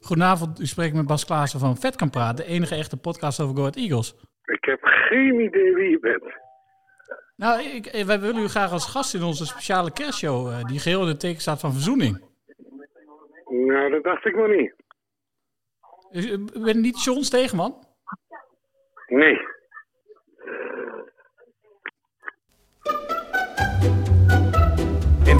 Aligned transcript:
Goedenavond, 0.00 0.60
u 0.60 0.66
spreekt 0.66 0.94
met 0.94 1.06
Bas 1.06 1.24
Klaassen 1.24 1.60
van 1.60 1.76
Vet 1.76 1.96
kan 1.96 2.10
praten, 2.10 2.44
de 2.44 2.50
enige 2.50 2.74
echte 2.74 3.00
podcast 3.00 3.40
over 3.40 3.54
Go 3.54 3.60
Ahead 3.60 3.76
Eagles. 3.76 4.14
ik 4.44 4.64
heb 4.64 4.78
geen 4.82 5.40
idee 5.40 5.74
wie 5.74 5.90
je 5.90 5.98
bent. 5.98 6.40
Nou, 7.36 7.62
ik, 7.62 7.86
eh, 7.86 8.04
wij 8.04 8.20
willen 8.20 8.42
u 8.42 8.48
graag 8.48 8.72
als 8.72 8.90
gast 8.90 9.14
in 9.14 9.22
onze 9.22 9.46
speciale 9.46 9.92
kerstshow, 9.92 10.48
eh, 10.48 10.64
die 10.64 10.78
geheel 10.78 11.02
in 11.02 11.08
het 11.08 11.20
teken 11.20 11.40
staat 11.40 11.60
van 11.60 11.72
verzoening. 11.72 12.30
Nou, 13.48 13.90
dat 13.90 14.02
dacht 14.02 14.24
ik 14.24 14.36
nog 14.36 14.48
niet. 14.48 14.74
U, 16.12 16.20
u 16.54 16.64
bent 16.64 16.80
niet 16.80 17.04
John 17.04 17.20
Stegeman? 17.20 17.86
Nee. 19.06 19.38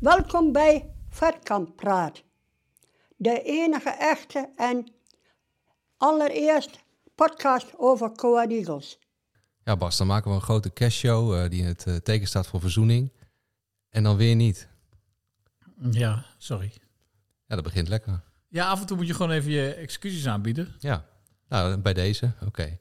Welkom 0.00 0.52
bij 0.52 0.90
Vetkamp 1.08 1.76
Praat. 1.76 2.22
De 3.16 3.42
enige 3.42 3.90
echte 3.90 4.52
en 4.56 4.92
allereerst 5.96 6.78
podcast 7.14 7.72
over 7.76 8.12
Coa 8.12 8.48
Eagles. 8.48 8.98
Ja, 9.64 9.76
Bas, 9.76 9.96
dan 9.96 10.06
maken 10.06 10.30
we 10.30 10.36
een 10.36 10.42
grote 10.42 10.72
castshow 10.72 11.34
uh, 11.34 11.50
die 11.50 11.60
in 11.60 11.66
het 11.66 11.86
eh, 11.86 11.96
teken 11.96 12.26
staat 12.26 12.46
voor 12.46 12.60
verzoening. 12.60 13.12
En 13.90 14.02
dan 14.02 14.16
weer 14.16 14.34
niet. 14.34 14.68
Ja, 15.90 16.24
sorry. 16.36 16.72
Ja, 17.46 17.54
dat 17.54 17.64
begint 17.64 17.88
lekker. 17.88 18.20
Ja, 18.48 18.68
af 18.68 18.80
en 18.80 18.86
toe 18.86 18.96
moet 18.96 19.06
je 19.06 19.14
gewoon 19.14 19.32
even 19.32 19.50
je 19.50 19.74
excuses 19.74 20.26
aanbieden. 20.26 20.74
Ja, 20.78 21.04
nou, 21.48 21.76
bij 21.76 21.94
deze, 21.94 22.32
oké. 22.46 22.78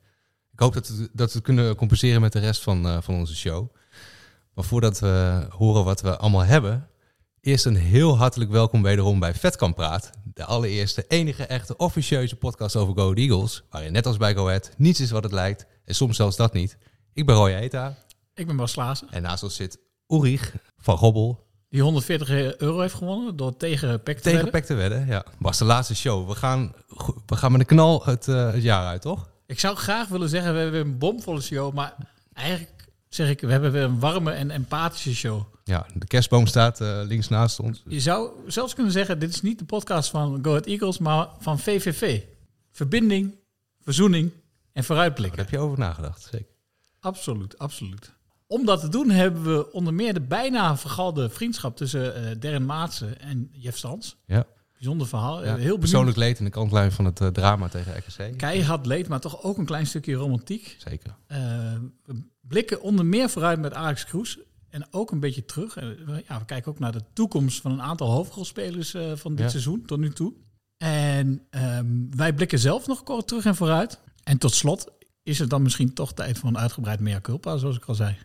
Ik 0.51 0.59
hoop 0.59 0.73
dat 0.73 0.87
we, 0.87 1.09
dat 1.13 1.27
we 1.27 1.37
het 1.37 1.43
kunnen 1.43 1.75
compenseren 1.75 2.21
met 2.21 2.33
de 2.33 2.39
rest 2.39 2.63
van, 2.63 2.85
uh, 2.85 3.01
van 3.01 3.15
onze 3.15 3.35
show. 3.35 3.75
Maar 4.53 4.65
voordat 4.65 4.99
we 4.99 5.45
horen 5.49 5.83
wat 5.83 6.01
we 6.01 6.17
allemaal 6.17 6.45
hebben, 6.45 6.89
eerst 7.41 7.65
een 7.65 7.75
heel 7.75 8.17
hartelijk 8.17 8.51
welkom 8.51 8.81
wederom 8.81 9.19
bij 9.19 9.33
Vetkamp 9.33 9.75
Praat. 9.75 10.09
De 10.33 10.45
allereerste, 10.45 11.05
enige 11.07 11.43
echte 11.45 11.77
officieuze 11.77 12.35
podcast 12.35 12.75
over 12.75 12.93
Go 12.93 13.01
Ahead 13.01 13.17
Eagles. 13.17 13.63
Waarin 13.69 13.91
net 13.91 14.05
als 14.05 14.17
bij 14.17 14.33
Go 14.33 14.47
Ahead 14.47 14.71
niets 14.77 14.99
is 14.99 15.11
wat 15.11 15.23
het 15.23 15.31
lijkt. 15.31 15.65
En 15.85 15.95
soms 15.95 16.15
zelfs 16.15 16.35
dat 16.35 16.53
niet. 16.53 16.77
Ik 17.13 17.25
ben 17.25 17.35
Roy 17.35 17.51
Eta. 17.51 17.95
Ik 18.33 18.47
ben 18.47 18.55
Bas 18.55 18.73
Klaassen. 18.73 19.07
En 19.11 19.21
naast 19.21 19.43
ons 19.43 19.55
zit 19.55 19.79
Ulrich 20.07 20.53
van 20.77 20.97
Gobbel. 20.97 21.45
Die 21.69 21.81
140 21.81 22.57
euro 22.57 22.79
heeft 22.79 22.93
gewonnen 22.93 23.35
door 23.35 23.57
tegen 23.57 24.03
Pek 24.03 24.15
te 24.17 24.21
Tegen 24.23 24.35
wedden. 24.35 24.51
Pek 24.51 24.65
te 24.65 24.73
wedden, 24.73 25.07
ja. 25.07 25.25
Was 25.39 25.57
de 25.57 25.65
laatste 25.65 25.95
show. 25.95 26.27
We 26.27 26.35
gaan, 26.35 26.73
we 27.25 27.35
gaan 27.35 27.51
met 27.51 27.61
een 27.61 27.67
knal 27.67 28.05
het, 28.05 28.27
uh, 28.27 28.51
het 28.51 28.63
jaar 28.63 28.85
uit, 28.85 29.01
toch? 29.01 29.29
Ik 29.45 29.59
zou 29.59 29.75
graag 29.75 30.07
willen 30.07 30.29
zeggen, 30.29 30.53
we 30.53 30.59
hebben 30.59 30.79
een 30.79 30.97
bomvolle 30.97 31.41
show. 31.41 31.73
Maar 31.73 31.95
eigenlijk 32.33 32.85
zeg 33.09 33.29
ik, 33.29 33.41
we 33.41 33.51
hebben 33.51 33.71
weer 33.71 33.83
een 33.83 33.99
warme 33.99 34.31
en 34.31 34.51
empathische 34.51 35.15
show. 35.15 35.41
Ja, 35.67 35.85
de 35.93 36.07
kerstboom 36.07 36.47
staat 36.47 36.81
uh, 36.81 36.99
links 37.03 37.27
naast 37.27 37.59
ons. 37.59 37.83
Je 37.87 37.99
zou 37.99 38.29
zelfs 38.47 38.73
kunnen 38.73 38.91
zeggen, 38.91 39.19
dit 39.19 39.29
is 39.29 39.41
niet 39.41 39.59
de 39.59 39.65
podcast 39.65 40.09
van 40.09 40.39
Go 40.41 40.49
Ahead 40.49 40.65
Eagles, 40.65 40.97
maar 40.97 41.27
van 41.39 41.59
VVV. 41.59 42.21
Verbinding, 42.71 43.35
verzoening 43.79 44.31
en 44.73 44.83
vooruitblikken. 44.83 45.37
Daar 45.37 45.45
heb 45.45 45.55
je 45.55 45.65
over 45.65 45.79
nagedacht, 45.79 46.27
zeker. 46.31 46.55
Absoluut, 46.99 47.57
absoluut. 47.57 48.13
Om 48.47 48.65
dat 48.65 48.79
te 48.79 48.89
doen 48.89 49.09
hebben 49.09 49.43
we 49.43 49.71
onder 49.71 49.93
meer 49.93 50.13
de 50.13 50.21
bijna 50.21 50.77
vergalde 50.77 51.29
vriendschap 51.29 51.77
tussen 51.77 52.23
uh, 52.23 52.35
Darren 52.39 52.65
Maatsen 52.65 53.19
en 53.19 53.49
Jeff 53.51 53.77
Stans. 53.77 54.17
Ja. 54.25 54.45
Bijzonder 54.73 55.07
verhaal. 55.07 55.45
Ja, 55.45 55.55
Heel 55.55 55.77
persoonlijk 55.77 56.17
leed 56.17 56.39
in 56.39 56.45
de 56.45 56.51
kantlijn 56.51 56.91
van 56.91 57.05
het 57.05 57.21
uh, 57.21 57.27
drama 57.27 57.67
tegen 57.67 57.97
RKC. 57.97 58.37
Keihard 58.37 58.85
leed, 58.85 59.07
maar 59.07 59.19
toch 59.19 59.43
ook 59.43 59.57
een 59.57 59.65
klein 59.65 59.87
stukje 59.87 60.13
romantiek. 60.13 60.75
Zeker. 60.77 61.15
Uh, 61.27 61.37
we 62.05 62.23
blikken 62.41 62.81
onder 62.81 63.05
meer 63.05 63.29
vooruit 63.29 63.59
met 63.59 63.73
Alex 63.73 64.05
Kroes. 64.05 64.39
En 64.77 64.87
ook 64.91 65.11
een 65.11 65.19
beetje 65.19 65.45
terug. 65.45 65.75
Ja, 66.27 66.39
we 66.39 66.45
kijken 66.45 66.71
ook 66.71 66.79
naar 66.79 66.91
de 66.91 67.03
toekomst 67.13 67.61
van 67.61 67.71
een 67.71 67.81
aantal 67.81 68.11
hoofdrolspelers 68.11 68.93
uh, 68.93 69.15
van 69.15 69.31
dit 69.35 69.45
Ja. 69.45 69.49
seizoen 69.49 69.85
tot 69.85 69.99
nu 69.99 70.09
toe. 70.09 70.33
En 70.77 71.47
um, 71.49 72.15
wij 72.15 72.33
blikken 72.33 72.59
zelf 72.59 72.87
nog 72.87 73.03
kort 73.03 73.27
terug 73.27 73.45
en 73.45 73.55
vooruit. 73.55 73.99
En 74.23 74.37
tot 74.37 74.53
slot 74.53 74.91
is 75.23 75.39
het 75.39 75.49
dan 75.49 75.61
misschien 75.61 75.93
toch 75.93 76.13
tijd 76.13 76.37
voor 76.37 76.49
een 76.49 76.57
uitgebreid 76.57 76.99
mea 76.99 77.21
culpa, 77.21 77.57
zoals 77.57 77.75
ik 77.75 77.85
al 77.85 77.95
zei. 77.95 78.17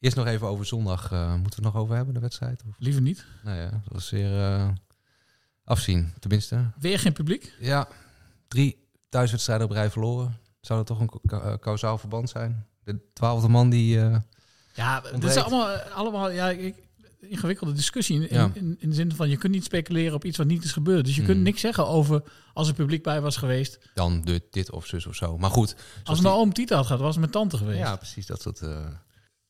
Eerst 0.00 0.16
nog 0.16 0.26
even 0.26 0.46
over 0.46 0.66
zondag. 0.66 1.12
Uh, 1.12 1.28
moeten 1.28 1.42
we 1.60 1.66
het 1.66 1.74
nog 1.74 1.82
over 1.82 1.96
hebben, 1.96 2.14
de 2.14 2.20
wedstrijd? 2.20 2.62
Of? 2.68 2.74
Liever 2.78 3.02
niet. 3.02 3.26
Nou 3.44 3.56
ja, 3.58 3.70
dat 3.70 3.92
was 3.92 4.10
weer 4.10 4.30
uh, 4.30 4.68
afzien, 5.64 6.12
tenminste. 6.18 6.70
Weer 6.78 6.98
geen 6.98 7.12
publiek? 7.12 7.54
Ja, 7.60 7.88
drie 8.48 8.88
thuiswedstrijden 9.08 9.66
op 9.66 9.72
rij 9.72 9.90
verloren. 9.90 10.38
Zou 10.60 10.84
dat 10.84 10.86
toch 10.86 11.00
een 11.00 11.58
kausaal 11.58 11.98
verband 11.98 12.30
zijn? 12.30 12.66
De 12.84 13.00
twaalfde 13.12 13.48
man 13.48 13.70
die... 13.70 14.00
Ja, 14.74 15.00
dit 15.00 15.24
is 15.24 15.36
allemaal, 15.36 15.76
allemaal 15.76 16.30
ja, 16.30 16.50
ik, 16.50 16.74
ingewikkelde 17.20 17.72
discussie. 17.72 18.28
In, 18.28 18.36
Ja. 18.36 18.50
in, 18.54 18.76
in 18.78 18.88
de 18.88 18.94
zin 18.94 19.14
van 19.14 19.28
je 19.28 19.36
kunt 19.36 19.52
niet 19.52 19.64
speculeren 19.64 20.14
op 20.14 20.24
iets 20.24 20.36
wat 20.36 20.46
niet 20.46 20.64
is 20.64 20.72
gebeurd. 20.72 21.04
Dus 21.04 21.14
je 21.14 21.20
Mm. 21.20 21.26
kunt 21.26 21.40
niks 21.40 21.60
zeggen 21.60 21.86
over 21.86 22.22
als 22.52 22.68
er 22.68 22.74
publiek 22.74 23.02
bij 23.02 23.20
was 23.20 23.36
geweest. 23.36 23.78
dan 23.94 24.20
de, 24.24 24.42
dit 24.50 24.70
of 24.70 24.86
zus 24.86 25.06
of 25.06 25.14
zo. 25.14 25.38
Maar 25.38 25.50
goed. 25.50 25.76
Als 26.04 26.20
mijn 26.20 26.34
oom 26.34 26.52
Tita 26.52 26.76
had 26.76 26.86
gehad, 26.86 27.00
was 27.00 27.10
het 27.10 27.18
mijn 27.18 27.30
tante 27.32 27.56
geweest. 27.56 27.78
Ja, 27.78 27.96
precies. 27.96 28.26
Dat 28.26 28.42
soort, 28.42 28.60
uh, 28.60 28.86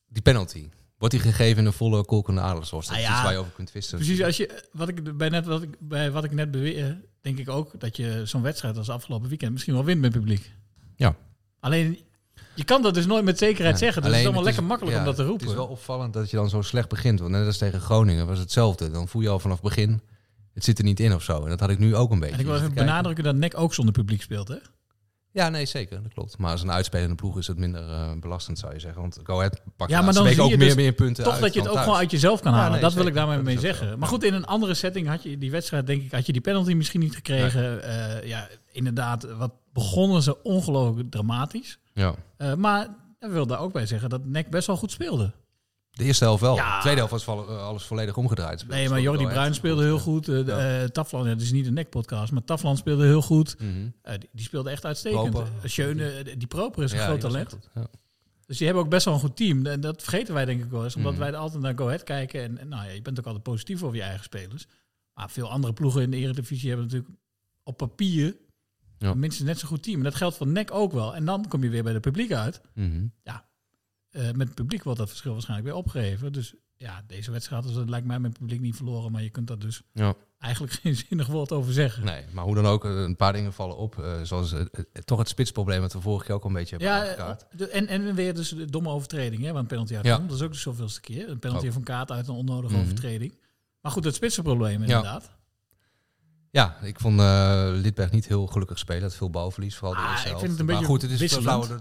die 0.07 0.21
penalty. 0.21 0.69
Wordt 0.97 1.13
die 1.13 1.23
gegeven 1.23 1.57
in 1.59 1.65
een 1.65 1.73
volle 1.73 2.05
kolkende 2.05 2.41
adelshorst? 2.41 2.87
Dat 2.89 2.97
Ah, 2.97 3.03
is 3.03 3.09
ja. 3.09 3.13
iets 3.15 3.23
waar 3.23 3.31
je 3.31 3.37
over 3.37 3.51
kunt 3.51 3.67
twisten. 3.67 3.97
Precies, 3.97 4.21
als 4.23 4.37
je, 4.37 4.63
wat 4.71 4.87
ik, 4.87 5.17
bij, 5.17 5.29
net, 5.29 5.45
wat 5.45 5.61
ik, 5.61 5.75
bij 5.79 6.11
wat 6.11 6.23
ik 6.23 6.31
net 6.31 6.51
beweer, 6.51 7.01
denk 7.21 7.37
ik 7.39 7.49
ook 7.49 7.79
dat 7.79 7.97
je 7.97 8.21
zo'n 8.25 8.41
wedstrijd 8.41 8.77
als 8.77 8.89
afgelopen 8.89 9.29
weekend 9.29 9.51
misschien 9.51 9.73
wel 9.73 9.83
wint 9.83 10.01
met 10.01 10.11
publiek. 10.11 10.51
Ja. 10.95 11.15
Alleen, 11.59 11.99
je 12.55 12.63
kan 12.63 12.81
dat 12.81 12.93
dus 12.93 13.05
nooit 13.05 13.23
met 13.23 13.37
zekerheid 13.37 13.73
Ja, 13.79 13.85
zeggen. 13.85 14.01
Dus 14.01 14.11
het 14.11 14.19
is 14.19 14.25
allemaal 14.25 14.45
het 14.45 14.55
lekker 14.55 14.69
makkelijk 14.69 14.95
ja, 14.95 15.01
om 15.01 15.07
dat 15.07 15.15
te 15.15 15.23
roepen. 15.23 15.41
Het 15.47 15.49
is 15.55 15.61
wel 15.61 15.67
opvallend 15.67 16.13
dat 16.13 16.29
je 16.29 16.37
dan 16.37 16.49
zo 16.49 16.61
slecht 16.61 16.89
begint. 16.89 17.19
Want 17.19 17.31
net 17.31 17.45
als 17.45 17.57
tegen 17.57 17.79
Groningen 17.81 18.27
was 18.27 18.39
hetzelfde. 18.39 18.91
Dan 18.91 19.07
voel 19.07 19.21
je 19.21 19.29
al 19.29 19.39
vanaf 19.39 19.61
het 19.61 19.65
begin, 19.75 20.01
het 20.53 20.63
zit 20.63 20.77
er 20.77 20.83
niet 20.83 20.99
in 20.99 21.13
of 21.13 21.23
zo. 21.23 21.43
En 21.43 21.49
dat 21.49 21.59
had 21.59 21.69
ik 21.69 21.79
nu 21.79 21.95
ook 21.95 22.11
een 22.11 22.19
beetje. 22.19 22.33
en 22.33 22.39
ik 22.39 22.45
wil 22.45 22.55
even 22.55 22.73
benadrukken 22.73 23.23
dat 23.23 23.35
NEC 23.35 23.57
ook 23.59 23.73
zonder 23.73 23.93
publiek 23.93 24.21
speelt, 24.21 24.47
hè? 24.47 24.55
Ja, 25.31 25.49
nee, 25.49 25.65
zeker. 25.65 26.03
Dat 26.03 26.13
klopt. 26.13 26.37
Maar 26.37 26.51
als 26.51 26.61
een 26.61 26.71
uitspelende 26.71 27.15
ploeg 27.15 27.37
is 27.37 27.47
het 27.47 27.57
minder 27.57 27.81
uh, 27.89 28.11
belastend, 28.19 28.59
zou 28.59 28.73
je 28.73 28.79
zeggen. 28.79 29.01
Want 29.01 29.19
Go 29.23 29.35
Ahead 29.37 29.61
pakt 29.77 29.91
Ja, 29.91 30.01
maar 30.01 30.13
dan 30.13 30.27
zie 30.27 30.41
ook 30.41 30.49
je 30.49 30.57
meer, 30.57 30.67
dus 30.67 30.75
meer 30.75 30.91
punten 30.91 31.23
Toch 31.23 31.33
uit 31.33 31.41
dat 31.41 31.53
je 31.53 31.59
het 31.59 31.67
ook 31.67 31.73
thuis. 31.73 31.85
gewoon 31.87 32.01
uit 32.01 32.11
jezelf 32.11 32.41
kan 32.41 32.51
Ja, 32.51 32.57
halen. 32.57 32.71
nee, 32.73 32.81
dat 32.81 32.93
wil 32.93 33.05
ik 33.05 33.13
daarmee 33.13 33.35
Dat 33.35 33.45
mee 33.45 33.55
ook 33.55 33.61
zeggen. 33.61 33.99
Maar 33.99 34.07
goed, 34.07 34.23
in 34.23 34.33
een 34.33 34.45
andere 34.45 34.73
setting 34.73 35.07
had 35.07 35.23
je 35.23 35.37
die 35.37 35.51
wedstrijd, 35.51 35.87
denk 35.87 36.01
ik, 36.01 36.11
had 36.11 36.25
je 36.25 36.31
die 36.31 36.41
penalty 36.41 36.73
misschien 36.73 36.99
niet 36.99 37.15
gekregen. 37.15 37.83
Eh, 37.83 38.27
ja, 38.27 38.47
inderdaad, 38.71 39.23
wat 39.37 39.51
begonnen 39.73 40.21
ze 40.21 40.43
ongelooflijk 40.43 41.11
dramatisch. 41.11 41.77
Ja. 41.95 42.15
Uh, 42.37 42.53
maar 42.53 42.83
ik 43.19 43.29
wil 43.29 43.45
daar 43.47 43.59
ook 43.59 43.73
bij 43.73 43.85
zeggen 43.85 44.09
dat 44.09 44.25
NEC 44.25 44.49
best 44.49 44.67
wel 44.67 44.77
goed 44.77 44.91
speelde. 44.91 45.31
De 45.91 46.03
eerste 46.03 46.23
helft 46.23 46.41
wel. 46.41 46.55
Ja. 46.55 46.75
De 46.75 46.81
tweede 46.81 46.99
helft 47.05 47.25
was 47.25 47.37
uh, 47.49 47.63
alles 47.65 47.83
volledig 47.83 48.17
omgedraaid. 48.17 48.67
Nee, 48.67 48.89
maar 48.89 49.01
Jordi 49.01 49.25
Bruin 49.27 49.53
speelde 49.53 49.83
heel 49.83 49.99
goed. 49.99 50.27
Uh, 50.29 50.45
Ja. 50.47 50.81
uh, 50.81 50.87
Taflan, 50.87 51.27
het 51.27 51.41
is 51.41 51.51
niet 51.51 51.65
een 51.67 51.73
NEC-podcast, 51.73 52.31
maar 52.31 52.43
Taflan 52.43 52.77
speelde 52.77 53.05
heel 53.05 53.21
goed. 53.21 53.55
Uh, 53.59 53.77
die, 54.03 54.29
die 54.31 54.45
speelde 54.45 54.69
echt 54.69 54.85
uitstekend. 54.85 55.29
Proper. 55.29 55.47
Uh, 55.63 55.69
Schöne, 55.69 56.23
die 56.37 56.47
Proper 56.47 56.83
is 56.83 56.91
een 56.91 56.97
Ja, 56.97 57.05
groot 57.05 57.19
talent. 57.19 57.57
Dus 58.45 58.57
die 58.57 58.65
hebben 58.65 58.83
ook 58.85 58.89
best 58.89 59.05
wel 59.05 59.13
een 59.13 59.19
goed 59.19 59.35
team. 59.35 59.65
En 59.65 59.81
dat 59.81 60.01
vergeten 60.03 60.33
wij 60.33 60.45
denk 60.45 60.63
ik 60.63 60.69
wel 60.69 60.83
eens. 60.83 60.95
Omdat 60.95 61.11
Mhm. 61.11 61.21
wij 61.21 61.35
altijd 61.35 61.61
naar 61.61 61.77
Go 61.77 61.85
Ahead 61.85 62.03
kijken. 62.03 62.41
En, 62.43 62.57
en 62.57 62.67
nou 62.67 62.85
ja, 62.85 62.91
je 62.91 63.01
bent 63.01 63.19
ook 63.19 63.25
altijd 63.25 63.43
positief 63.43 63.83
over 63.83 63.95
je 63.95 64.01
eigen 64.03 64.23
spelers. 64.23 64.67
Maar 65.13 65.29
veel 65.29 65.51
andere 65.51 65.73
ploegen 65.73 66.01
in 66.01 66.11
de 66.11 66.17
Eredivisie 66.17 66.67
hebben 66.69 66.85
natuurlijk 66.87 67.13
op 67.63 67.77
papier 67.77 68.35
Ja. 68.97 69.13
minstens 69.13 69.47
net 69.47 69.59
zo'n 69.59 69.69
goed 69.69 69.83
team. 69.83 69.97
En 69.97 70.03
dat 70.03 70.15
geldt 70.15 70.37
voor 70.37 70.47
NEC 70.47 70.71
ook 70.73 70.91
wel. 70.91 71.15
En 71.15 71.25
dan 71.25 71.47
kom 71.47 71.63
je 71.63 71.69
weer 71.69 71.83
bij 71.83 71.93
de 71.93 71.99
publiek 71.99 72.31
uit. 72.33 72.61
Mhm. 72.73 73.05
Uh, 74.11 74.31
met 74.31 74.47
het 74.47 74.55
publiek 74.55 74.83
wordt 74.83 74.99
dat 74.99 75.09
verschil 75.09 75.31
waarschijnlijk 75.31 75.69
weer 75.69 75.77
opgegeven. 75.77 76.33
Dus 76.33 76.53
ja, 76.77 77.03
deze 77.07 77.31
wedstrijd 77.31 77.65
is 77.65 77.75
het 77.75 77.89
lijkt 77.89 78.07
mij 78.07 78.19
met 78.19 78.29
het 78.31 78.39
publiek 78.39 78.61
niet 78.61 78.75
verloren. 78.75 79.11
Maar 79.11 79.23
je 79.23 79.29
kunt 79.29 79.47
daar 79.47 79.59
dus 79.59 79.81
Ja. 79.93 80.13
eigenlijk 80.39 80.73
geen 80.81 80.95
zinnig 80.95 81.27
woord 81.27 81.51
over 81.51 81.73
zeggen. 81.73 82.05
Nee, 82.05 82.23
maar 82.31 82.43
hoe 82.43 82.55
dan 82.55 82.65
ook, 82.65 82.85
eh, 82.85 82.91
een 82.91 83.15
paar 83.15 83.33
dingen 83.33 83.53
vallen 83.53 83.77
op. 83.77 83.99
eh, 83.99 84.21
zoals 84.21 84.51
eh, 84.53 84.61
eh, 84.61 84.67
toch 85.05 85.19
het 85.19 85.27
spitsprobleem 85.29 85.81
dat 85.81 85.93
we 85.93 86.01
vorige 86.01 86.25
keer 86.25 86.35
ook 86.35 86.41
al 86.43 86.47
een 86.49 86.55
beetje 86.55 86.75
hebben 86.77 86.87
Ja, 86.95 87.01
aangekaart. 87.03 87.69
en, 87.69 87.87
en 87.87 88.15
weer 88.15 88.33
dus 88.33 88.49
de 88.49 88.65
domme 88.69 88.89
overtreding, 88.89 89.43
hè, 89.43 89.49
een 89.53 89.65
penalty 89.65 89.95
uit 89.95 90.05
Ja. 90.05 90.17
Dat 90.17 90.35
is 90.35 90.41
ook 90.41 90.51
de 90.51 90.57
zoveelste 90.57 91.01
keer. 91.01 91.29
Een 91.29 91.39
penalty 91.39 91.65
Ook. 91.67 91.73
van 91.73 91.83
kaart 91.83 92.11
uit 92.11 92.27
een 92.27 92.33
onnodige 92.35 92.73
Mhm. 92.73 92.83
overtreding. 92.83 93.37
Maar 93.81 93.91
goed, 93.91 94.03
het 94.03 94.15
spitsenprobleem 94.15 94.81
inderdaad. 94.81 95.23
Ja, 95.23 95.37
ik 96.81 96.99
vond 96.99 97.19
eh 97.19 97.67
Lidberg 97.71 98.11
niet 98.11 98.27
heel 98.27 98.47
gelukkig 98.47 98.77
spelen. 98.79 99.03
Het 99.03 99.15
veel 99.15 99.29
balverlies, 99.29 99.75
vooral 99.75 99.95
de 99.95 100.01
Ah, 100.01 100.13
ik 100.25 100.37
vind 100.37 100.41
het 100.41 100.49
een 100.49 100.55
maar 100.55 100.65
beetje 100.65 100.85
goed, 100.85 101.01
het 101.01 101.11
is 101.11 101.19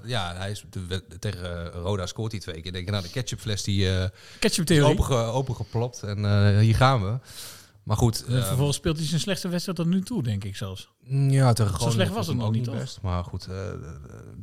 Ja, 0.04 0.34
hij 0.36 0.50
is 0.50 0.64
de, 0.70 1.04
tegen 1.18 1.72
eh, 1.74 1.80
Roda 1.80 2.06
scoort 2.06 2.32
hij 2.32 2.40
twee 2.40 2.60
keer. 2.60 2.72
Denk 2.72 2.84
je, 2.84 2.90
nou, 2.90 3.02
de 3.02 3.10
ketchupfles 3.10 3.62
die 3.62 3.90
eh 3.98 4.08
Ketchup-theorie. 4.38 4.90
open, 4.92 5.04
ge- 5.04 5.14
opengeplopt 5.14 6.02
en 6.02 6.24
hier 6.58 6.74
gaan 6.76 7.02
we. 7.02 7.18
maar 7.82 7.96
goed. 7.96 8.24
Ehm, 8.28 8.42
vervolgens 8.42 8.76
speelt 8.76 8.96
hij 8.96 9.06
zijn 9.06 9.20
slechtste 9.20 9.48
wedstrijd 9.48 9.78
tot 9.78 9.86
nu 9.86 10.02
toe, 10.02 10.22
denk 10.22 10.44
ik 10.44 10.56
zelfs. 10.56 10.88
Ja, 11.08 11.52
tegen 11.52 11.80
Zo 11.80 11.90
slecht 11.90 12.12
was 12.12 12.26
het 12.26 12.36
nog 12.36 12.46
ook 12.46 12.52
niet, 12.52 12.70
best. 12.70 12.98
Maar 13.02 13.24
goed, 13.24 13.48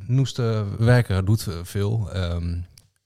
Noeste 0.06 0.64
werker 0.78 1.24
doet 1.24 1.46
veel. 1.62 2.10
Ehm, 2.12 2.56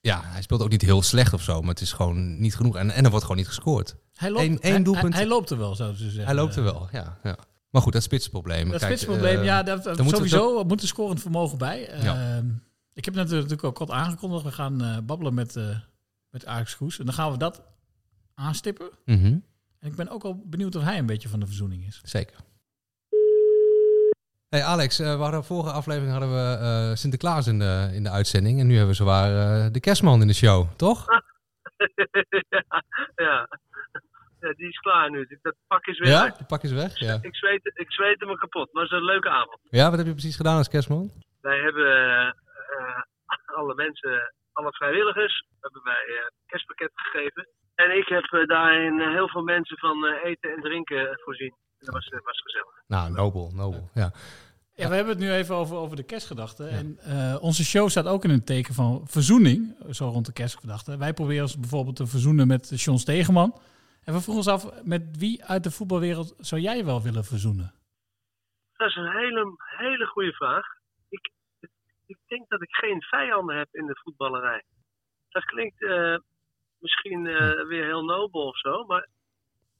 ja, 0.01 0.21
hij 0.25 0.41
speelt 0.41 0.61
ook 0.61 0.69
niet 0.69 0.81
heel 0.81 1.01
slecht 1.01 1.33
of 1.33 1.41
zo, 1.41 1.59
maar 1.61 1.69
het 1.69 1.81
is 1.81 1.91
gewoon 1.91 2.39
niet 2.39 2.55
genoeg. 2.55 2.75
En, 2.75 2.91
en 2.91 3.03
er 3.03 3.09
wordt 3.09 3.25
gewoon 3.25 3.39
niet 3.41 3.47
gescoord. 3.47 3.95
Hij 4.17 4.29
loopt, 4.29 4.41
Eén- 4.43 4.59
één 4.61 4.73
hij- 4.73 4.83
doelpunt. 4.83 5.13
Hij, 5.13 5.21
hij 5.21 5.31
loopt 5.31 5.49
er 5.49 5.57
wel, 5.57 5.75
zouden 5.75 5.97
ze 5.99 6.05
zeggen. 6.05 6.25
Hij 6.25 6.35
loopt 6.35 6.55
er 6.55 6.63
wel, 6.63 6.87
ja. 6.91 7.17
ja. 7.23 7.37
Maar 7.69 7.81
goed, 7.81 7.93
dat 7.93 8.03
spitsprobleem. 8.03 8.69
Dat 8.69 8.79
Kijk, 8.79 8.91
spitsprobleem, 8.91 9.39
eh, 9.39 9.45
ja, 9.45 9.63
dat, 9.63 9.85
we 9.85 10.03
sowieso 10.09 10.63
moet 10.63 10.81
een 10.81 10.87
scorend 10.87 11.21
vermogen 11.21 11.57
bij. 11.57 11.89
Ja. 12.01 12.35
Ehm, 12.37 12.45
ik 12.93 13.05
heb 13.05 13.13
net 13.13 13.29
natuurlijk 13.29 13.63
ook 13.63 13.75
kort 13.75 13.89
aangekondigd. 13.91 14.43
We 14.43 14.51
gaan 14.51 14.81
eh, 14.83 14.97
babbelen 15.03 15.33
met, 15.33 15.55
eh 15.55 15.77
met 16.29 16.45
Ajax 16.45 16.73
Goes. 16.73 16.99
En 16.99 17.05
dan 17.05 17.13
gaan 17.13 17.31
we 17.31 17.37
dat 17.37 17.61
aanstippen. 18.33 18.89
Mhm, 19.05 19.25
En 19.79 19.89
ik 19.89 19.95
ben 19.95 20.09
ook 20.09 20.23
al 20.23 20.41
benieuwd 20.45 20.75
of 20.75 20.83
hij 20.83 20.97
een 20.97 21.05
beetje 21.05 21.29
van 21.29 21.39
de 21.39 21.45
verzoening 21.45 21.85
is. 21.87 22.01
Zeker. 22.03 22.35
Hey 24.49 24.63
Alex, 24.63 24.99
eh, 24.99 25.15
we 25.15 25.21
hadden 25.21 25.43
vorige 25.43 25.71
aflevering 25.71 26.11
hadden 26.11 26.33
we 26.33 26.57
eh, 26.57 26.95
Sinterklaas 26.95 27.47
in 27.47 27.59
de, 27.59 27.89
in 27.93 28.03
de 28.03 28.09
uitzending. 28.09 28.59
En 28.59 28.65
nu 28.67 28.71
hebben 28.71 28.89
we 28.89 28.95
zowaar 28.95 29.63
eh, 29.65 29.71
de 29.71 29.79
kerstman 29.79 30.21
in 30.21 30.27
de 30.27 30.33
show, 30.33 30.67
toch? 30.75 31.05
ja. 33.15 33.47
Ja, 34.39 34.53
die 34.53 34.67
is 34.67 34.77
klaar 34.77 35.09
nu. 35.11 35.39
Dat 35.41 35.55
pak 35.67 35.85
is 35.85 35.99
weer 35.99 36.09
Ja, 36.09 36.29
die 36.37 36.45
pak 36.45 36.63
is 36.63 36.71
weg. 36.71 36.99
Ja. 36.99 37.17
Ik 37.21 37.35
zweet, 37.35 37.71
ik 37.73 37.91
zweet 37.91 38.19
me 38.19 38.37
kapot. 38.37 38.73
Maar 38.73 38.83
het 38.83 38.91
was 38.91 38.99
een 38.99 39.05
leuke 39.05 39.29
avond. 39.29 39.59
ja, 39.69 39.89
wat 39.89 39.97
heb 39.97 40.07
je 40.07 40.11
precies 40.19 40.35
gedaan 40.35 40.57
als 40.57 40.67
kerstman? 40.69 41.11
Wij 41.41 41.59
hebben 41.59 41.87
eh, 41.87 42.27
eh, 42.27 43.01
alle 43.45 43.75
mensen, 43.75 44.33
alle 44.53 44.71
vrijwilligers, 44.73 45.45
hebben 45.59 45.81
wij 45.83 45.93
eh 46.17 46.25
kerstpakket 46.45 46.91
gegeven. 46.93 47.47
En 47.75 47.97
ik 47.97 48.07
heb 48.07 48.23
eh, 48.23 48.47
daarin 48.47 48.99
eh, 48.99 49.11
heel 49.11 49.29
veel 49.29 49.43
mensen 49.43 49.77
van 49.77 50.05
eh, 50.05 50.29
eten 50.29 50.51
en 50.51 50.61
drinken 50.61 51.19
voorzien. 51.23 51.55
Dat 51.79 51.93
was, 51.93 52.07
eh, 52.07 52.19
was 52.23 52.41
gezellig. 52.41 52.73
Nou, 52.87 53.11
nobel, 53.11 53.51
nobel. 53.55 53.89
Ja. 53.93 54.11
Ja, 54.73 54.89
we 54.89 54.95
hebben 54.95 55.13
het 55.13 55.23
nu 55.23 55.31
even 55.31 55.55
over, 55.55 55.75
over 55.77 55.95
de 55.95 56.03
kerstgedachte. 56.03 56.67
En 56.67 56.97
eh, 56.99 57.37
onze 57.43 57.65
show 57.65 57.89
staat 57.89 58.07
ook 58.07 58.23
in 58.23 58.29
een 58.29 58.43
teken 58.43 58.73
van 58.73 59.01
verzoening, 59.07 59.75
zo 59.91 60.07
rond 60.09 60.25
de 60.25 60.33
kerstgedachte. 60.33 60.97
Wij 60.97 61.13
proberen 61.13 61.41
ons 61.43 61.59
bijvoorbeeld 61.59 61.95
te 61.95 62.07
verzoenen 62.07 62.47
met 62.47 62.81
John 62.83 62.97
Stegeman. 62.97 63.59
En 64.07 64.13
we 64.13 64.21
vroegen 64.21 64.43
ons 64.43 64.55
af, 64.55 64.83
met 64.83 65.17
wie 65.17 65.45
uit 65.45 65.63
de 65.63 65.71
voetbalwereld 65.71 66.35
zou 66.37 66.61
jij 66.61 66.85
wel 66.85 67.01
willen 67.01 67.23
verzoenen? 67.23 67.71
Dat 68.73 68.89
is 68.89 68.95
een 68.95 69.11
hele, 69.11 69.55
hele 69.57 70.05
goede 70.05 70.33
vraag. 70.33 70.65
Ik, 71.09 71.31
ik 72.05 72.17
denk 72.27 72.49
dat 72.49 72.61
ik 72.61 72.75
geen 72.75 73.01
vijanden 73.01 73.57
heb 73.57 73.67
in 73.71 73.85
de 73.85 73.99
voetballerij. 74.03 74.63
Dat 75.29 75.45
klinkt 75.45 75.83
eh, 75.83 76.17
misschien 76.79 77.27
eh, 77.27 77.67
weer 77.67 77.85
heel 77.85 78.03
nobel 78.03 78.47
of 78.47 78.57
zo, 78.59 78.85
maar 78.85 79.07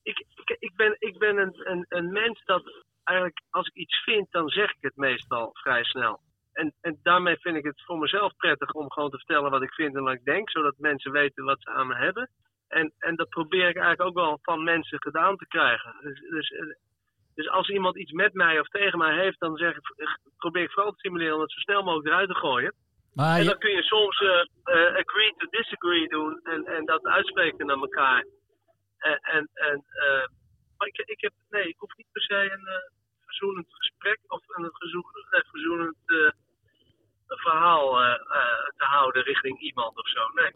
ik, 0.03 0.25
ik, 0.35 0.55
ik 0.59 0.75
ben, 0.75 0.95
ik 0.99 1.17
ben 1.17 1.37
een, 1.37 1.71
een, 1.71 1.85
een 1.89 2.11
mens 2.11 2.45
dat 2.45 2.85
eigenlijk 3.03 3.41
als 3.49 3.67
ik 3.67 3.75
iets 3.75 4.03
vind, 4.03 4.31
dan 4.31 4.49
zeg 4.49 4.69
ik 4.71 4.81
het 4.81 4.95
meestal 4.95 5.49
vrij 5.53 5.83
snel. 5.83 6.19
En, 6.53 6.73
en 6.81 6.99
daarmee 7.03 7.37
vind 7.37 7.57
ik 7.57 7.65
het 7.65 7.83
voor 7.85 7.97
mezelf 7.97 8.35
prettig 8.35 8.71
om 8.71 8.91
gewoon 8.91 9.09
te 9.09 9.17
vertellen 9.17 9.51
wat 9.51 9.61
ik 9.61 9.73
vind 9.73 9.95
en 9.95 10.03
wat 10.03 10.13
ik 10.13 10.25
denk, 10.25 10.49
zodat 10.49 10.77
mensen 10.77 11.11
weten 11.11 11.43
wat 11.43 11.61
ze 11.61 11.69
aan 11.69 11.87
me 11.87 11.95
hebben. 11.95 12.29
En, 12.67 12.93
en 12.99 13.15
dat 13.15 13.29
probeer 13.29 13.67
ik 13.69 13.75
eigenlijk 13.75 14.01
ook 14.01 14.15
wel 14.25 14.39
van 14.41 14.63
mensen 14.63 15.01
gedaan 15.01 15.35
te 15.37 15.47
krijgen. 15.47 15.95
Dus, 16.01 16.19
dus, 16.19 16.51
dus 17.35 17.49
als 17.49 17.69
iemand 17.69 17.97
iets 17.97 18.11
met 18.11 18.33
mij 18.33 18.59
of 18.59 18.67
tegen 18.67 18.97
mij 18.97 19.15
heeft, 19.17 19.39
dan 19.39 19.57
zeg 19.57 19.75
ik, 19.75 19.81
probeer 20.37 20.63
ik 20.63 20.71
vooral 20.71 20.91
te 20.91 20.97
stimuleren 20.97 21.35
om 21.35 21.41
het 21.41 21.51
zo 21.51 21.59
snel 21.59 21.83
mogelijk 21.83 22.07
eruit 22.07 22.29
te 22.29 22.35
gooien. 22.35 22.73
Maar 23.13 23.35
en 23.37 23.43
je- 23.43 23.49
dan 23.49 23.57
kun 23.59 23.71
je 23.71 23.83
soms 23.83 24.19
eh, 24.19 24.39
eh, 24.63 24.95
agree 24.95 25.33
to 25.37 25.47
disagree 25.49 26.07
doen 26.07 26.39
en, 26.43 26.65
en 26.65 26.85
dat 26.85 27.03
uitspreken 27.05 27.65
naar 27.65 27.77
elkaar. 27.77 28.25
En, 28.97 29.17
en, 29.21 29.49
en, 29.53 29.83
eh, 29.87 30.25
maar 30.77 30.87
ik, 30.87 30.97
ik 30.97 31.21
heb, 31.21 31.33
nee, 31.49 31.67
ik 31.67 31.77
hoef 31.77 31.95
niet 31.97 32.07
per 32.11 32.21
se 32.21 32.51
een 32.51 32.67
verzoenend 33.25 33.67
gesprek 33.69 34.19
of 34.27 34.41
een 34.47 34.69
verzoenend 35.49 35.95
verhaal 37.27 37.91
te 38.77 38.85
houden 38.85 39.23
richting 39.23 39.59
iemand 39.59 39.97
of 39.97 40.07
zo. 40.09 40.27
Nee. 40.33 40.51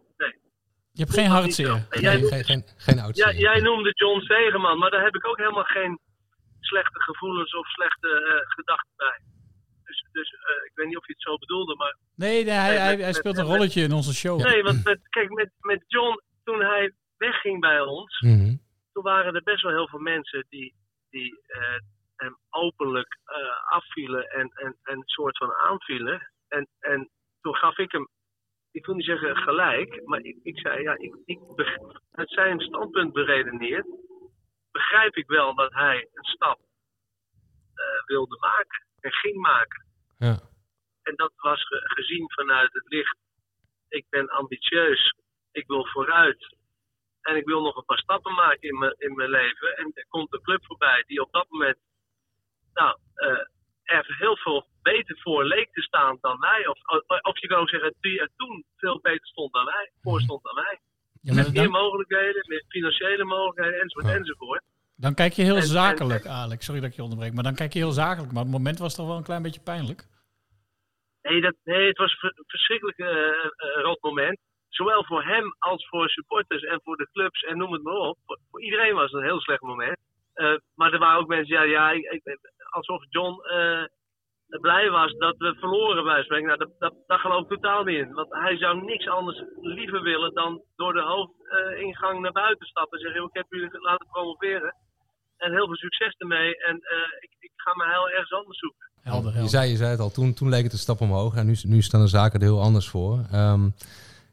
Je 1.01 1.07
hebt 1.07 1.19
geen 1.19 1.35
hartzeer. 1.37 1.75
Jij, 1.89 2.15
Nee, 2.19 2.27
geen, 2.31 2.43
geen, 2.43 2.63
geen 2.85 2.95
ja, 2.95 3.03
oudste. 3.03 3.37
jij 3.37 3.59
noemde 3.59 3.91
John 3.93 4.19
Stegeman, 4.19 4.77
maar 4.77 4.89
daar 4.91 5.03
heb 5.03 5.15
ik 5.15 5.27
ook 5.27 5.37
helemaal 5.37 5.63
geen 5.77 5.99
slechte 6.59 7.01
gevoelens 7.01 7.53
of 7.55 7.67
slechte 7.67 8.09
eh, 8.09 8.49
gedachten 8.57 8.93
bij. 8.95 9.19
Dus, 9.83 10.05
dus 10.11 10.29
eh, 10.33 10.65
ik 10.65 10.71
weet 10.73 10.87
niet 10.87 10.97
of 10.97 11.07
je 11.07 11.13
het 11.13 11.21
zo 11.21 11.37
bedoelde, 11.37 11.75
maar 11.75 11.97
Nee, 12.15 12.43
nee 12.45 12.53
hij, 12.53 12.77
hij, 12.77 12.87
hij 12.87 12.97
met- 12.97 13.15
speelt 13.15 13.37
een 13.37 13.47
met- 13.47 13.53
rolletje 13.55 13.83
in 13.83 13.91
onze 13.93 14.13
show. 14.13 14.41
Nee, 14.43 14.63
want 14.63 14.83
met, 14.83 14.99
kijk, 15.09 15.29
met, 15.29 15.49
met 15.59 15.83
John, 15.87 16.21
toen 16.43 16.61
hij 16.61 16.93
wegging 17.17 17.59
bij 17.59 17.81
ons, 17.81 18.19
Mhm. 18.19 18.55
toen 18.93 19.03
waren 19.03 19.35
er 19.35 19.43
best 19.43 19.61
wel 19.61 19.71
heel 19.71 19.87
veel 19.87 19.99
mensen 19.99 20.45
die, 20.49 20.73
die 21.09 21.39
eh, 21.47 21.79
hem 22.15 22.37
openlijk 22.49 23.17
afvielen 23.69 24.23
en, 24.29 24.51
en, 24.55 24.77
en 24.83 24.95
een 24.97 25.03
soort 25.05 25.37
van 25.37 25.53
aanvielen. 25.53 26.31
En, 26.47 26.67
en 26.79 27.09
toen 27.41 27.55
gaf 27.55 27.77
ik 27.77 27.91
hem, 27.91 28.07
ik 28.71 28.85
wil 28.85 28.95
niet 28.95 29.05
zeggen 29.05 29.37
gelijk, 29.37 30.01
maar 30.05 30.19
ik, 30.19 30.37
ik 30.43 30.59
zei, 30.59 30.81
ja, 30.81 30.97
ik, 30.97 31.15
ik, 31.25 31.39
uit 32.11 32.29
zijn 32.29 32.59
standpunt 32.59 33.13
beredeneerd, 33.13 33.87
begrijp 34.71 35.15
ik 35.15 35.27
wel 35.27 35.55
dat 35.55 35.73
hij 35.73 36.09
een 36.13 36.23
stap 36.23 36.59
eh, 37.73 38.05
wilde 38.05 38.37
maken 38.39 38.85
en 38.99 39.11
ging 39.11 39.35
maken. 39.41 39.85
Ja. 40.17 40.39
En 41.03 41.15
dat 41.15 41.31
was 41.35 41.67
ge- 41.67 41.81
gezien 41.83 42.31
vanuit 42.31 42.73
het 42.73 42.87
licht. 42.87 43.17
Ik 43.89 44.05
ben 44.09 44.29
ambitieus. 44.29 45.15
Ik 45.51 45.67
wil 45.67 45.85
vooruit. 45.85 46.55
En 47.21 47.35
ik 47.35 47.45
wil 47.45 47.61
nog 47.61 47.75
een 47.75 47.85
paar 47.85 47.97
stappen 47.97 48.33
maken 48.33 48.69
in 48.69 48.77
mijn, 48.77 48.95
in 48.97 49.15
mijn 49.15 49.29
leven. 49.29 49.77
En 49.77 49.91
er 49.93 50.05
komt 50.07 50.33
een 50.33 50.41
club 50.41 50.65
voorbij 50.65 51.03
die 51.07 51.21
op 51.21 51.31
dat 51.31 51.49
moment. 51.49 51.77
Nou, 52.73 52.97
eh, 53.13 53.45
er 53.97 54.15
heel 54.17 54.37
veel 54.37 54.67
beter 54.81 55.19
voor 55.19 55.43
leek 55.45 55.71
te 55.71 55.81
staan 55.81 56.17
dan 56.21 56.39
wij. 56.39 56.67
Of, 56.67 56.77
of, 57.21 57.39
je 57.39 57.47
kan 57.47 57.59
ook 57.59 57.69
zeggen, 57.69 57.93
die 57.99 58.19
er 58.19 58.29
toen 58.37 58.63
veel 58.77 58.99
beter 59.01 59.27
stond 59.27 59.53
dan 59.53 59.65
wij. 59.65 59.91
Voor 60.01 60.21
stond 60.21 60.43
dan 60.43 60.55
wij. 60.55 60.79
Ja, 61.21 61.33
Met 61.33 61.53
meer 61.53 61.63
dan, 61.63 61.71
mogelijkheden, 61.71 62.43
meer 62.47 62.65
financiële 62.67 63.23
mogelijkheden, 63.23 63.81
enzovoort, 63.81 64.13
enzovoort. 64.15 64.63
dan 64.95 65.13
kijk 65.13 65.33
je 65.33 65.41
heel 65.41 65.55
En- 65.55 65.61
en- 65.61 65.67
zakelijk, 65.67 66.25
Alex. 66.25 66.65
Sorry 66.65 66.81
dat 66.81 66.89
ik 66.89 66.95
je 66.95 67.03
onderbreek, 67.03 67.33
maar 67.33 67.43
dan 67.43 67.55
kijk 67.55 67.73
je 67.73 67.79
heel 67.79 67.91
zakelijk. 67.91 68.31
Maar 68.33 68.43
het 68.43 68.51
moment 68.51 68.79
was 68.79 68.95
toch 68.95 69.07
wel 69.07 69.17
een 69.17 69.23
klein 69.23 69.41
beetje 69.41 69.61
pijnlijk. 69.61 70.07
Nee, 71.21 71.41
dat, 71.41 71.55
nee 71.63 71.87
het 71.87 71.97
was 71.97 72.17
een 72.21 72.43
verschrikkelijk 72.47 72.97
eh, 72.97 73.81
rot 73.83 74.01
moment. 74.01 74.39
Zowel 74.69 75.05
voor 75.05 75.23
hem 75.23 75.55
als 75.59 75.87
voor 75.87 76.09
supporters 76.09 76.63
en 76.63 76.81
voor 76.83 76.97
de 76.97 77.09
clubs 77.11 77.41
en 77.41 77.57
noem 77.57 77.71
het 77.73 77.83
maar 77.83 77.93
op. 77.93 78.17
Voor, 78.25 78.39
voor 78.51 78.61
iedereen 78.61 78.93
was 78.95 79.11
het 79.11 79.13
een 79.21 79.27
heel 79.27 79.41
slecht 79.41 79.61
moment. 79.61 79.97
Maar 80.75 80.93
er 80.93 80.99
waren 80.99 81.19
ook 81.19 81.27
mensen, 81.27 81.55
ja, 81.55 81.61
ja 81.63 81.91
ik, 81.91 82.03
ik- 82.23 82.39
alsof 82.77 83.01
John 83.09 83.33
eh, 83.57 83.83
blij 84.67 84.89
was 84.89 85.11
dat 85.25 85.35
we 85.37 85.55
verloren 85.59 86.03
bij 86.03 86.23
spreken. 86.23 86.47
Nou, 86.47 86.57
dat, 86.59 86.71
dat, 86.79 86.93
dat 87.07 87.19
geloof 87.19 87.41
ik 87.43 87.47
totaal 87.49 87.83
niet 87.83 87.97
in. 88.03 88.11
Want 88.13 88.29
hij 88.31 88.57
zou 88.57 88.83
niks 88.85 89.07
anders 89.07 89.43
liever 89.61 90.01
willen 90.01 90.33
dan 90.33 90.61
door 90.75 90.93
de 90.93 91.01
hoofdingang 91.01 92.19
naar 92.21 92.31
buiten 92.31 92.67
stappen. 92.67 92.97
En 92.97 93.03
zeggen, 93.03 93.21
"Joh, 93.21 93.29
ik 93.33 93.37
heb 93.41 93.45
jullie 93.49 93.81
laten 93.89 94.07
promoveren. 94.07 94.75
En 95.37 95.51
heel 95.51 95.65
veel 95.65 95.75
succes 95.75 96.13
ermee. 96.17 96.55
En 96.57 96.75
eh, 96.75 96.97
ik, 97.19 97.31
ik 97.39 97.51
ga 97.55 97.75
me 97.75 97.91
heel 97.93 98.09
ergens 98.09 98.31
anders 98.31 98.59
zoeken. 98.59 98.89
Helder, 99.01 99.25
Je 99.27 99.31
helder. 99.33 99.49
zei, 99.49 99.69
je 99.69 99.75
zei 99.75 99.89
het 99.89 99.99
al, 99.99 100.11
toen, 100.11 100.33
toen 100.33 100.49
leek 100.49 100.63
het 100.63 100.71
een 100.73 100.77
stap 100.87 101.01
omhoog 101.01 101.35
en 101.35 101.45
nu, 101.45 101.55
nu 101.63 101.81
staan 101.81 102.01
de 102.01 102.07
zaken 102.07 102.39
er 102.39 102.45
heel 102.45 102.61
anders 102.61 102.89
voor. 102.89 103.19
Ehm, 103.31 103.69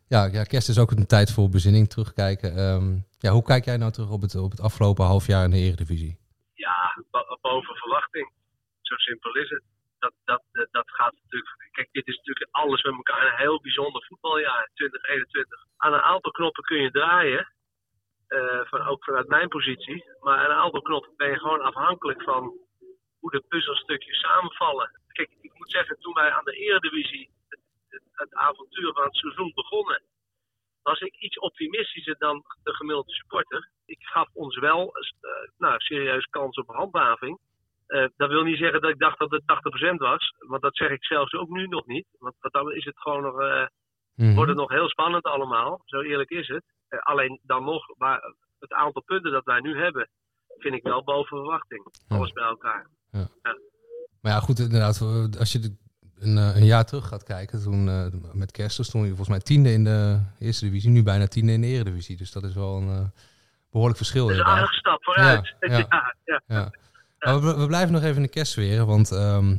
ja, 0.09 0.25
ja, 0.25 0.43
kerst 0.45 0.69
is 0.69 0.79
ook 0.79 0.91
een 0.91 1.07
tijd 1.07 1.33
voor 1.33 1.49
bezinning, 1.49 1.89
terugkijken. 1.89 2.57
Ehm, 2.57 2.97
ja, 3.19 3.31
hoe 3.33 3.43
kijk 3.43 3.65
jij 3.65 3.77
nou 3.77 3.93
terug 3.93 4.11
op 4.11 4.21
het, 4.21 4.35
op 4.35 4.51
het 4.51 4.61
afgelopen 4.61 5.05
half 5.05 5.27
jaar 5.27 5.45
in 5.45 5.51
de 5.51 5.57
Eredivisie? 5.57 6.18
Boven 7.41 7.77
verwachting. 7.77 8.33
Zo 8.83 8.97
simpel 8.97 9.35
is 9.35 9.51
het. 9.51 9.63
Dat, 9.99 10.13
dat, 10.25 10.43
dat, 10.53 10.69
dat 10.71 10.91
gaat 10.91 11.15
natuurlijk. 11.23 11.69
Kijk, 11.73 11.89
dit 11.93 12.07
is 12.09 12.17
natuurlijk 12.17 12.49
alles 12.51 12.83
met 12.83 12.95
elkaar 12.95 13.27
een 13.27 13.39
heel 13.39 13.61
bijzonder 13.61 14.05
voetbaljaar 14.09 14.71
2021. 14.75 15.65
Aan 15.77 15.93
een 15.95 16.01
aantal 16.01 16.33
knoppen 16.33 16.65
kun 16.65 16.83
je 16.83 16.91
draaien. 16.91 17.49
eh, 18.29 18.61
van, 18.65 18.83
ook 18.87 19.05
vanuit 19.05 19.29
mijn 19.29 19.49
positie. 19.49 20.05
Maar 20.21 20.39
aan 20.39 20.51
een 20.51 20.57
aantal 20.57 20.83
knoppen 20.83 21.13
ben 21.17 21.31
je 21.31 21.39
gewoon 21.39 21.61
afhankelijk 21.61 22.23
van 22.23 22.59
hoe 23.21 23.31
de 23.31 23.45
puzzelstukjes 23.49 24.21
samenvallen. 24.21 25.01
Kijk, 25.13 25.31
ik 25.41 25.53
moet 25.55 25.71
zeggen, 25.71 25.99
toen 26.01 26.15
wij 26.15 26.31
aan 26.33 26.45
de 26.45 26.53
Eredivisie 26.53 27.31
het, 27.49 28.03
het, 28.13 28.35
avontuur 28.35 28.93
van 28.93 29.05
het 29.05 29.17
seizoen 29.17 29.53
begonnen, 29.55 30.03
was 30.83 31.01
ik 31.01 31.17
iets 31.17 31.39
optimistischer 31.39 32.19
dan 32.19 32.45
de 32.63 32.75
gemiddelde 32.75 33.13
supporter. 33.13 33.71
Ik 33.87 34.03
gaf 34.03 34.29
ons 34.33 34.59
wel 34.59 34.97
eh, 34.97 35.03
nou, 35.59 35.79
serieus 35.79 36.25
kans 36.25 36.57
op 36.57 36.69
handhaving. 36.69 37.39
Eh, 37.87 38.05
dat 38.17 38.29
wil 38.29 38.43
niet 38.43 38.59
zeggen 38.59 38.81
dat 38.81 38.91
ik 38.91 38.99
dacht 38.99 39.19
dat 39.19 39.31
het 39.31 39.43
80% 39.47 39.99
was. 40.01 40.35
Want 40.39 40.63
dat 40.63 40.77
zeg 40.77 40.91
ik 40.91 41.05
zelfs 41.05 41.33
ook 41.35 41.49
nu 41.49 41.67
nog 41.67 41.87
niet. 41.87 42.07
Want, 42.19 42.35
dan 42.41 42.73
is 42.73 42.85
het 42.85 42.99
gewoon 42.99 43.23
nog, 43.23 43.41
eh, 43.41 43.67
Mhm. 44.15 44.35
wordt 44.35 44.51
het 44.51 44.59
nog 44.59 44.71
heel 44.71 44.89
spannend 44.89 45.25
allemaal. 45.25 45.83
Zo 45.85 46.01
eerlijk 46.01 46.31
is 46.31 46.49
het. 46.49 46.65
Eh, 46.89 46.99
alleen 46.99 47.41
dan 47.43 47.65
nog, 47.65 47.85
maar 47.97 48.35
het 48.59 48.73
aantal 48.73 49.03
punten 49.03 49.33
dat 49.33 49.45
wij 49.45 49.61
nu 49.61 49.79
hebben, 49.79 50.09
vind 50.59 50.75
ik 50.75 50.83
wel 50.83 51.05
boven 51.05 51.37
verwachting. 51.39 51.87
Alles 52.09 52.33
bij 52.33 52.45
elkaar. 52.45 52.87
Maar 54.21 54.33
ja, 54.33 54.41
goed, 54.41 54.59
inderdaad, 54.59 55.01
als 55.39 55.53
je 55.53 55.77
een, 56.19 56.37
een 56.37 56.65
jaar 56.65 56.85
terug 56.87 57.09
gaat 57.09 57.23
kijken, 57.23 57.63
toen 57.63 57.85
met 58.39 58.51
kerst 58.51 58.85
stond 58.85 59.03
je 59.05 59.09
volgens 59.09 59.29
mij 59.29 59.41
tiende 59.41 59.73
in 59.73 59.85
de 59.85 60.21
eerste 60.39 60.65
divisie, 60.65 60.91
nu 60.91 61.03
bijna 61.03 61.27
tiende 61.27 61.53
in 61.53 61.61
de 61.61 61.67
eredivisie. 61.67 62.17
Dus 62.17 62.33
dat 62.33 62.43
is 62.43 62.55
wel 62.55 62.77
een 62.77 63.13
behoorlijk 63.79 64.05
verschil 64.05 64.27
Dat 64.27 64.35
is 64.35 64.41
een 64.41 64.47
aardige 64.47 64.75
stap 64.75 65.05
vooruit. 65.05 65.55
Ja, 66.25 66.43
Ja. 66.47 66.71
Maar 67.19 67.41
we, 67.41 67.57
we 67.57 67.67
blijven 67.67 67.93
nog 67.93 68.03
even 68.03 68.17
in 68.17 68.23
de 68.23 68.37
kerstsfeer, 68.39 68.85
want 68.85 69.13
ehm, 69.13 69.51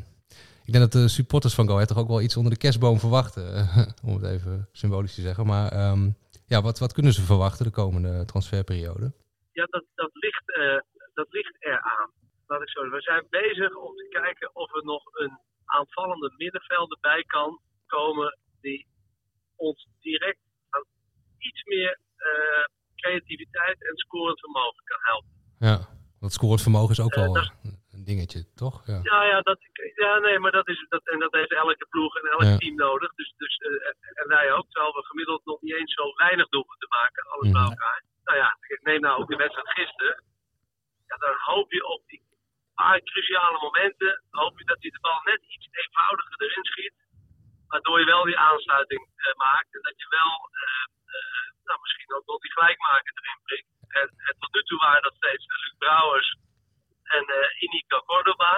ik 0.66 0.72
denk 0.74 0.84
dat 0.84 1.02
de 1.02 1.08
supporters 1.08 1.54
van 1.54 1.68
Go 1.68 1.74
Ahead 1.74 1.88
toch 1.88 1.98
ook 1.98 2.08
wel 2.08 2.22
iets 2.22 2.38
onder 2.38 2.52
de 2.54 2.58
kerstboom 2.58 3.00
verwachten, 3.00 3.44
om 4.08 4.14
het 4.14 4.26
even 4.26 4.68
symbolisch 4.72 5.16
te 5.16 5.22
zeggen. 5.22 5.46
Maar 5.46 5.72
ehm, 5.72 6.10
ja, 6.48 6.62
wat, 6.62 6.80
wat 6.80 6.94
kunnen 6.94 7.14
ze 7.14 7.22
verwachten 7.22 7.66
de 7.66 7.72
komende 7.72 8.26
transferperiode? 8.26 9.12
Ja, 9.52 9.66
dat, 9.70 9.84
dat, 9.96 10.10
ligt, 10.14 10.46
eh, 10.46 10.80
dat 11.14 11.28
ligt 11.30 11.56
eraan. 11.60 12.10
Laat 12.48 12.62
ik 12.62 12.70
zo. 12.70 12.90
We 12.90 13.02
zijn 13.02 13.26
bezig 13.30 13.76
om 13.76 13.96
te 13.96 14.08
kijken 14.10 14.56
of 14.56 14.76
er 14.76 14.86
nog 14.86 15.04
een 15.14 15.40
aanvallende 15.66 16.34
middenvelder 16.38 16.98
bij 17.02 17.24
kan 17.28 17.60
komen 17.88 18.38
die 18.62 18.88
ons 19.56 19.88
direct 20.00 20.40
aan 20.70 20.84
iets 21.38 21.64
meer 21.64 22.00
eh, 22.16 22.66
creativiteit 23.02 23.78
en 23.90 23.96
scorend 23.98 24.40
vermogen 24.40 24.84
kan 24.84 25.00
helpen. 25.02 25.30
Ja, 25.60 25.78
dat 26.20 26.34
scorend 26.34 26.62
vermogen 26.62 26.92
is 26.98 27.00
ook 27.06 27.16
Eh, 27.16 27.24
wel 27.24 27.34
dat- 27.34 27.54
een 27.94 28.04
dingetje, 28.12 28.42
toch? 28.64 28.76
Ja. 28.92 29.00
Ja, 29.12 29.20
ja, 29.24 29.40
dat, 29.42 29.60
ja 29.96 30.18
nee, 30.26 30.40
maar 30.40 30.52
dat, 30.60 30.68
is, 30.68 30.86
dat, 30.90 31.04
en 31.14 31.20
dat 31.20 31.34
heeft 31.34 31.54
elke 31.54 31.86
ploeg 31.90 32.16
en 32.20 32.26
elk 32.32 32.44
Ja. 32.44 32.58
team 32.58 32.76
nodig. 32.76 33.14
Dus, 33.14 33.34
dus, 33.38 33.58
eh, 33.58 34.22
en 34.22 34.28
wij 34.28 34.54
ook, 34.54 34.66
terwijl 34.70 34.94
we 34.94 35.06
gemiddeld 35.06 35.46
nog 35.46 35.62
niet 35.62 35.74
eens 35.74 35.94
zo 35.94 36.04
weinig 36.16 36.48
doelpunten 36.50 36.88
maken, 36.90 37.24
alles 37.28 37.52
bij 37.52 37.62
Mhm. 37.62 37.70
elkaar. 37.72 38.04
Nou 38.24 38.38
ja, 38.38 38.58
ik 38.68 38.80
neem 38.84 39.02
nou 39.02 39.22
ook 39.22 39.30
de 39.30 39.36
wedstrijd 39.36 39.70
gisteren. 39.70 40.24
Ja, 41.10 41.16
dan 41.26 41.36
hoop 41.50 41.72
je 41.72 41.84
op 41.96 42.02
die 42.08 42.22
paar 42.76 43.02
cruciale 43.02 43.60
momenten, 43.62 44.24
hoop 44.30 44.60
je 44.60 44.66
dat 44.66 44.82
hij 44.82 44.90
de 44.90 45.00
bal 45.00 45.22
net 45.24 45.42
iets 45.48 45.68
eenvoudiger 45.72 46.42
erin 46.42 46.64
schiet. 46.64 46.94
Waardoor 47.68 48.00
je 48.00 48.06
wel 48.06 48.24
die 48.24 48.38
aansluiting 48.38 49.02
eh, 49.16 49.36
maakt 49.36 49.74
en 49.76 49.82
dat 49.82 49.94
je 50.02 50.08
wel 50.10 50.34
nou, 51.70 51.80
misschien 51.84 52.14
ook 52.16 52.26
wel 52.30 52.40
die 52.46 52.54
gelijkmaker 52.58 53.14
erin 53.20 53.42
prikt. 53.48 53.70
En, 54.00 54.08
en 54.28 54.36
tot 54.42 54.52
nu 54.54 54.62
toe 54.70 54.80
waren 54.86 55.04
dat 55.08 55.16
steeds 55.22 55.46
Luc 55.48 55.74
Brouwers 55.78 56.30
en 57.16 57.24
eh 57.38 57.62
Inigo 57.64 58.00
Cordoba. 58.10 58.54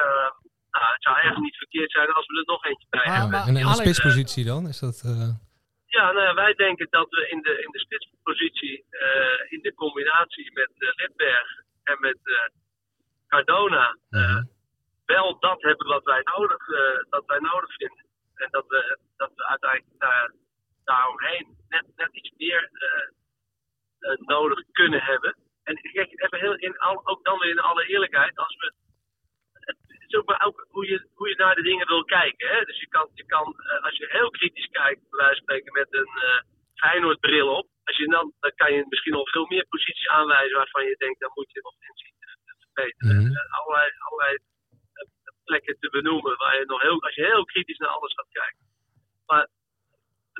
Eh, 0.00 0.30
nou, 0.74 0.86
het 0.96 1.02
zou 1.06 1.14
echt 1.18 1.36
niet 1.46 1.56
verkeerd 1.56 1.90
zijn 1.90 2.12
als 2.12 2.26
we 2.26 2.34
er 2.38 2.52
nog 2.54 2.64
eentje 2.64 2.86
bij 2.90 3.08
hebben. 3.18 3.40
En, 3.48 3.56
en 3.56 3.66
de 3.66 3.80
spitspositie 3.84 4.44
dan? 4.52 4.62
Is 4.72 4.78
dat... 4.86 4.96
eh, 5.04 5.30
Ja, 5.96 6.12
nou 6.12 6.34
wij 6.34 6.54
denken 6.54 6.86
dat 6.90 7.08
we 7.10 7.28
in 7.28 7.40
de, 7.42 7.54
in 7.64 7.70
de 7.70 7.78
spitspositie, 7.78 8.84
eh, 8.90 9.52
in 9.52 9.60
de 9.62 9.74
combinatie 9.74 10.52
met 10.52 10.70
eh, 10.78 10.88
Lidberg 10.94 11.48
en 11.82 11.96
met 12.00 12.18
eh, 12.22 12.34
Cardona, 13.28 13.96
eh, 14.10 14.20
mhm. 14.20 14.44
wel 15.04 15.38
dat 15.38 15.62
hebben 15.62 15.86
wat 15.86 16.04
wij 16.04 16.20
nodig, 16.34 16.68
eh, 16.68 16.98
dat 17.10 17.24
wij 17.26 17.38
nodig 17.38 17.72
vinden. 17.74 18.04
En 18.34 18.48
dat 18.50 18.66
we, 18.66 18.98
dat 19.16 19.30
we 19.34 19.44
uiteindelijk 19.46 20.00
daar, 20.00 20.32
daaromheen 20.86 21.46
net, 21.68 21.86
net 21.96 22.12
iets 22.12 22.32
meer 22.36 22.62
eh, 22.72 23.08
eh, 23.98 24.18
nodig 24.18 24.60
kunnen 24.72 25.02
hebben. 25.02 25.36
En 25.62 25.74
kijk, 25.92 26.10
even 26.22 26.40
heel 26.40 26.54
in 26.54 26.78
al, 26.78 27.06
ook 27.06 27.24
dan 27.24 27.38
weer 27.38 27.50
in 27.50 27.68
alle 27.70 27.86
eerlijkheid, 27.86 28.36
als 28.36 28.56
we. 28.56 28.72
Het 29.52 30.12
is 30.12 30.14
ook 30.14 30.28
maar 30.28 30.46
ook 30.46 30.66
hoe 30.68 30.86
je, 30.86 31.08
hoe 31.14 31.28
je 31.28 31.36
naar 31.36 31.54
de 31.54 31.62
dingen 31.62 31.86
wil 31.86 32.04
kijken. 32.04 32.48
Hè? 32.48 32.64
Dus 32.64 32.80
je 32.80 32.88
kan, 32.88 33.10
je 33.14 33.26
kan 33.26 33.46
eh, 33.58 33.84
als 33.84 33.96
je 33.96 34.06
heel 34.08 34.30
kritisch 34.30 34.68
kijkt, 34.70 35.00
spreken 35.30 35.72
met 35.72 35.94
een 35.94 36.12
eh 36.22 36.40
Feyenoord 36.76 37.20
bril 37.20 37.48
op, 37.56 37.66
als 37.84 37.96
je 37.96 38.06
dan, 38.06 38.32
dan 38.40 38.52
kan 38.54 38.72
je 38.72 38.84
misschien 38.88 39.12
nog 39.12 39.30
veel 39.30 39.46
meer 39.46 39.66
posities 39.68 40.08
aanwijzen 40.08 40.56
waarvan 40.56 40.84
je 40.84 40.96
denkt, 40.98 41.20
dan 41.20 41.30
moet 41.34 41.52
je 41.52 41.60
nog 41.62 41.74
inzien 41.88 42.14
te, 42.18 42.36
te 42.44 42.54
verbeteren. 42.58 43.22
Mhm. 43.22 43.36
Allerlei, 43.56 43.90
allerlei 43.98 44.38
plekken 45.44 45.76
te 45.78 45.88
benoemen 45.90 46.36
waar 46.36 46.58
je 46.58 46.64
nog 46.64 46.82
heel, 46.82 47.02
als 47.02 47.14
je 47.14 47.24
heel 47.24 47.44
kritisch 47.44 47.78
naar 47.78 47.88
alles 47.88 48.14
gaat 48.14 48.28
kijken. 48.30 48.65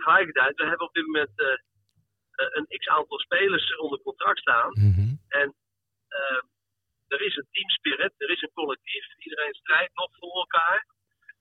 Maar 0.06 0.26
we 0.26 0.64
hebben 0.70 0.86
op 0.88 0.94
dit 0.94 1.06
moment 1.06 1.32
eh, 1.40 1.46
eh, 1.46 2.48
een 2.56 2.78
x 2.78 2.86
aantal 2.88 3.18
spelers 3.18 3.76
onder 3.76 4.00
contract 4.02 4.38
staan. 4.38 4.70
Mhm. 4.70 5.14
En 5.28 5.54
eh, 6.08 6.42
er 7.08 7.20
is 7.20 7.36
een 7.36 7.48
team 7.50 7.68
spirit, 7.68 8.12
er 8.16 8.30
is 8.30 8.42
een 8.42 8.52
collectief. 8.60 9.06
Iedereen 9.18 9.54
strijdt 9.54 9.94
nog 9.94 10.10
voor 10.18 10.36
elkaar. 10.44 10.86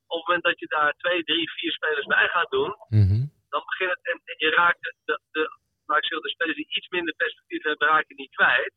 Op 0.07 0.17
het 0.17 0.27
moment 0.27 0.43
dat 0.43 0.59
je 0.59 0.67
daar 0.67 0.93
twee, 0.93 1.23
drie, 1.23 1.51
vier 1.51 1.71
spelers 1.71 2.05
bij 2.05 2.27
gaat 2.27 2.49
doen, 2.49 2.75
Mhm. 2.89 3.25
dan 3.49 3.63
begint 3.65 3.89
het. 3.89 3.99
En, 4.01 4.21
en 4.25 4.35
je 4.37 4.49
raakt 4.49 4.81
de, 4.81 5.19
de, 5.31 5.41
ik 5.85 6.05
zeggen, 6.05 6.21
de 6.21 6.29
spelers 6.29 6.55
die 6.55 6.75
iets 6.75 6.89
minder 6.89 7.13
perspectief 7.15 7.63
hebben, 7.63 7.87
raak 7.87 8.07
je 8.07 8.13
niet 8.15 8.35
kwijt. 8.35 8.73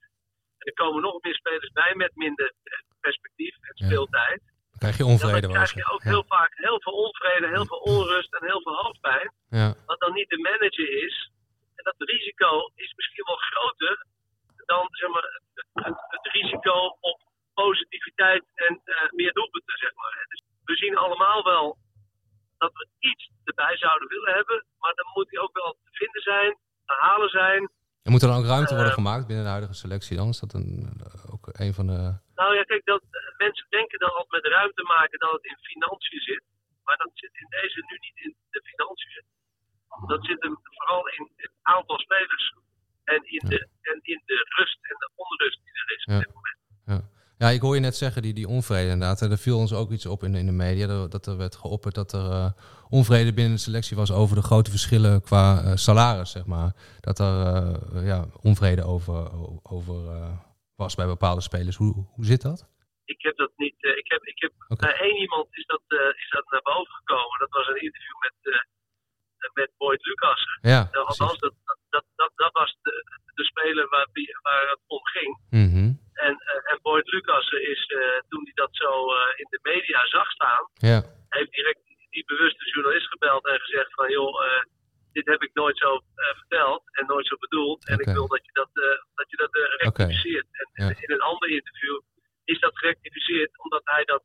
En 0.58 0.66
er 0.66 0.72
komen 0.72 1.02
nog 1.02 1.22
meer 1.22 1.34
spelers 1.34 1.72
bij 1.72 1.94
met 1.94 2.14
minder 2.16 2.52
eh, 2.62 2.78
perspectief 3.00 3.54
en 3.60 3.72
Ja. 3.74 3.88
Dan 4.78 4.86
krijg 4.86 4.96
je 4.96 5.12
onvrede 5.14 5.40
dan 5.40 5.50
krijg 5.50 5.74
je 5.74 5.92
ook 5.94 6.02
heel 6.02 6.24
vaak 6.36 6.52
heel 6.66 6.80
veel 6.84 6.96
onvrede, 7.06 7.46
heel 7.56 7.66
veel 7.66 7.82
onrust 7.96 8.34
en 8.34 8.44
heel 8.50 8.62
veel 8.62 8.76
hoofdpijn. 8.82 9.32
Ja. 9.48 9.68
Wat 9.86 10.00
dan 10.00 10.12
niet 10.12 10.28
de 10.28 10.40
manager 10.50 10.88
is. 11.06 11.30
En 11.78 11.84
dat 11.84 11.94
risico 11.98 12.50
is 12.74 12.92
misschien 12.96 13.24
wel 13.24 13.40
groter 13.50 14.06
dan 14.72 14.84
zeg 14.90 15.10
maar, 15.14 15.26
het, 15.54 15.66
het, 15.86 15.98
het 16.14 16.26
risico 16.36 16.96
op 17.00 17.18
positiviteit 17.54 18.44
en 18.54 18.80
eh, 18.84 19.10
meer 19.10 19.32
doelpunten. 19.32 19.76
Zeg 19.84 19.92
maar. 19.94 20.26
Dus 20.28 20.42
we 20.64 20.74
zien 20.76 20.96
allemaal 20.96 21.42
wel 21.44 21.76
dat 22.58 22.72
we 22.72 22.88
iets 22.98 23.30
erbij 23.44 23.76
zouden 23.76 24.08
willen 24.08 24.34
hebben. 24.34 24.64
Maar 24.78 24.94
dan 24.94 25.08
moet 25.14 25.28
die 25.28 25.40
ook 25.40 25.54
wel 25.62 25.70
te 25.84 25.90
vinden 25.92 26.22
zijn, 26.22 26.50
te 26.86 26.96
halen 27.00 27.28
zijn. 27.28 27.70
En 28.02 28.10
moet 28.12 28.22
er 28.22 28.28
dan 28.28 28.38
ook 28.38 28.52
ruimte 28.54 28.74
worden 28.74 28.92
Eh, 28.92 29.00
gemaakt 29.02 29.26
binnen 29.26 29.44
de 29.44 29.50
huidige 29.50 29.74
selectie 29.74 30.16
dan? 30.16 30.28
Is 30.28 30.40
dat 30.40 30.52
een, 30.52 30.87
ook 31.48 31.58
een 31.64 31.74
van 31.78 31.86
de... 31.92 31.98
Nou 32.40 32.50
ja, 32.58 32.62
kijk, 32.70 32.84
dat, 32.92 33.02
eh, 33.02 33.36
mensen 33.44 33.66
denken 33.78 33.98
dan 34.04 34.12
altijd 34.18 34.42
met 34.42 34.52
ruimte 34.56 34.82
maken 34.96 35.18
dat 35.24 35.32
het 35.36 35.44
in 35.52 35.58
financiën 35.70 36.20
zit. 36.30 36.42
Maar 36.86 36.96
dat 37.04 37.10
zit 37.14 37.32
in 37.42 37.48
deze 37.58 37.78
nu 37.88 37.94
niet 38.06 38.18
in 38.26 38.32
de 38.54 38.60
financiën. 38.70 39.24
Dat 40.12 40.24
zit 40.28 40.42
hem 40.42 40.56
vooral 40.62 41.08
in 41.16 41.24
het 41.36 41.52
aantal 41.62 41.98
spelers. 41.98 42.44
En 43.04 43.20
in, 43.36 43.42
de, 43.48 43.58
en 43.90 43.98
in 44.02 44.20
de 44.30 44.38
rust 44.58 44.78
en 44.90 44.96
de 45.02 45.08
onrust 45.14 45.60
die 45.64 45.72
er 45.82 45.96
is 45.96 46.04
Ja. 46.04 46.14
op 46.16 46.22
dit 46.24 46.34
moment. 46.34 46.56
Ja, 47.40 47.48
ik 47.48 47.60
hoor 47.60 47.74
je 47.74 47.80
net 47.80 47.96
zeggen, 47.96 48.22
die, 48.22 48.34
die 48.34 48.48
onvrede 48.48 48.90
inderdaad. 48.90 49.22
En 49.22 49.30
Er 49.30 49.38
viel 49.38 49.58
ons 49.58 49.72
ook 49.72 49.90
iets 49.90 50.06
op 50.06 50.22
in, 50.22 50.34
in 50.34 50.46
de 50.46 50.52
media. 50.52 51.06
Dat- 51.06 51.26
er 51.26 51.36
werd 51.36 51.56
geopperd 51.56 51.94
dat 51.94 52.12
er 52.12 52.30
eh, 52.30 52.50
onvrede 52.88 53.32
binnen 53.34 53.52
de 53.54 53.60
selectie 53.60 53.96
was 53.96 54.12
over 54.12 54.36
de 54.36 54.42
grote 54.42 54.70
verschillen 54.70 55.22
qua 55.22 55.62
eh, 55.62 55.72
salaris, 55.74 56.30
zeg 56.30 56.46
maar. 56.46 56.72
Dat 57.00 57.18
er 57.18 58.04
ja, 58.04 58.26
onvrede 58.40 58.84
over, 58.84 59.30
over 59.62 59.94
was 60.82 60.94
bij 61.00 61.06
bepaalde 61.16 61.40
spelers. 61.50 61.76
Hoe, 61.82 61.94
hoe 62.14 62.24
zit 62.32 62.42
dat? 62.42 62.60
Ik 63.14 63.20
heb 63.22 63.36
dat 63.36 63.52
niet. 63.56 63.78
eh, 63.84 63.96
ik 64.02 64.08
heb, 64.12 64.22
ik 64.32 64.38
heb 64.44 64.52
bij 64.84 64.94
één 65.06 65.16
iemand 65.24 65.46
is 65.50 65.66
dat, 65.66 65.82
eh, 65.86 66.22
is 66.22 66.30
dat 66.36 66.46
naar 66.50 66.62
boven 66.72 66.94
gekomen. 67.00 67.38
Dat 67.44 67.52
was 67.58 67.66
een 67.68 67.82
interview 67.86 68.18
met, 68.26 68.36
eh, 68.54 68.60
met 69.60 69.70
Boyd 69.76 70.02
Lucassen. 70.06 70.58
Ja, 70.72 70.80
althans, 70.92 71.38
dat, 71.38 71.54
dat, 71.90 72.04
dat, 72.16 72.32
dat, 72.42 72.52
was 72.52 72.76
de, 72.82 72.92
de 73.34 73.44
speler 73.44 73.88
waar, 73.88 74.08
waar 74.42 74.68
het 74.74 74.80
om 74.86 75.04
ging. 75.16 75.32
Mhm. 75.50 75.86
En, 76.26 76.34
eh, 76.50 76.72
en 76.72 76.78
Boyd 76.82 77.06
Lucassen 77.06 77.70
is, 77.70 77.82
eh, 77.86 78.18
toen 78.28 78.42
hij 78.44 78.54
dat 78.54 78.72
zo 78.84 78.92
eh, 79.12 79.38
in 79.42 79.46
de 79.50 79.58
media 79.62 80.06
zag 80.06 80.30
staan, 80.30 80.64
Ja, 80.90 80.98
heeft 81.28 81.50
direct 81.52 81.80
die 82.10 82.24
bewuste 82.24 82.64
journalist 82.74 83.06
gebeld 83.08 83.46
en 83.46 83.60
gezegd 83.60 83.94
van 83.94 84.10
joh, 84.10 84.44
eh, 84.44 84.62
dit 85.12 85.26
heb 85.26 85.42
ik 85.42 85.50
nooit 85.54 85.78
zo 85.78 85.90
eh, 85.94 86.36
verteld 86.38 86.82
en 86.98 87.06
nooit 87.06 87.26
zo 87.26 87.36
bedoeld. 87.36 87.86
En 87.88 87.98
ik 87.98 88.04
wil 88.06 88.26
dat 88.28 88.44
je 88.44 88.52
dat, 88.52 88.68
eh, 88.72 88.82
dat, 89.14 89.30
je 89.30 89.36
dat 89.36 89.54
eh, 89.54 89.62
rectificeert. 89.84 90.46
En 90.52 90.84
Ja. 90.84 90.88
in 91.00 91.10
een 91.12 91.20
ander 91.20 91.48
interview 91.50 92.00
is 92.44 92.60
dat 92.60 92.78
gerectificeerd 92.78 93.58
omdat 93.64 93.80
hij 93.84 94.04
dat 94.04 94.22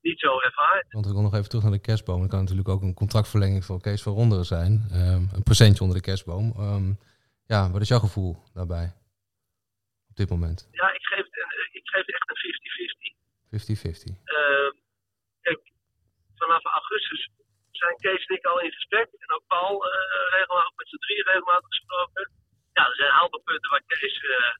niet 0.00 0.18
zo 0.20 0.40
ervaart. 0.40 0.92
want 0.92 1.06
ik 1.06 1.12
wil 1.12 1.22
nog 1.22 1.34
even 1.34 1.48
terug 1.48 1.64
naar 1.64 1.72
de 1.72 1.80
kerstboom. 1.80 2.22
Er 2.22 2.28
kan 2.28 2.40
natuurlijk 2.40 2.68
ook 2.68 2.82
een 2.82 2.94
contractverlenging 2.94 3.64
voor 3.64 3.80
Kees 3.80 4.02
van 4.02 4.12
Ronderen 4.12 4.44
zijn. 4.44 4.84
Ehm, 4.90 5.22
een 5.34 5.42
presentje 5.42 5.82
onder 5.82 5.96
de 5.96 6.02
kerstboom. 6.02 6.52
Ehm, 6.56 6.92
ja, 7.46 7.70
wat 7.70 7.80
is 7.80 7.88
jouw 7.88 7.98
gevoel 7.98 8.36
daarbij? 8.54 8.92
Op 10.10 10.16
dit 10.16 10.28
moment? 10.30 10.68
Ja, 10.70 10.92
ik 10.94 11.02
geef, 11.02 11.26
ik 11.72 11.88
geef 11.88 12.06
echt 12.06 12.28
een 12.30 12.36
50-50. 12.36 13.14
50-50. 13.50 14.14
Ehm, 14.24 14.72
kijk, 15.40 15.60
vanaf 16.34 16.64
augustus 16.64 17.30
zijn 17.76 17.96
Kees 17.96 18.24
en 18.26 18.36
ik 18.36 18.44
al 18.46 18.60
in 18.60 18.72
gesprek. 18.72 19.08
En 19.12 19.34
ook 19.34 19.46
Paul 19.46 19.74
eh 19.92 20.30
regelmatig, 20.36 20.74
met 20.76 20.88
z'n 20.88 20.96
drie 21.06 21.22
regelmatig 21.22 21.66
gesproken. 21.68 22.30
Ja, 22.72 22.86
er 22.88 22.94
zijn 22.96 23.08
een 23.10 23.20
aantal 23.22 23.40
punten 23.40 23.70
waar 23.70 23.82
Kees 23.86 24.16
eh, 24.20 24.54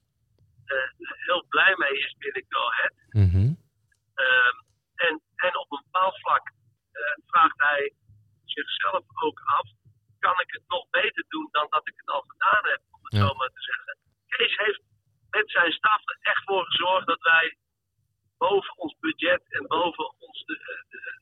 eh, 0.72 0.88
heel 1.26 1.44
blij 1.48 1.74
mee 1.76 1.98
is 1.98 2.14
binnen 2.18 2.44
Go 2.48 2.60
Ahead. 2.70 2.94
Ehm, 4.14 4.56
en, 5.06 5.22
en 5.36 5.56
op 5.58 5.72
een 5.72 5.82
bepaald 5.84 6.18
vlak 6.20 6.52
vraagt 7.26 7.62
hij 7.62 7.92
zichzelf 8.44 9.04
ook 9.24 9.40
af: 9.44 9.66
kan 10.18 10.40
ik 10.40 10.50
het 10.52 10.62
nog 10.66 10.84
beter 10.90 11.24
doen 11.28 11.48
dan 11.50 11.66
dat 11.70 11.88
ik 11.88 11.94
het 11.96 12.08
al 12.08 12.24
gedaan 12.26 12.64
heb? 12.70 12.80
Om 12.90 13.00
het 13.04 13.12
Ja. 13.12 13.26
zo 13.26 13.34
maar 13.34 13.48
te 13.48 13.62
zeggen. 13.70 13.98
Kees 14.28 14.56
heeft 14.56 14.80
met 15.30 15.50
zijn 15.50 15.72
staf 15.72 16.00
er 16.04 16.18
echt 16.20 16.42
voor 16.44 16.64
gezorgd 16.64 17.06
dat 17.06 17.20
wij 17.20 17.56
boven 18.38 18.76
ons 18.76 18.96
budget 19.00 19.42
en 19.48 19.66
boven 19.66 20.14
ons 20.18 20.44
de- 20.44 20.84
de- 20.88 21.20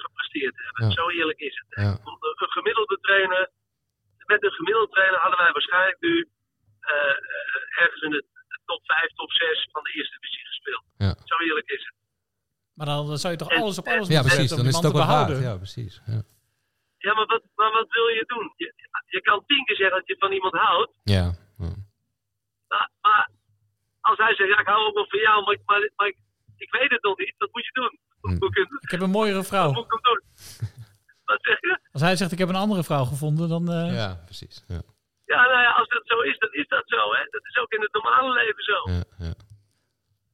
gepresteerd 0.00 0.56
hebben. 0.64 0.84
Ja. 0.88 0.90
Zo 0.94 1.08
eerlijk 1.10 1.38
is 1.38 1.62
het. 1.66 1.84
Ja. 1.84 1.90
Een 2.42 2.50
gemiddelde 2.58 2.98
trainer, 3.00 3.50
met 4.26 4.44
een 4.44 4.50
gemiddelde 4.52 4.92
trainer 4.92 5.18
hadden 5.20 5.38
wij 5.38 5.52
waarschijnlijk 5.52 6.00
nu 6.00 6.28
eh, 6.80 6.94
eh, 6.94 7.82
ergens 7.82 8.02
in 8.02 8.10
de 8.10 8.24
top 8.64 8.80
5, 8.84 9.12
top 9.12 9.30
6 9.32 9.68
van 9.72 9.82
de 9.82 9.90
eerste 9.92 10.16
divisie 10.20 10.46
gespeeld. 10.46 10.84
Ja. 10.96 11.14
Zo 11.24 11.36
eerlijk 11.44 11.68
is 11.70 11.84
het. 11.84 11.94
Maar 12.74 12.86
dan, 12.86 13.18
zou 13.18 13.32
je 13.32 13.38
toch 13.38 13.50
En- 13.50 13.60
alles 13.60 13.78
op 13.78 13.86
alles 13.86 14.08
Ja, 14.08 14.14
moeten 14.20 14.22
precies. 14.22 14.36
zetten 14.48 14.56
Dan 14.56 14.66
om 14.66 14.70
is 14.72 14.76
het 14.76 14.86
ook 14.86 15.00
behouden. 15.06 15.40
Ja, 15.40 15.56
precies. 15.56 16.00
Ja. 16.06 16.22
Ja, 16.98 17.14
maar 17.14 17.26
wat, 17.26 17.42
maar 17.54 17.72
wat 17.72 17.88
wil 17.90 18.06
je 18.06 18.24
doen? 18.26 18.52
Je, 18.56 18.74
je 19.06 19.20
kan 19.20 19.44
tien 19.46 19.64
keer 19.64 19.76
zeggen 19.76 19.96
dat 19.98 20.06
je 20.06 20.16
van 20.18 20.32
iemand 20.32 20.54
houdt. 20.54 20.92
Ja. 21.02 21.24
ja. 21.58 21.74
Maar, 22.68 22.90
maar 23.00 23.30
als 24.00 24.18
hij 24.18 24.34
zegt, 24.34 24.48
ja, 24.50 24.58
ik 24.60 24.66
hou 24.66 24.86
ook 24.86 24.94
wel 24.94 25.08
van 25.08 25.18
jou, 25.18 25.44
maar, 25.44 25.54
ik- 25.54 25.62
maar, 25.66 25.90
maar 25.96 26.06
ik, 26.06 26.16
ik 26.56 26.70
weet 26.70 26.90
het 26.90 27.02
nog 27.02 27.18
niet, 27.18 27.34
wat 27.38 27.52
moet 27.52 27.64
je 27.64 27.72
doen? 27.72 27.98
Kun- 28.28 28.78
Ik 28.86 28.90
heb 28.90 29.00
een 29.00 29.10
mooiere 29.18 29.44
vrouw. 29.44 29.72
moet 29.72 29.84
ik 29.84 29.90
hem 29.90 30.02
doen? 30.02 30.20
Wat 31.24 31.38
zeg 31.42 31.60
je? 31.60 31.78
Als 31.92 32.02
hij 32.02 32.16
zegt, 32.16 32.32
ik 32.32 32.38
heb 32.38 32.48
een 32.48 32.64
andere 32.66 32.84
vrouw 32.84 33.04
gevonden, 33.04 33.48
dan... 33.48 33.64
eh, 33.72 33.94
Ja, 34.00 34.10
precies. 34.24 34.64
Ja. 34.68 34.80
Ja, 35.32 35.40
nou 35.52 35.60
ja, 35.66 35.72
als 35.80 35.88
dat 35.88 36.02
zo 36.04 36.18
is, 36.20 36.38
dan 36.38 36.52
is 36.52 36.68
dat 36.68 36.82
zo. 36.86 37.02
Hè? 37.16 37.22
Dat 37.30 37.44
is 37.50 37.56
ook 37.62 37.72
in 37.72 37.80
het 37.80 37.92
normale 37.92 38.32
leven 38.40 38.62
zo. 38.72 38.78
Ja, 38.96 39.02
ja. 39.26 39.34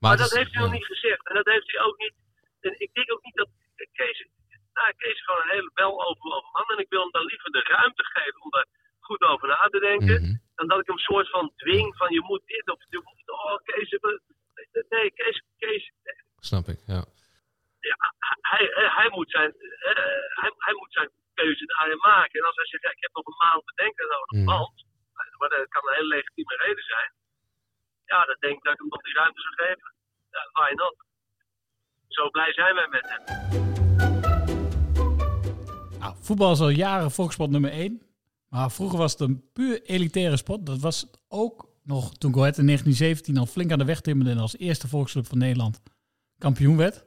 Maar, 0.00 0.16
dat 0.16 0.26
is- 0.26 0.38
heeft 0.40 0.52
hij 0.54 0.62
ja. 0.62 0.68
nog 0.68 0.76
niet 0.78 0.86
gezegd. 0.94 1.28
En 1.28 1.34
dat 1.34 1.46
heeft 1.54 1.70
hij 1.72 1.80
ook 1.86 1.98
niet. 1.98 2.14
En 2.60 2.72
ik 2.84 2.90
denk 2.92 3.12
ook 3.12 3.22
niet 3.24 3.34
dat 3.42 3.48
Kees. 3.92 4.26
Nou, 4.74 4.92
Kees 4.96 5.12
is 5.12 5.24
gewoon 5.24 5.40
een 5.42 5.54
hele 5.56 5.70
weloverwogen 5.74 6.50
man. 6.52 6.68
En 6.74 6.78
ik 6.84 6.88
wil 6.88 7.00
hem 7.00 7.10
dan 7.10 7.24
liever 7.24 7.50
de 7.50 7.62
ruimte 7.76 8.04
geven 8.14 8.40
om 8.42 8.50
daar 8.50 8.66
goed 9.00 9.20
over 9.22 9.48
na 9.48 9.68
te 9.70 9.78
denken. 9.90 10.22
Mhm. 10.22 10.34
Dan 10.54 10.68
dat 10.68 10.80
ik 10.80 10.86
hem 10.86 10.98
soort 10.98 11.30
van 11.30 11.52
dwing 11.56 11.96
van 11.96 12.10
je 12.16 12.20
moet 12.22 12.42
dit 12.46 12.70
of 12.70 12.80
je 12.88 13.00
moet. 13.04 13.22
Oh, 13.38 13.56
Kees. 13.64 13.88
Nee, 14.88 15.10
Kees. 15.14 15.42
Kees 15.58 15.92
Snap 16.38 16.66
ik, 16.68 16.78
ja. 16.86 17.04
Ja, 17.80 17.96
hij, 18.52 18.64
hij, 18.98 19.08
moet 19.16 19.30
zijn, 19.30 19.50
eh, 19.88 19.94
hij, 20.40 20.50
hij 20.66 20.74
moet 20.80 20.92
zijn 20.92 21.10
keuze 21.34 21.64
daarin 21.66 21.98
maken. 22.12 22.40
En 22.40 22.46
als 22.46 22.56
hij 22.56 22.66
zegt, 22.66 22.82
ja, 22.82 22.90
ik 22.90 23.00
heb 23.06 23.14
nog 23.14 23.26
een 23.26 23.42
maand 23.46 23.64
bedenken 23.64 24.06
nodig, 24.14 24.30
Mhm. 24.38 24.44
want, 24.54 24.76
maar 25.38 25.48
dat 25.48 25.68
kan 25.74 25.82
een 25.88 25.94
hele 25.98 26.14
legitieme 26.16 26.56
reden 26.64 26.84
zijn. 26.94 27.10
Ja, 28.12 28.24
dan 28.24 28.36
denk 28.44 28.56
ik 28.56 28.62
dat 28.64 28.72
ik 28.72 28.78
hem 28.78 28.88
nog 28.88 29.02
die 29.02 29.14
ruimte 29.14 29.40
zou 29.40 29.54
geven. 29.62 29.88
Ja, 30.34 30.42
why 30.52 30.70
not? 30.82 30.96
Zo 32.08 32.30
blij 32.30 32.52
zijn 32.52 32.74
wij 32.74 32.88
met 32.88 33.06
hem. 33.10 33.22
Nou, 35.98 36.14
voetbal 36.20 36.52
is 36.52 36.60
al 36.60 36.68
jaren 36.68 37.10
volkssport 37.10 37.50
nummer 37.50 37.70
1. 37.72 38.02
Maar 38.48 38.70
vroeger 38.70 38.98
was 38.98 39.12
het 39.12 39.20
een 39.20 39.50
puur 39.52 39.82
elitaire 39.82 40.36
sport. 40.36 40.66
Dat 40.66 40.80
was 40.80 41.00
het 41.00 41.20
ook 41.28 41.68
nog 41.84 42.12
toen 42.18 42.32
Go 42.34 42.40
Ahead 42.40 42.58
in 42.58 42.66
1917 42.66 43.36
al 43.38 43.46
flink 43.46 43.72
aan 43.72 43.78
de 43.78 43.84
weg 43.84 44.00
timmerde 44.00 44.30
en 44.30 44.38
als 44.38 44.56
eerste 44.58 44.88
volksclub 44.88 45.26
van 45.26 45.38
Nederland 45.38 45.80
kampioen 46.38 46.76
werd. 46.76 47.04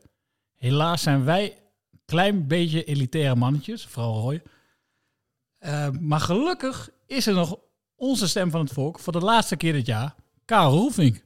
Helaas 0.63 1.01
zijn 1.01 1.25
wij 1.25 1.57
een 1.91 1.99
klein 2.05 2.47
beetje 2.47 2.83
elitaire 2.83 3.35
mannetjes, 3.35 3.85
vooral 3.85 4.21
Roy. 4.21 4.41
Eh, 5.57 5.89
maar 5.89 6.19
gelukkig 6.19 6.89
is 7.05 7.27
er 7.27 7.33
nog 7.33 7.59
onze 7.95 8.27
stem 8.27 8.51
van 8.51 8.61
het 8.61 8.73
volk 8.73 8.99
voor 8.99 9.13
de 9.13 9.19
laatste 9.19 9.55
keer 9.55 9.73
dit 9.73 9.85
jaar, 9.85 10.15
Karel 10.45 10.71
Roelvink. 10.71 11.23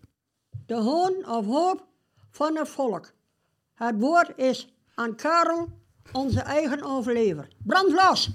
De 0.66 0.76
hoon 0.76 1.30
of 1.30 1.46
hoop 1.46 1.88
van 2.30 2.56
het 2.56 2.70
volk. 2.70 3.14
Het 3.74 4.00
woord 4.00 4.38
is 4.38 4.68
aan 4.96 5.16
Karel, 5.16 5.68
onze 6.12 6.40
eigen 6.40 6.84
overlever. 6.84 7.48
Brand 7.64 7.92
los! 7.92 8.30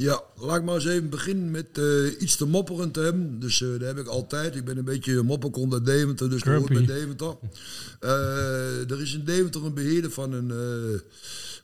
Ja, 0.00 0.22
laat 0.36 0.56
ik 0.56 0.64
maar 0.64 0.74
eens 0.74 0.86
even 0.86 1.10
beginnen 1.10 1.50
met 1.50 1.78
eh, 1.78 2.20
iets 2.20 2.36
te 2.36 2.46
mopperend 2.46 2.94
te 2.94 3.00
hebben. 3.00 3.40
Dus 3.40 3.62
eh, 3.62 3.68
dat 3.68 3.80
heb 3.80 3.98
ik 3.98 4.06
altijd. 4.06 4.56
Ik 4.56 4.64
ben 4.64 4.76
een 4.76 4.84
beetje 4.84 5.24
uit 5.72 5.84
Deventer, 5.84 6.30
dus 6.30 6.42
dat 6.42 6.68
bij. 6.68 6.84
Deventer. 6.84 7.36
Eh, 8.00 8.90
er 8.90 9.00
is 9.00 9.14
in 9.14 9.24
Deventer 9.24 9.64
een 9.64 9.74
beheerder 9.74 10.10
van 10.10 10.32
een 10.32 10.52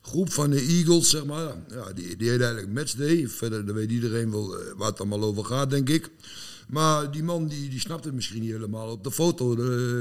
groep 0.03 0.33
van 0.33 0.50
de 0.50 0.61
Eagles, 0.61 1.11
zeg 1.11 1.25
maar. 1.25 1.55
Ja, 1.69 1.93
die, 1.93 2.17
die 2.17 2.31
heet 2.31 2.41
eigenlijk 2.41 2.73
Matchday. 2.73 3.29
Verder 3.29 3.67
dan 3.67 3.75
weet 3.75 3.91
iedereen 3.91 4.31
wel 4.31 4.57
waar 4.76 4.88
het 4.88 5.00
allemaal 5.00 5.23
over 5.23 5.45
gaat, 5.45 5.71
denk 5.71 5.88
ik. 5.88 6.11
Maar 6.69 7.11
die 7.11 7.23
man 7.23 7.49
die, 7.49 7.69
die 7.69 7.81
snapt 7.81 8.05
het 8.05 8.14
misschien 8.14 8.41
niet 8.41 8.53
helemaal. 8.53 8.91
Op 8.91 9.05
de 9.05 9.12
foto, 9.12 9.57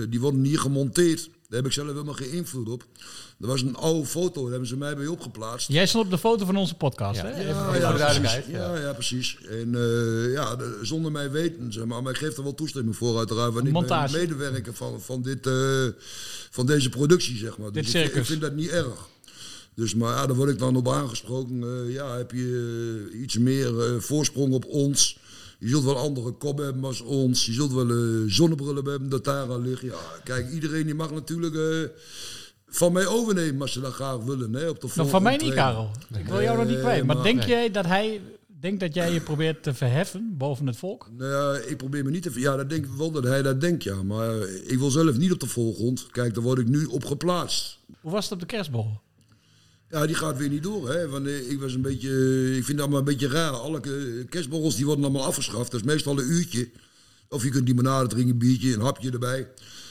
die 0.10 0.20
worden 0.20 0.44
hier 0.44 0.60
gemonteerd. 0.60 1.30
Daar 1.54 1.62
heb 1.62 1.72
ik 1.72 1.78
zelf 1.78 1.88
helemaal 1.88 2.14
geen 2.14 2.32
invloed 2.32 2.70
op. 2.70 2.86
Dat 3.38 3.50
was 3.50 3.62
een 3.62 3.76
oude 3.76 4.06
foto, 4.08 4.42
daar 4.42 4.50
hebben 4.52 4.68
ze 4.68 4.78
mij 4.78 4.96
bij 4.96 5.08
opgeplaatst. 5.08 5.68
Jij 5.72 5.86
stond 5.88 6.06
op 6.06 6.12
de 6.12 6.18
foto 6.18 6.46
van 6.46 6.56
onze 6.58 6.76
podcast, 6.76 7.22
Ja. 7.22 7.26
hè? 7.26 7.30
Ja, 7.30 7.38
Even- 7.50 7.74
ja, 7.74 7.80
duidelijkheid, 7.80 8.22
Precies. 8.44 8.52
ja. 8.62 8.74
Ja, 8.76 8.82
ja, 8.82 8.94
precies. 8.94 9.38
En 9.50 9.76
eh, 9.76 10.32
ja, 10.34 10.56
de- 10.56 10.80
zonder 10.82 11.12
mij 11.12 11.32
weten, 11.32 11.74
zeg 11.74 11.86
maar. 11.86 12.02
Maar 12.04 12.12
ik 12.12 12.18
geef 12.20 12.38
er 12.38 12.44
wel 12.44 12.54
toestemming 12.54 12.96
voor, 12.96 13.18
uiteraard. 13.18 13.54
Want 13.54 13.68
ik 13.68 13.74
ben 13.74 14.12
medewerker 14.12 14.74
van, 14.74 15.02
van, 15.02 15.22
dit, 15.22 15.48
eh, 15.48 15.86
van 16.50 16.66
deze 16.66 16.90
productie, 16.90 17.38
zeg 17.38 17.58
maar. 17.58 17.72
Dit 17.72 17.84
Dus 17.84 17.86
ik, 17.86 17.92
vind- 17.92 18.06
ik 18.06 18.12
circus. 18.12 18.28
vind 18.28 18.42
dat 18.42 18.56
niet 18.56 18.70
erg. 18.70 19.08
Dus, 19.76 19.96
maar 19.96 20.16
ja, 20.16 20.26
daar 20.28 20.36
word 20.36 20.50
ik 20.50 20.60
dan 20.60 20.76
op 20.76 20.89
aangesproken. 20.89 21.63
eh, 21.63 21.94
ja, 21.94 22.18
heb 22.18 22.32
je 22.32 23.10
iets 23.22 23.38
meer 23.38 24.02
voorsprong 24.02 24.54
op 24.54 24.66
ons? 24.66 25.18
Je 25.63 25.69
zult 25.69 25.84
wel 25.84 25.97
andere 25.97 26.32
kop 26.32 26.58
hebben 26.58 26.84
als 26.84 27.02
ons. 27.02 27.45
Je 27.45 27.54
zult 27.54 27.73
wel 27.73 27.89
eh, 27.89 28.23
zonnebrillen 28.28 28.86
hebben 28.86 29.10
dat 29.10 29.23
daar 29.23 29.52
aan 29.52 29.62
ligt. 29.62 29.82
Ja, 29.82 29.95
kijk, 30.23 30.52
iedereen 30.52 30.86
die 30.86 30.95
mag 30.95 31.12
natuurlijk 31.12 31.56
eh, 31.56 31.97
van 32.67 32.91
mij 32.93 33.08
overnemen 33.08 33.62
als 33.62 33.71
ze 33.71 33.80
dat 33.80 33.93
graag 33.93 34.17
willen. 34.17 34.54
Hè, 34.54 34.69
op 34.69 34.82
de 34.82 34.88
Nou, 34.95 35.10
van 35.10 35.23
mij 35.23 35.38
niet, 35.38 35.54
Karel. 35.54 35.91
Ik 36.17 36.26
wil 36.28 36.41
jou 36.41 36.58
nog 36.58 36.67
niet 36.67 36.80
kwijt. 36.80 37.06
Maar 37.06 37.15
maar- 37.15 37.26
denk 37.26 37.43
jij 37.43 37.71
dat 37.71 37.86
hij 37.86 38.21
denkt 38.60 38.80
dat 38.80 38.93
jij 38.93 39.13
je 39.13 39.21
probeert 39.21 39.63
te 39.63 39.73
verheffen 39.73 40.36
boven 40.38 40.67
het 40.67 40.78
volk? 40.78 41.10
Nou 41.17 41.32
ja, 41.32 41.62
ik 41.65 41.78
probeer 41.78 42.04
me 42.04 42.10
niet 42.10 42.23
te... 42.23 42.32
Ja, 42.39 42.56
dat 42.56 42.69
denk 42.69 42.86
ik 42.86 42.91
wel 42.91 43.12
dat 43.12 43.23
hij 43.23 43.41
dat 43.41 43.62
denkt, 43.62 43.84
ja. 43.84 44.04
Maar 44.04 44.38
ik 44.47 44.78
wil 44.78 44.89
zelf 44.91 45.17
niet 45.17 45.32
op 45.32 45.39
de 45.39 45.47
voorgrond. 45.47 46.08
Kijk, 46.12 46.34
daar 46.34 46.43
word 46.43 46.60
ik 46.60 46.67
nu 46.67 46.86
op 46.86 47.06
geplaatst. 47.06 47.80
Hoe 48.02 48.12
was 48.12 48.23
het 48.23 48.34
op 48.34 48.39
de 48.39 48.45
kerstbol? 48.45 48.88
Ja, 49.93 50.06
die 50.06 50.15
gaat 50.15 50.38
weer 50.38 50.49
niet 50.49 50.63
door, 50.63 50.89
hè. 50.89 51.10
Want 51.10 51.27
eh, 51.27 51.51
ik 51.51 51.60
was 51.60 51.73
een 51.73 51.82
beetje... 51.82 52.10
Ik 52.47 52.53
vind 52.63 52.67
het 52.67 52.79
allemaal 52.79 52.99
een 52.99 53.06
beetje 53.06 53.27
raar. 53.27 53.51
Alle 53.51 53.79
eh, 53.82 54.29
kerstborrels 54.29 54.75
die 54.75 54.86
worden 54.86 55.03
allemaal 55.03 55.25
afgeschaft. 55.25 55.71
Dat 55.71 55.79
is 55.79 55.86
meestal 55.86 56.19
een 56.19 56.32
uurtje. 56.32 56.69
Of 57.29 57.43
je 57.43 57.49
kunt 57.49 57.67
limonade 57.67 58.08
drinken, 58.08 58.32
een 58.32 58.38
biertje, 58.38 58.73
een 58.73 58.82
hapje 58.82 59.12
erbij. 59.12 59.47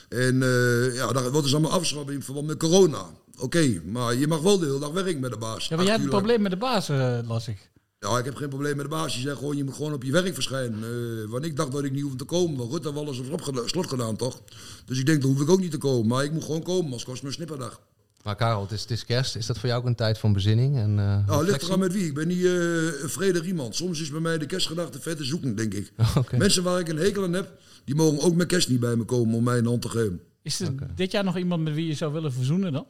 En 0.08 0.42
eh, 0.42 0.94
ja, 0.94 1.12
dat 1.12 1.22
wordt 1.30 1.42
dus 1.42 1.52
allemaal 1.52 1.70
afgeschaft 1.70 2.10
in 2.10 2.22
verband 2.22 2.46
met 2.46 2.58
corona. 2.58 3.06
Oké, 3.38 3.82
maar 3.86 4.14
je 4.14 4.26
mag 4.26 4.40
wel 4.40 4.58
de 4.58 4.66
hele 4.66 4.78
dag 4.78 4.90
werken 4.90 5.20
met 5.20 5.30
de 5.30 5.38
baas. 5.38 5.68
Ja, 5.68 5.76
maar 5.76 5.84
jij 5.84 5.94
hebt 5.94 6.04
een 6.04 6.10
probleem 6.10 6.42
met 6.42 6.50
de 6.50 6.56
baas, 6.58 6.88
eh, 6.88 7.18
las 7.26 7.48
ik. 7.48 7.70
Ja, 7.98 8.18
ik 8.18 8.24
heb 8.24 8.34
geen 8.36 8.48
probleem 8.48 8.76
met 8.76 8.84
de 8.84 8.90
baas. 8.90 9.12
Die 9.14 9.22
zegt 9.22 9.38
gewoon, 9.38 9.56
je 9.56 9.64
moet 9.64 9.74
gewoon 9.74 9.92
op 9.92 10.02
je 10.02 10.12
werk 10.12 10.34
verschijnen. 10.34 10.82
Eh, 10.82 11.30
want 11.30 11.44
ik 11.44 11.56
dacht 11.56 11.72
dat 11.72 11.84
ik 11.84 11.92
niet 11.92 12.02
hoefde 12.02 12.16
te 12.18 12.24
komen. 12.24 12.56
Maar 12.56 12.66
Rutte 12.66 12.88
heeft 12.88 13.00
alles 13.00 13.18
op 13.18 13.40
slot- 13.42 13.68
slot 13.70 13.86
gedaan, 13.88 14.16
toch? 14.16 14.42
Dus 14.86 14.98
ik 14.98 15.06
denk, 15.06 15.20
dan 15.22 15.30
hoef 15.30 15.40
ik 15.40 15.50
ook 15.50 15.60
niet 15.60 15.70
te 15.70 15.78
komen. 15.78 16.06
Maar 16.06 16.24
ik 16.24 16.32
moet 16.32 16.44
gewoon 16.44 16.62
komen, 16.62 16.84
anders 16.84 17.04
kost 17.04 17.22
een 17.24 17.32
snipperdag. 17.32 17.80
Maar 18.22 18.36
Karel, 18.36 18.62
het 18.62 18.70
is, 18.70 18.80
het 18.80 18.90
is 18.90 19.04
kerst. 19.04 19.36
Is 19.36 19.46
dat 19.46 19.58
voor 19.58 19.68
jou 19.68 19.80
ook 19.80 19.86
een 19.86 19.94
tijd 19.94 20.18
van 20.18 20.32
bezinning? 20.32 20.76
En, 20.76 20.98
eh 20.98 21.26
Nou, 21.26 21.44
ligt 21.44 21.62
eraan 21.62 21.78
met 21.78 21.92
wie. 21.92 22.06
Ik 22.06 22.14
ben 22.14 22.28
niet 22.28 22.44
eh, 22.44 23.02
een 23.02 23.08
vredig 23.08 23.44
iemand. 23.44 23.74
Soms 23.74 24.00
is 24.00 24.10
bij 24.10 24.20
mij 24.20 24.38
de 24.38 24.46
kerstgedachte 24.46 25.00
vette 25.00 25.24
zoeken, 25.24 25.56
denk 25.56 25.74
ik. 25.74 25.92
Mensen 26.36 26.62
waar 26.62 26.80
ik 26.80 26.88
een 26.88 26.96
hekel 26.96 27.24
aan 27.24 27.32
heb, 27.32 27.58
die 27.84 27.94
mogen 27.94 28.20
ook 28.20 28.34
met 28.34 28.46
kerst 28.46 28.68
niet 28.68 28.80
bij 28.80 28.96
me 28.96 29.04
komen 29.04 29.36
om 29.36 29.44
mij 29.44 29.58
een 29.58 29.66
hand 29.66 29.82
te 29.82 29.88
geven. 29.88 30.20
Is 30.42 30.60
er 30.60 30.74
dit 30.94 31.10
jaar 31.10 31.24
nog 31.24 31.36
iemand 31.36 31.62
met 31.62 31.74
wie 31.74 31.86
je 31.86 31.94
zou 31.94 32.12
willen 32.12 32.32
verzoenen 32.32 32.72
dan? 32.72 32.86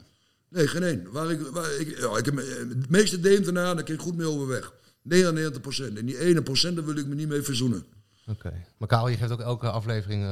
Nee, 0.49 0.66
geen 0.66 0.83
één. 0.83 1.07
Waar 1.12 1.31
ik, 1.31 1.40
waar 1.40 1.81
ik, 1.81 1.99
ja, 1.99 2.18
ik 2.18 2.25
heb, 2.25 2.38
eh, 2.38 2.45
de 2.45 2.77
meeste 2.88 3.21
Deemtenaren, 3.21 3.77
daar 3.77 3.85
kan 3.85 3.95
ik 3.95 4.01
goed 4.01 4.16
mee 4.16 4.27
overweg. 4.27 4.73
99 5.03 5.61
procent. 5.61 5.99
En 5.99 6.07
die 6.07 6.18
ene 6.18 6.42
procent, 6.42 6.77
daar 6.77 6.85
wil 6.85 6.97
ik 6.97 7.07
me 7.07 7.14
niet 7.14 7.29
mee 7.29 7.42
verzoenen. 7.42 7.85
Oké. 8.27 8.53
Maar 8.79 8.88
Karel, 8.88 9.09
je 9.09 9.16
geeft 9.16 9.33
ook 9.33 9.40
elke 9.40 9.71
aflevering 9.71 10.27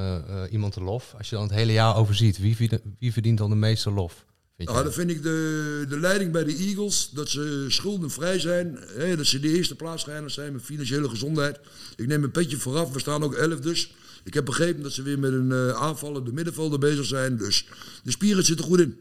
iemand 0.50 0.74
de 0.74 0.82
lof. 0.82 1.14
Als 1.18 1.30
je 1.30 1.34
dan 1.36 1.44
het 1.44 1.54
hele 1.54 1.72
jaar 1.72 1.96
overziet, 1.96 2.38
wie, 2.38 2.56
wie 2.98 3.12
verdient 3.12 3.38
dan 3.38 3.50
de 3.50 3.56
meeste 3.56 3.90
lof? 3.90 4.24
Vind 4.66 4.72
Ja, 4.72 4.82
dan 4.82 4.92
vind 4.92 5.10
ik 5.10 5.22
de, 5.22 5.84
de 5.88 6.00
leiding 6.00 6.32
bij 6.32 6.44
de 6.44 6.56
Eagles, 6.56 7.10
dat 7.12 7.28
ze 7.28 7.64
schuldenvrij 7.68 8.38
zijn. 8.38 8.78
Hè, 8.96 9.16
dat 9.16 9.26
ze 9.26 9.40
de 9.40 9.48
eerste 9.56 9.74
plaatsrijners 9.74 10.34
zijn 10.34 10.52
met 10.52 10.62
financiële 10.62 11.08
gezondheid. 11.08 11.58
Ik 11.96 12.06
neem 12.06 12.24
een 12.24 12.30
petje 12.30 12.56
vooraf, 12.56 12.92
we 12.92 12.98
staan 12.98 13.22
ook 13.22 13.34
elf 13.34 13.60
dus. 13.60 13.94
Ik 14.24 14.34
heb 14.34 14.44
begrepen 14.44 14.82
dat 14.82 14.92
ze 14.92 15.02
weer 15.02 15.18
met 15.18 15.32
een 15.32 15.52
eh 15.52 15.70
aanvallende 15.70 16.32
middenvelder 16.32 16.78
bezig 16.78 17.04
zijn. 17.04 17.36
Dus 17.36 17.66
de 18.04 18.10
spieren 18.10 18.44
zitten 18.44 18.66
goed 18.66 18.80
in. 18.80 18.88
Ben 18.88 18.98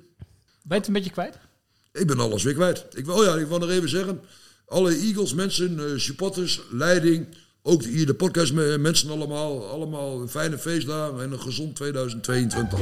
je 0.67 0.74
het 0.76 0.88
een 0.88 0.93
beetje 0.93 1.10
kwijt? 1.12 1.38
Ik 1.93 2.08
ben 2.08 2.19
alles 2.19 2.43
weer 2.43 2.54
kwijt. 2.54 2.86
Ik 2.93 3.06
wil, 3.06 3.15
oh 3.15 3.24
ja, 3.24 3.36
ik 3.36 3.48
wil 3.48 3.60
nog 3.60 3.69
even 3.69 3.89
zeggen. 3.89 4.22
Alle 4.65 4.95
Eagles 4.95 5.34
mensen, 5.34 5.80
eh, 5.80 5.98
supporters, 5.98 6.62
leiding. 6.72 7.28
Ook 7.62 7.84
hier 7.84 8.06
de 8.06 8.13
podcast 8.13 8.54
me- 8.54 8.78
mensen 8.78 9.10
allemaal. 9.10 9.67
Allemaal 9.67 10.22
een 10.22 10.30
fijne 10.30 10.58
feestdagen 10.58 11.22
en 11.22 11.32
een 11.32 11.41
gezond 11.41 11.76
2022. 11.76 12.80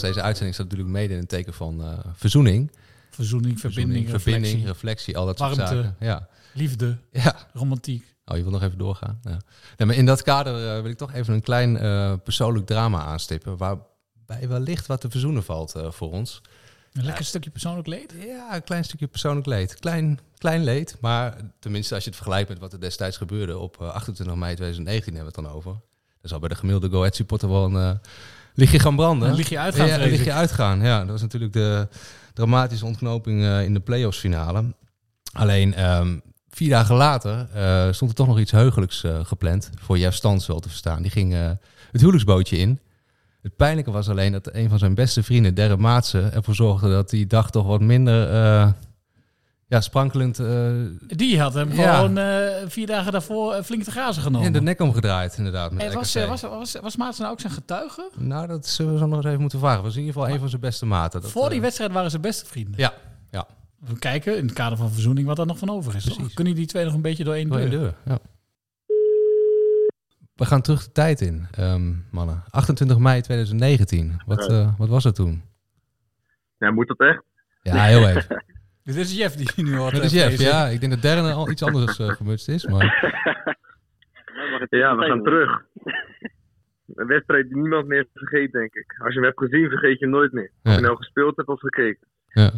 Deze 0.00 0.22
uitzending 0.22 0.54
staat 0.54 0.66
natuurlijk 0.66 0.92
mede 0.92 1.12
in 1.12 1.20
het 1.20 1.28
teken 1.28 1.54
van 1.54 1.82
eh, 1.82 1.98
verzoening. 2.14 2.70
Verzoening, 3.10 3.60
verbinding, 3.60 4.08
verbinding, 4.08 4.44
reflectie, 4.44 4.66
reflectie, 4.66 5.16
al 5.16 5.26
dat 5.26 5.38
soort 5.38 5.54
zaken. 5.54 5.96
Ja. 6.00 6.28
liefde, 6.52 6.98
ja. 7.12 7.36
romantiek. 7.52 8.14
Oh, 8.24 8.36
je 8.36 8.42
wil 8.42 8.52
nog 8.52 8.62
even 8.62 8.78
doorgaan? 8.78 9.20
Ja. 9.22 9.38
Nee, 9.76 9.88
maar 9.88 9.96
in 9.96 10.06
dat 10.06 10.22
kader 10.22 10.74
eh, 10.74 10.82
wil 10.82 10.90
ik 10.90 10.96
toch 10.96 11.12
even 11.12 11.34
een 11.34 11.42
klein 11.42 11.78
eh, 11.78 12.14
persoonlijk 12.24 12.66
drama 12.66 13.04
aanstippen. 13.04 13.56
Waarbij 13.56 14.48
wellicht 14.48 14.86
wat 14.86 15.00
te 15.00 15.10
verzoenen 15.10 15.44
valt 15.44 15.74
voor 15.88 16.10
ons. 16.10 16.42
Een 16.94 17.04
lekker 17.04 17.24
stukje 17.24 17.50
persoonlijk 17.50 17.86
leed. 17.86 18.14
Ja, 18.18 18.54
een 18.54 18.64
klein 18.64 18.84
stukje 18.84 19.06
persoonlijk 19.06 19.46
leed. 19.46 19.74
Klein, 19.74 20.18
klein 20.38 20.64
leed, 20.64 20.96
maar 21.00 21.36
tenminste 21.58 21.94
als 21.94 22.04
je 22.04 22.08
het 22.08 22.18
vergelijkt 22.18 22.48
met 22.48 22.58
wat 22.58 22.72
er 22.72 22.80
destijds 22.80 23.16
gebeurde 23.16 23.58
op 23.58 23.80
eh, 23.80 23.88
28 23.88 24.36
mei 24.36 24.54
2019 24.54 25.14
hebben 25.14 25.32
we 25.32 25.40
het 25.40 25.48
dan 25.48 25.56
over. 25.56 25.72
Dan 26.20 26.30
zal 26.30 26.38
bij 26.38 26.48
de 26.48 26.54
gemiddelde 26.54 26.88
Go 26.88 26.98
Ahead 26.98 27.14
supporter 27.16 27.48
wel 27.48 27.74
een 27.74 28.00
eh, 28.54 28.58
lichtje 28.60 28.78
gaan 28.78 28.96
branden. 28.96 29.28
Een 29.28 29.34
lichtje 29.34 29.58
uitgaan, 29.58 29.86
Ja, 29.86 29.96
lichtje 29.96 30.30
ik. 30.30 30.36
uitgaan. 30.36 30.82
Ja, 30.82 30.98
dat 30.98 31.08
was 31.08 31.20
natuurlijk 31.20 31.52
de 31.52 31.88
dramatische 32.34 32.84
ontknoping 32.86 33.42
eh, 33.42 33.64
in 33.64 33.74
de 33.74 33.80
playoffs 33.80 34.18
finale. 34.18 34.74
Alleen 35.32 35.74
ehm, 35.74 36.18
vier 36.48 36.68
dagen 36.68 36.94
later 36.96 37.48
eh, 37.54 37.92
stond 37.92 38.10
er 38.10 38.16
toch 38.16 38.26
nog 38.26 38.38
iets 38.38 38.50
heugelijks 38.50 39.04
eh, 39.04 39.24
gepland. 39.24 39.70
Voor 39.80 39.98
Jeff 39.98 40.16
Stans 40.16 40.46
wel 40.46 40.60
te 40.60 40.68
verstaan. 40.68 41.02
Die 41.02 41.10
ging 41.10 41.32
het 41.90 42.00
huwelijksbootje 42.00 42.56
in. 42.56 42.78
Het 43.42 43.56
pijnlijke 43.56 43.90
was 43.90 44.08
alleen 44.08 44.32
dat 44.32 44.54
een 44.54 44.68
van 44.68 44.78
zijn 44.78 44.94
beste 44.94 45.22
vrienden, 45.22 45.54
Derre 45.54 45.76
Maatsen, 45.76 46.32
ervoor 46.32 46.54
zorgde 46.54 46.90
dat 46.90 47.10
die 47.10 47.26
dag 47.26 47.50
toch 47.50 47.66
wat 47.66 47.80
minder, 47.80 48.28
Ja, 49.66 49.80
sprankelend 49.80 50.38
eh, 50.38 50.72
Die 51.06 51.40
had 51.40 51.54
hem 51.54 51.72
Ja. 51.72 51.94
gewoon 51.96 52.18
eh, 52.18 52.52
vier 52.66 52.86
dagen 52.86 53.12
daarvoor 53.12 53.52
eh, 53.52 53.62
flink 53.62 53.82
te 53.82 53.90
grazen 53.90 54.22
genomen. 54.22 54.46
in 54.46 54.52
de 54.52 54.60
nek 54.62 54.80
omgedraaid, 54.80 55.36
inderdaad. 55.36 55.72
Met 55.72 55.82
En 55.82 55.92
was, 55.94 56.14
was, 56.14 56.42
was, 56.42 56.76
was 56.82 56.96
Maarten 56.96 57.20
nou 57.20 57.32
ook 57.32 57.40
zijn 57.40 57.52
getuige? 57.52 58.10
Nou, 58.16 58.46
dat 58.46 58.66
zullen 58.66 58.92
we 58.92 58.98
zo 58.98 59.06
nog 59.06 59.16
eens 59.16 59.26
even 59.26 59.40
moeten 59.40 59.58
vragen. 59.58 59.82
was 59.82 59.94
in 59.96 60.00
ieder 60.00 60.14
geval 60.14 60.30
een 60.34 60.38
van 60.38 60.48
zijn 60.48 60.60
beste 60.60 60.86
maten. 60.86 61.20
Dat, 61.20 61.30
Voor 61.30 61.50
die 61.50 61.60
wedstrijd 61.60 61.92
waren 61.92 62.10
ze 62.10 62.18
beste 62.20 62.46
vrienden. 62.46 62.74
Ja, 62.80 62.92
ja. 63.30 63.46
We 63.78 63.98
kijken 63.98 64.36
in 64.36 64.44
het 64.44 64.54
kader 64.54 64.78
van 64.78 64.90
verzoening 64.90 65.26
wat 65.26 65.38
er 65.38 65.46
nog 65.46 65.58
van 65.58 65.70
over 65.70 65.94
is. 65.94 66.16
Kunnen 66.34 66.54
die 66.54 66.66
twee 66.66 66.84
nog 66.84 66.94
een 66.94 67.02
beetje 67.02 67.24
door 67.24 67.34
één 67.34 67.48
Door 67.48 67.58
deur? 67.58 67.68
één 67.70 67.80
deur, 67.80 67.94
ja. 68.04 68.18
We 70.34 70.44
gaan 70.44 70.60
terug 70.62 70.84
de 70.84 70.92
tijd 70.92 71.20
in, 71.20 71.46
ehm, 71.50 71.92
mannen. 72.10 72.42
28 72.50 72.98
mei 72.98 73.20
2019. 73.20 74.20
Wat, 74.26 74.48
eh, 74.50 74.68
wat 74.78 74.88
was 74.88 75.04
het 75.04 75.14
toen? 75.14 75.42
Ja, 76.58 76.70
moet 76.70 76.88
dat 76.88 77.00
echt? 77.00 77.22
Ja, 77.62 77.84
heel 77.84 78.08
even. 78.08 78.24
Dit 78.84 78.96
is 78.96 79.16
Jeff 79.16 79.34
die 79.36 79.50
je 79.56 79.62
nu 79.62 79.76
hoort. 79.76 79.94
Dat 79.94 80.04
is 80.04 80.12
Jeff, 80.12 80.38
ja. 80.40 80.66
Ik 80.66 80.80
denk 80.80 80.92
dat 80.92 81.02
Darren 81.02 81.34
al 81.34 81.50
iets 81.50 81.62
anders 81.62 81.98
eh 81.98 82.08
gemutst 82.08 82.48
is, 82.48 82.66
maar... 82.66 82.86
Ja, 84.68 84.96
we 84.96 85.04
gaan 85.06 85.22
terug. 85.22 85.62
Een 86.94 87.06
wedstrijd 87.06 87.48
die 87.48 87.56
niemand 87.56 87.86
meer 87.86 88.06
vergeet, 88.14 88.52
denk 88.52 88.74
ik. 88.74 88.94
Als 88.98 89.08
je 89.08 89.14
hem 89.14 89.24
hebt 89.24 89.38
gezien, 89.38 89.68
vergeet 89.68 89.98
je 89.98 90.04
hem 90.04 90.14
nooit 90.14 90.32
meer. 90.32 90.50
Of 90.62 90.70
Ja. 90.70 90.72
je 90.74 90.80
nou 90.80 90.96
gespeeld 90.96 91.36
hebt 91.36 91.48
of 91.48 91.60
gekeken. 91.60 92.08
Ja. 92.26 92.50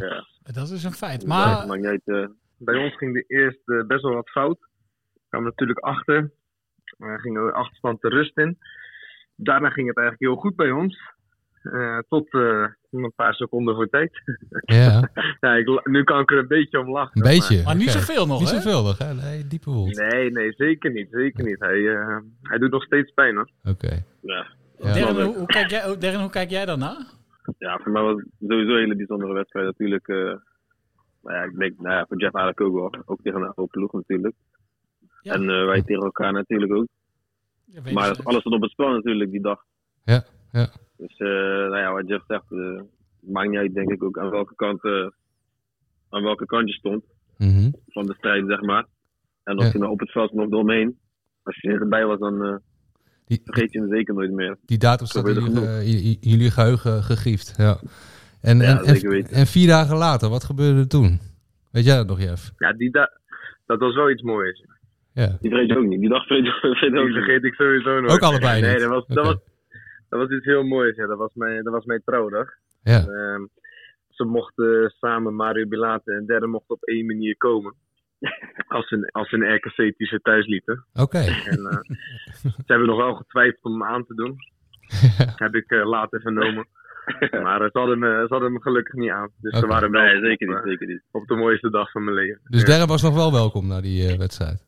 Dat 0.42 0.70
is 0.70 0.84
een 0.84 0.92
feit. 0.92 1.22
Ja, 1.22 1.64
Maar 1.66 1.78
niet 1.78 2.00
eh. 2.04 2.26
Bij 2.58 2.84
ons 2.84 2.96
ging 2.96 3.14
de 3.14 3.24
eerst 3.26 3.58
eh, 3.64 3.86
best 3.86 4.02
wel 4.02 4.14
wat 4.14 4.30
fout. 4.30 4.58
We 5.14 5.20
kwamen 5.28 5.48
natuurlijk 5.48 5.78
achter. 5.78 6.30
We 6.98 7.18
gingen 7.20 7.44
we 7.46 7.52
achterstand 7.52 8.00
de 8.00 8.08
rust 8.08 8.38
in. 8.38 8.58
Daarna 9.36 9.70
ging 9.70 9.88
het 9.88 9.96
eigenlijk 9.96 10.30
heel 10.32 10.40
goed 10.42 10.56
bij 10.56 10.70
ons. 10.70 10.98
Eh, 11.62 11.98
tot 12.08 12.32
eh, 12.32 12.64
een 13.04 13.12
paar 13.16 13.34
seconden 13.34 13.74
voor 13.74 13.88
tijd. 13.88 14.22
Ja, 14.64 15.10
ja, 15.40 15.54
ik, 15.54 15.86
nu 15.86 16.04
kan 16.04 16.20
ik 16.20 16.30
er 16.30 16.38
een 16.38 16.46
beetje 16.48 16.78
om 16.80 16.90
lachen. 16.90 17.16
een 17.16 17.30
beetje. 17.30 17.62
Maar 17.62 17.76
niet 17.76 17.90
zoveel 17.90 18.26
nog, 18.26 18.38
Niet 18.40 18.50
hè? 18.50 18.60
zoveel 18.60 18.82
nog, 18.82 18.98
hè? 18.98 19.14
Nee, 19.14 19.46
diepe 19.46 19.70
wond. 19.70 19.96
Nee, 19.96 20.30
nee, 20.30 20.52
zeker 20.52 20.90
niet. 20.92 21.08
Zeker 21.10 21.44
niet. 21.44 21.60
Hij, 21.60 21.94
eh, 21.94 22.16
hij 22.42 22.58
doet 22.58 22.70
nog 22.70 22.82
steeds 22.84 23.12
pijn 23.12 23.34
hoor. 23.34 23.50
Oké. 23.64 24.04
Ja. 24.22 24.46
Ja. 24.78 24.92
Darren, 24.94 25.24
hoe, 25.24 25.36
hoe 25.36 25.46
kijk 25.46 25.70
jij, 25.70 25.90
oh, 25.90 26.00
Darren, 26.00 26.20
hoe 26.20 26.30
kijk 26.30 26.50
jij 26.50 26.64
daarna? 26.64 27.06
Ja, 27.58 27.78
voor 27.82 27.92
mij 27.92 28.02
was 28.02 28.16
het 28.16 28.26
sowieso 28.48 28.72
een 28.72 28.78
hele 28.78 28.96
bijzondere 28.96 29.32
wedstrijd. 29.32 29.66
Natuurlijk, 29.66 30.08
eh 30.08 30.16
nou 31.22 31.38
ja, 31.38 31.42
ik 31.42 31.58
denk, 31.58 31.78
nou 31.80 31.94
ja, 31.94 32.04
voor 32.08 32.18
Jeff 32.18 32.34
eigenlijk 32.34 32.60
ook 32.60 32.74
wel. 32.92 33.02
Ook 33.06 33.20
tegen 33.22 33.40
een 33.40 33.52
oude 33.54 33.70
ploeg 33.70 33.92
natuurlijk. 33.92 34.34
Ja. 35.22 35.32
En 35.32 35.40
eh, 35.50 35.64
wij 35.66 35.82
tegen 35.82 36.02
elkaar 36.04 36.32
natuurlijk 36.32 36.72
ook. 36.72 36.86
Ja, 37.64 37.82
weet 37.82 37.94
maar 37.94 38.08
het- 38.08 38.24
alles 38.24 38.40
stond 38.40 38.54
op 38.54 38.62
het 38.62 38.70
spel 38.70 38.88
natuurlijk 38.90 39.30
die 39.30 39.40
dag. 39.42 39.62
Ja, 40.04 40.24
ja. 40.52 40.68
Dus 40.96 41.16
eh, 41.16 41.26
nou 41.28 41.76
ja, 41.78 41.92
wat 41.92 42.08
Jeff 42.08 42.24
zegt, 42.26 42.44
eh, 42.52 42.80
maakt 43.20 43.48
niet 43.48 43.58
uit 43.58 43.74
denk 43.74 43.90
ik 43.90 44.02
ook 44.02 44.18
aan 44.18 44.30
welke 44.30 44.54
kant, 44.54 44.84
eh, 44.84 45.06
aan 46.10 46.22
welke 46.22 46.46
kant 46.46 46.68
je 46.68 46.74
stond. 46.74 47.04
Mhm. 47.38 47.70
Van 47.88 48.06
de 48.06 48.14
strijd, 48.18 48.44
zeg 48.46 48.60
maar. 48.60 48.86
En 49.44 49.58
of 49.58 49.64
Ja. 49.64 49.70
je 49.72 49.78
nou 49.78 49.90
op 49.90 50.00
het 50.00 50.10
veld 50.10 50.32
nog 50.32 50.48
doorheen. 50.48 50.98
Als 51.42 51.56
je 51.60 51.68
erbij 51.70 52.06
was, 52.06 52.18
dan 52.18 52.44
eh, 52.44 52.54
Die, 53.26 53.40
vergeet 53.44 53.72
je 53.72 53.78
hem 53.80 53.88
zeker 53.90 54.14
nooit 54.14 54.30
meer. 54.32 54.56
die 54.66 54.78
datum 54.78 55.06
staat 55.06 55.26
in 55.28 55.34
jullie, 55.34 56.18
jullie 56.20 56.50
geheugen 56.50 57.02
gegriefd. 57.02 57.54
Ja. 57.56 57.78
En, 58.40 58.58
Ja, 58.58 58.82
en, 58.82 59.26
en, 59.30 59.46
vier 59.46 59.66
dagen 59.66 59.96
later, 59.96 60.28
wat 60.28 60.44
gebeurde 60.44 60.80
er 60.80 60.88
toen? 60.88 61.18
Weet 61.70 61.84
jij 61.84 61.96
dat 61.96 62.06
nog, 62.06 62.20
Jeff? 62.20 62.50
Ja, 62.58 62.72
die 62.72 62.90
da 62.90 63.10
dat 63.66 63.78
was 63.78 63.94
wel 63.94 64.10
iets 64.10 64.22
moois. 64.22 64.64
Ja. 65.12 65.36
Die 65.40 65.50
vergeet 65.50 65.68
je 65.68 65.76
ook 65.78 65.86
niet. 65.86 66.00
Die 66.00 66.08
dag 66.08 66.26
vergeet 66.26 66.44
je 66.44 66.50
vergeet 66.60 66.80
je 66.92 66.98
ook 66.98 67.06
Die 67.06 67.14
niet. 67.14 67.24
vergeet 67.24 67.44
ik 67.44 67.54
sowieso 67.54 68.00
nooit. 68.00 68.12
Ook 68.12 68.20
allebei 68.20 68.60
Nee, 68.60 68.70
niet? 68.70 68.80
dat 68.80 68.88
was, 68.90 69.06
dat, 69.06 69.24
was, 69.26 69.36
dat 70.08 70.20
was 70.20 70.30
iets 70.30 70.44
heel 70.44 70.62
moois. 70.62 70.96
Ja. 70.96 71.06
Dat, 71.06 71.18
was 71.18 71.30
mijn, 71.34 71.64
dat 71.64 71.72
was 71.72 71.84
mijn 71.84 72.02
trouwdag. 72.04 72.48
Ja. 72.82 72.98
Ehm, 72.98 73.44
ze 74.10 74.24
mochten 74.24 74.94
samen 74.98 75.34
Mario 75.34 75.66
Bilate 75.66 76.12
en 76.12 76.26
derde 76.26 76.46
mochten 76.46 76.74
op 76.74 76.82
één 76.84 77.06
manier 77.06 77.36
komen. 77.36 77.74
Als 78.68 78.90
een, 78.90 79.10
als 79.10 79.32
een 79.32 79.54
RKC 79.54 79.76
die 79.76 80.06
ze 80.06 80.20
thuis 80.22 80.46
lieten. 80.46 80.84
Oké. 80.94 81.18
En, 81.18 81.66
eh, 81.66 81.78
ze 82.56 82.64
hebben 82.66 82.86
nog 82.86 82.96
wel 82.96 83.14
getwijfeld 83.14 83.62
om 83.62 83.72
hem 83.72 83.84
aan 83.90 84.04
te 84.06 84.14
doen. 84.14 84.36
Heb 85.36 85.54
ik 85.54 85.70
eh, 85.70 85.86
later 85.88 86.20
vernomen. 86.20 86.66
Maar 87.42 87.60
eh, 87.60 87.68
ze 87.72 87.78
hadden, 87.78 87.98
me, 87.98 88.06
ze 88.06 88.32
hadden 88.34 88.52
me 88.52 88.62
gelukkig 88.62 88.94
niet 88.94 89.10
aan. 89.10 89.30
Dus 89.40 89.58
ze 89.58 89.66
waren 89.66 89.90
wel 89.90 90.02
Nee, 90.02 90.20
zeker 90.20 90.48
op, 90.48 90.54
niet, 90.54 90.62
eh, 90.64 90.70
zeker 90.70 90.86
niet. 90.86 91.02
op 91.10 91.26
de 91.26 91.34
mooiste 91.34 91.70
dag 91.70 91.90
van 91.90 92.04
mijn 92.04 92.16
leven. 92.16 92.40
Dus 92.48 92.60
Ja. 92.60 92.66
Darren 92.66 92.86
was 92.86 93.02
nog 93.02 93.14
wel 93.14 93.32
welkom 93.32 93.66
naar 93.66 93.82
die 93.82 94.08
eh, 94.08 94.18
wedstrijd. 94.18 94.65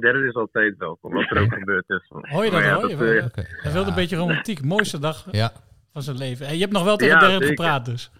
Derde 0.00 0.26
is 0.28 0.34
altijd 0.34 0.76
welkom, 0.76 1.12
wat 1.12 1.30
er 1.30 1.40
ook 1.42 1.52
gebeurd 1.54 1.84
is. 1.88 2.02
Hoor 2.08 2.44
je 2.44 2.50
dat, 2.50 2.62
ja, 2.62 2.74
hoor 2.74 2.88
je? 2.90 3.20
dat, 3.20 3.34
eh. 3.34 3.44
Hij 3.62 3.72
wilde 3.72 3.88
een 3.88 3.94
beetje 3.94 4.16
romantiek. 4.16 4.62
Mooiste 4.62 4.98
dag 4.98 5.26
Ja. 5.30 5.52
van 5.92 6.02
zijn 6.02 6.16
leven. 6.18 6.46
En 6.46 6.54
je 6.54 6.60
hebt 6.60 6.72
nog 6.72 6.84
wel 6.84 6.96
tegen 6.96 7.30
Ja, 7.30 7.46
gepraat 7.46 7.84
dus. 7.84 8.10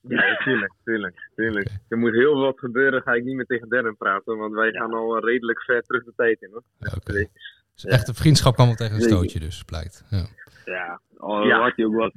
Ja, 0.00 0.36
tuurlijk, 0.44 0.72
tuurlijk, 0.84 1.30
tuurlijk. 1.34 1.68
Er 1.88 1.98
moet 1.98 2.12
heel 2.12 2.40
wat 2.40 2.58
gebeuren, 2.58 3.02
ga 3.02 3.12
ik 3.12 3.24
niet 3.24 3.34
meer 3.34 3.44
tegen 3.46 3.68
Darren 3.68 3.96
praten, 3.96 4.36
want 4.36 4.54
wij 4.54 4.70
gaan 4.72 4.92
al 4.94 5.24
redelijk 5.24 5.62
ver 5.62 5.82
terug 5.82 6.04
de 6.04 6.12
tijd 6.16 6.42
in. 6.42 6.48
Hoor. 6.52 6.62
Oké. 6.96 7.26
Dus 7.74 7.84
echt, 7.84 8.06
de 8.06 8.14
vriendschap 8.14 8.54
kwam 8.54 8.66
wel 8.66 8.76
tegen 8.76 8.94
een 8.94 9.00
stootje 9.02 9.38
dus, 9.40 9.62
blijkt. 9.62 10.04
Ja. 10.10 10.26
Ja, 10.64 11.00
oh, 11.16 11.44
Ja. 11.44 11.54
hoe 11.54 11.62
had 11.64 11.72
hij 11.76 11.84
ook 11.84 11.94
wat. 11.94 12.12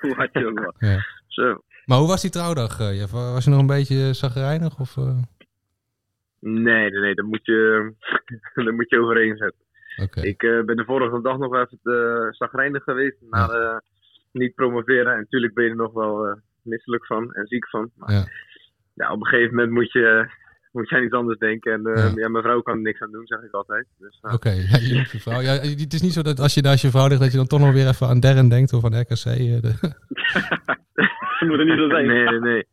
hoe 0.00 0.14
had 0.14 0.28
hij 0.32 0.46
ook 0.46 0.58
wat. 0.64 0.74
Ja. 0.78 1.04
Zo. 1.26 1.62
Maar 1.84 1.98
hoe 1.98 2.08
was 2.08 2.20
die 2.22 2.30
trouwdag, 2.30 2.80
eh, 2.80 2.96
Jeff? 2.98 3.12
Was 3.12 3.44
je 3.44 3.50
nog 3.50 3.60
een 3.60 3.66
beetje 3.66 4.12
zagrijnig? 4.12 4.80
Of, 4.80 4.96
eh? 4.96 5.18
Nee, 6.46 6.90
nee, 6.90 7.00
nee, 7.00 7.14
daar 7.14 7.24
moet 7.24 7.44
je, 7.46 7.92
daar 8.64 8.74
moet 8.74 8.90
je 8.90 9.00
overheen 9.00 9.36
zetten. 9.36 9.62
Ik 10.24 10.42
eh, 10.42 10.64
ben 10.64 10.76
de 10.76 10.84
vorige 10.84 11.20
dag 11.22 11.38
nog 11.38 11.54
even 11.54 11.78
uh, 11.82 12.26
zagrijnig 12.30 12.82
geweest, 12.82 13.16
na 13.30 13.48
eh, 13.48 13.76
niet 14.32 14.54
promoveren. 14.54 15.12
En 15.12 15.18
natuurlijk 15.18 15.54
ben 15.54 15.64
je 15.64 15.70
er 15.70 15.76
nog 15.76 15.92
wel 15.92 16.38
misselijk 16.62 17.06
van 17.06 17.32
en 17.32 17.46
ziek 17.46 17.68
van. 17.68 17.90
Maar 17.96 18.12
Ja. 18.12 18.24
ja, 18.94 19.12
op 19.12 19.20
een 19.20 19.26
gegeven 19.26 19.54
moment 19.54 19.72
moet 19.72 19.92
je, 19.92 20.26
moet 20.72 20.88
je 20.88 20.96
aan 20.96 21.02
iets 21.04 21.12
anders 21.14 21.38
denken. 21.38 21.72
En 21.72 21.82
Ja. 21.96 22.12
ja. 22.14 22.28
mijn 22.28 22.44
vrouw 22.44 22.60
kan 22.62 22.74
er 22.74 22.80
niks 22.82 23.00
aan 23.00 23.10
doen, 23.12 23.26
zeg 23.26 23.40
ik 23.42 23.52
altijd. 23.52 23.86
Dus, 23.98 24.18
Oké, 24.20 24.50
ja, 24.50 24.78
je 24.78 25.04
vrouw. 25.18 25.40
Ja, 25.40 25.52
het 25.52 25.92
is 25.92 26.02
niet 26.02 26.12
zo 26.12 26.22
dat 26.22 26.40
als 26.40 26.54
je 26.54 26.62
naast 26.62 26.82
je 26.82 26.90
vrouw 26.90 27.08
ligt, 27.08 27.20
dat 27.20 27.30
je 27.30 27.36
dan 27.36 27.46
toch 27.46 27.60
nog 27.60 27.72
weer 27.72 27.88
even 27.88 28.06
aan 28.08 28.20
Darren 28.20 28.48
denkt 28.48 28.72
of 28.72 28.84
aan 28.84 29.00
RKC. 29.00 29.24
de- 29.62 29.74
Dat 31.38 31.48
moet 31.48 31.58
er 31.58 31.64
niet 31.64 31.78
zo 31.78 31.88
zijn. 31.88 32.06
Nee, 32.06 32.24
nee, 32.24 32.40
nee. 32.40 32.66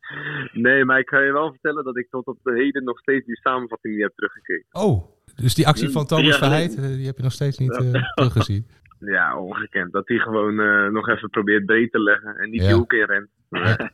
Nee, 0.52 0.86
maar 0.86 1.00
ik 1.00 1.06
kan 1.06 1.26
je 1.26 1.32
wel 1.32 1.50
vertellen 1.52 1.84
dat 1.84 1.98
ik 1.98 2.08
tot 2.10 2.26
op 2.26 2.38
de 2.44 2.54
heden 2.54 2.84
nog 2.84 3.00
steeds 3.00 3.26
die 3.26 3.38
samenvatting 3.38 3.94
niet 3.94 4.04
heb 4.04 4.12
teruggekeken. 4.16 4.66
Oh, 4.72 5.06
dus 5.36 5.56
die 5.56 5.68
actie 5.68 5.90
van 5.90 6.06
Thomas 6.06 6.26
Ja, 6.26 6.38
Verheid, 6.38 6.76
eh, 6.76 6.84
die 6.84 7.06
heb 7.06 7.18
je 7.18 7.24
nog 7.24 7.32
steeds 7.32 7.58
niet 7.58 7.78
eh, 7.78 7.92
teruggezien. 8.16 8.68
Ja, 9.00 9.38
ongekend. 9.38 9.92
Dat 9.92 10.08
hij 10.08 10.18
gewoon 10.18 10.60
eh, 10.60 10.88
nog 10.88 11.08
even 11.10 11.30
probeert 11.30 11.66
breed 11.66 11.92
te 11.92 12.00
leggen 12.00 12.36
en 12.38 12.50
niet 12.50 12.62
Ja. 12.62 12.68
die 12.68 12.76
hoek 12.76 12.94
in 12.94 13.06
rent. 13.06 13.30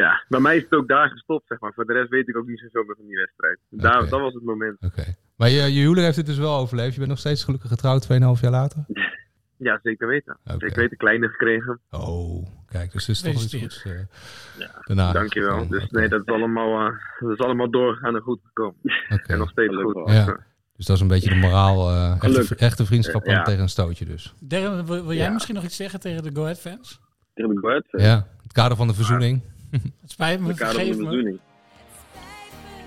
ja, 0.00 0.24
bij 0.28 0.40
mij 0.40 0.56
is 0.56 0.62
het 0.62 0.72
ook 0.74 0.88
daar 0.88 1.08
gestopt, 1.08 1.46
zeg 1.46 1.60
maar. 1.60 1.72
Voor 1.74 1.86
de 1.86 1.92
rest 1.92 2.08
weet 2.08 2.28
ik 2.28 2.36
ook 2.36 2.46
niet 2.46 2.58
zoveel 2.58 2.84
meer 2.84 2.96
van 2.96 3.06
die 3.06 3.16
wedstrijd. 3.16 3.58
Daar. 3.70 4.08
Dat 4.08 4.20
was 4.20 4.34
het 4.34 4.42
moment. 4.44 4.76
Oké. 4.80 5.04
Maar 5.36 5.48
je, 5.48 5.72
je 5.72 5.80
huwelijk 5.80 6.04
heeft 6.04 6.16
het 6.16 6.26
dus 6.26 6.38
wel 6.38 6.56
overleefd. 6.56 6.92
Je 6.92 6.98
bent 6.98 7.10
nog 7.10 7.18
steeds 7.18 7.44
gelukkig 7.44 7.68
getrouwd, 7.70 8.08
2,5 8.12 8.40
jaar 8.40 8.50
later. 8.50 8.84
Ja, 9.58 9.78
zeker 9.82 10.08
weten. 10.08 10.38
Oké. 10.44 10.56
Zeker 10.58 10.76
weten, 10.80 10.96
kleine 10.96 11.28
gekregen. 11.28 11.80
Oh, 11.90 12.46
kijk, 12.66 12.92
dus 12.92 13.08
is 13.08 13.20
toch 13.20 13.32
iets 13.32 13.42
Gefeliciteerd. 13.42 13.82
goeds 13.82 14.64
eh 14.64 14.86
daarna. 14.86 15.12
Dankjewel. 15.12 15.50
gekomen. 15.58 15.78
Dus 15.80 15.90
nee, 15.90 16.08
dat 16.08 16.20
is 16.24 16.32
allemaal, 16.34 16.86
eh, 16.88 16.94
dat 17.18 17.30
is 17.30 17.38
allemaal 17.38 17.70
doorgegaan 17.70 18.14
en 18.14 18.20
goed 18.22 18.40
gekomen. 18.44 18.74
Oké. 19.10 19.32
En 19.32 19.38
nog 19.38 19.50
steeds 19.50 19.74
Gelukkig 19.74 20.02
goed. 20.02 20.12
Ja. 20.12 20.46
Dus 20.76 20.86
dat 20.86 20.96
is 20.96 21.02
een 21.02 21.08
beetje 21.08 21.28
de 21.28 21.34
moraal. 21.36 21.90
eh 21.90 22.24
echte, 22.58 22.86
vriendschap 22.86 23.26
Ja. 23.26 23.42
tegen 23.42 23.60
een 23.62 23.68
stootje 23.68 24.04
dus. 24.04 24.34
Darren, 24.40 24.86
wil, 24.86 25.02
wil 25.04 25.12
jij 25.16 25.24
Ja. 25.26 25.32
misschien 25.32 25.54
nog 25.54 25.64
iets 25.64 25.76
zeggen 25.76 26.00
tegen 26.00 26.22
de 26.22 26.30
Go 26.34 26.42
Ahead 26.42 26.58
fans? 26.60 27.00
Tegen 27.34 27.54
de 27.54 27.60
guard. 27.60 27.86
Ja, 27.90 28.26
het 28.42 28.52
kader 28.52 28.76
van 28.76 28.86
de 28.86 28.94
verzoening. 28.94 29.42
Het 30.00 30.10
spijt 30.10 30.40
me, 30.40 30.46
de 30.48 30.54
kader 30.54 30.74
van 30.74 30.84
de 30.84 30.96
me. 30.96 31.04
verzoening. 31.04 31.38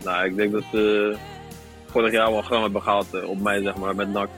Nou, 0.04 0.26
ik 0.26 0.36
denk 0.36 0.52
dat 0.52 0.64
ze 0.72 1.16
vorig 1.86 2.12
jaar 2.12 2.32
wel 2.32 2.42
gram 2.42 2.62
hebben 2.62 2.82
gehaald 2.82 3.14
eh, 3.14 3.30
op 3.30 3.40
mij, 3.42 3.62
zeg 3.62 3.76
maar, 3.78 3.96
met 3.96 4.10
NAC. 4.10 4.30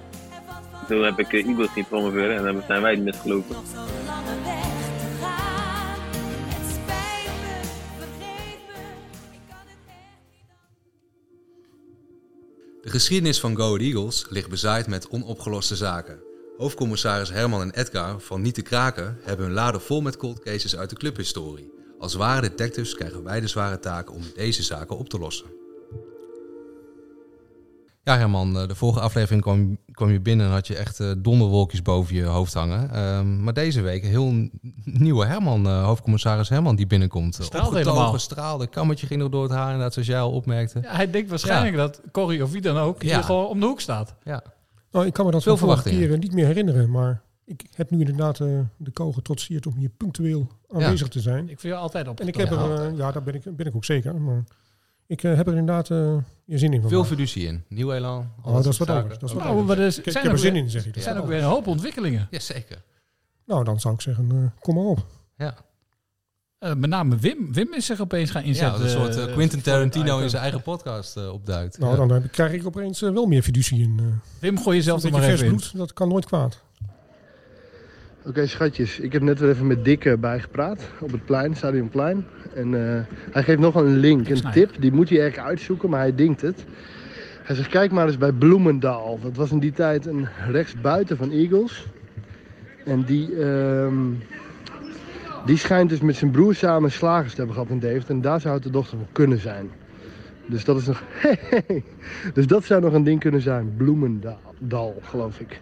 Toen 0.88 1.04
heb 1.04 1.20
ik 1.20 1.34
eh, 1.34 1.48
Eagles 1.48 1.76
niet 1.76 1.88
promoveren 1.88 2.38
en 2.38 2.44
dan 2.44 2.64
zijn 2.68 2.82
wij 2.82 2.92
het 2.92 3.04
misgelopen. 3.04 3.56
De 12.82 12.90
geschiedenis 12.90 13.40
van 13.40 13.56
Go 13.56 13.78
Eagles 13.78 14.26
ligt 14.30 14.50
bezaaid 14.50 14.88
met 14.88 15.10
onopgeloste 15.10 15.76
zaken. 15.76 16.20
Hoofdcommissaris 16.58 17.30
Herman 17.30 17.62
en 17.62 17.72
Edgar 17.72 18.20
van 18.20 18.42
Niet 18.42 18.54
te 18.54 18.62
Kraken 18.62 19.18
hebben 19.24 19.46
hun 19.46 19.56
laden 19.56 19.82
vol 19.82 20.02
met 20.02 20.18
cold 20.18 20.40
cases 20.40 20.78
uit 20.78 20.90
de 20.90 20.96
clubhistorie. 20.96 21.72
Als 22.00 22.14
ware 22.14 22.42
detectives 22.42 22.96
krijgen 22.96 23.24
wij 23.24 23.40
de 23.40 23.48
zware 23.48 23.80
taak 23.80 24.12
om 24.12 24.22
deze 24.36 24.64
zaken 24.64 24.98
op 24.98 25.10
te 25.10 25.20
lossen. 25.20 25.63
Ja 28.06 28.18
Herman, 28.18 28.58
eh, 28.58 28.68
de 28.68 28.76
vorige 28.76 29.00
aflevering 29.00 29.42
kwam, 29.42 29.78
kwam 29.92 30.12
je 30.12 30.20
binnen 30.20 30.46
en 30.46 30.52
had 30.52 30.68
je 30.68 30.76
echt 30.76 31.00
eh, 31.00 31.12
donderwolkjes 31.18 31.82
boven 31.82 32.16
je 32.16 32.24
hoofd 32.24 32.54
hangen. 32.54 32.92
Ehm, 32.92 33.44
maar 33.44 33.54
deze 33.54 33.82
week 33.82 34.04
een 34.04 34.10
heel 34.10 34.50
nieuwe 34.84 35.26
Herman, 35.26 35.66
eh, 35.68 35.84
hoofdcommissaris 35.84 36.50
Herman 36.50 36.76
die 36.76 36.88
binnenkomt. 36.88 37.38
Straalde 37.42 37.78
helemaal. 37.78 38.20
straalde, 38.20 38.68
kammetje 38.68 39.08
ging 39.08 39.20
nog 39.22 39.30
door 39.30 39.44
het 39.44 39.52
haar 39.52 39.66
inderdaad 39.66 39.94
zoals 39.94 40.08
jij 40.08 40.20
al 40.20 40.32
opmerkte. 40.32 40.80
Ja, 40.82 40.96
hij 40.96 41.10
denkt 41.12 41.30
waarschijnlijk 41.30 41.76
dat 41.76 42.02
Corrie 42.12 42.44
of 42.44 42.52
wie 42.52 42.62
dan 42.62 42.78
ook 42.78 43.02
Ja. 43.02 43.14
hier 43.14 43.24
gewoon 43.24 43.48
om 43.48 43.60
de 43.60 43.66
hoek 43.66 43.82
staat. 43.82 44.16
Ja. 44.24 44.44
Nou, 44.92 45.06
ik 45.06 45.14
kan 45.14 45.26
me 45.26 45.32
dat 45.32 45.44
Veel 45.44 45.58
vorige 45.58 46.18
niet 46.18 46.34
meer 46.34 46.46
herinneren, 46.46 46.92
maar 46.92 47.22
ik 47.46 47.66
heb 47.76 47.90
nu 47.90 48.00
inderdaad 48.00 48.38
de 48.38 48.92
kou 48.94 49.14
getrotseerd 49.14 49.68
om 49.68 49.74
hier 49.78 49.90
punctueel 49.90 50.48
aanwezig 50.70 51.08
te 51.08 51.20
zijn. 51.20 51.50
Ik 51.50 51.60
vind 51.60 51.74
je 51.74 51.80
altijd 51.80 52.08
op. 52.08 52.20
En 52.20 52.28
ik 52.28 52.36
heb 52.36 52.52
er, 52.52 52.96
ja, 52.96 53.12
daar 53.12 53.24
ben 53.24 53.34
ik, 53.34 53.56
ben 53.56 53.66
ik 53.66 53.76
ook 53.76 53.86
zeker. 53.86 54.22
Maar 54.22 54.44
ik 55.14 55.24
eh, 55.24 55.36
heb 55.36 55.48
er 55.48 55.56
inderdaad 55.58 55.90
eh 55.90 56.16
je 56.46 56.58
zin 56.58 56.74
in. 56.74 56.80
Veel 56.82 56.90
vandaag. 56.90 57.08
fiducie 57.08 57.48
in. 57.48 57.64
Nieuw 57.68 57.94
elan. 57.94 58.30
Oh, 58.44 58.54
dat 58.56 58.66
is 58.66 58.78
wat 58.78 58.90
anders. 58.90 59.18
Dat 59.20 59.30
is 59.30 59.36
wat 59.36 59.44
Nou, 59.44 59.58
anders. 59.60 59.78
maar 59.78 59.86
er 59.86 59.98
Ik- 59.98 60.14
heb 60.14 60.26
ook 60.26 60.32
er 60.32 60.38
zin 60.40 60.54
weer- 60.54 60.62
in, 60.62 60.70
zeg 60.70 60.86
ik. 60.86 60.96
Er 60.96 61.02
zijn 61.02 61.18
ook 61.18 61.28
weer 61.28 61.38
een 61.38 61.44
hoop 61.44 61.68
ontwikkelingen. 61.68 62.28
Jazeker. 62.32 62.82
Nou, 63.46 63.64
dan 63.64 63.80
zou 63.80 63.94
ik 63.94 64.02
zeggen, 64.02 64.30
eh, 64.32 64.62
kom 64.62 64.76
maar 64.76 64.84
op. 64.84 65.06
Ja. 65.38 65.56
Eh, 66.60 66.74
met 66.76 66.90
name 66.90 67.16
Wim. 67.18 67.54
Wim 67.54 67.74
is 67.74 67.86
zich 67.86 68.00
opeens 68.02 68.32
gaan 68.32 68.42
Ja, 68.42 68.48
inzetten. 68.48 68.82
dat 68.82 68.90
een 68.96 69.14
soort 69.14 69.32
Quentin 69.34 69.62
Tarantino 69.62 70.20
in 70.20 70.30
zijn 70.30 70.42
eigen 70.42 70.62
podcast 70.62 71.18
eh, 71.18 71.30
opduikt. 71.34 71.78
Nou, 71.80 72.02
Ja. 72.02 72.06
dan 72.08 72.30
krijg 72.30 72.52
ik 72.54 72.66
opeens 72.68 73.00
wel 73.00 73.26
meer 73.26 73.42
fiducie 73.44 73.82
in. 73.82 74.00
eh. 74.00 74.06
Wim, 74.40 74.58
gooi 74.58 74.78
jezelf 74.78 75.04
er 75.04 75.12
maar 75.12 75.22
even 75.24 75.38
vers 75.38 75.50
in. 75.50 75.56
bloed, 75.56 75.78
dat 75.78 75.94
kan 75.94 76.08
nooit 76.08 76.26
kwaad. 76.26 76.62
Oké, 78.26 78.48
schatjes. 78.48 79.00
Ik 79.00 79.14
heb 79.14 79.22
net 79.22 79.40
weer 79.40 79.50
even 79.50 79.68
met 79.68 79.86
Dick 79.86 80.06
eh, 80.06 80.18
bijgepraat 80.18 80.90
op 81.00 81.12
het 81.12 81.26
plein, 81.26 81.56
Stadionplein. 81.56 82.26
En 82.54 82.74
eh, 82.74 83.02
hij 83.32 83.44
geeft 83.44 83.60
nog 83.60 83.76
een 83.76 83.98
link, 83.98 84.30
een 84.30 84.52
tip. 84.52 84.72
Die 84.80 84.92
moet 84.92 85.10
hij 85.10 85.20
erg 85.20 85.38
uitzoeken, 85.38 85.90
maar 85.90 86.00
hij 86.00 86.16
denkt 86.16 86.42
het. 86.42 86.66
Hij 87.44 87.56
zegt, 87.56 87.70
kijk 87.70 87.92
maar 87.92 88.08
eens 88.08 88.18
bij 88.18 88.32
Bloemendaal. 88.32 89.20
Dat 89.22 89.36
was 89.36 89.52
in 89.52 89.60
die 89.60 89.72
tijd 89.72 90.06
een 90.06 90.28
rechtsbuiten 90.52 91.18
van 91.18 91.32
Eagles. 91.32 91.88
En 92.86 93.04
die, 93.04 93.36
ehm, 93.36 93.96
die 95.46 95.58
schijnt 95.58 95.90
dus 95.90 96.02
met 96.02 96.16
zijn 96.16 96.32
broer 96.32 96.56
samen 96.56 96.92
slagers 96.92 97.32
te 97.32 97.38
hebben 97.38 97.56
gehad 97.56 97.72
in 97.72 97.80
Deventer. 97.80 98.16
En 98.16 98.22
daar 98.22 98.42
zou 98.42 98.54
het 98.54 98.64
de 98.64 98.70
dochter 98.70 98.98
van 98.98 99.08
kunnen 99.12 99.40
zijn. 99.40 99.70
Dus 100.46 100.66
dat 100.66 100.78
is 100.78 100.86
nog... 100.86 101.04
dus 102.34 102.48
dat 102.48 102.64
zou 102.64 102.82
nog 102.82 102.94
een 102.94 103.04
ding 103.04 103.20
kunnen 103.20 103.42
zijn. 103.42 103.74
Bloemendaal, 103.78 104.96
geloof 105.02 105.40
ik. 105.40 105.62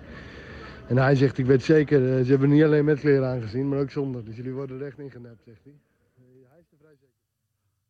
En 0.92 0.98
hij 0.98 1.16
zegt, 1.16 1.38
ik 1.38 1.46
weet 1.46 1.64
zeker, 1.64 2.18
eh, 2.18 2.24
ze 2.24 2.30
hebben 2.30 2.50
niet 2.50 2.64
alleen 2.64 2.86
met 2.86 3.00
kleren 3.00 3.28
aangezien, 3.28 3.70
maar 3.70 3.80
ook 3.80 3.92
zonder. 3.92 4.26
Dus 4.26 4.36
jullie 4.36 4.54
worden 4.54 4.80
er 4.80 4.86
echt 4.88 5.00
ingenept, 5.00 5.44
zegt 5.46 5.60
hij. 5.64 5.74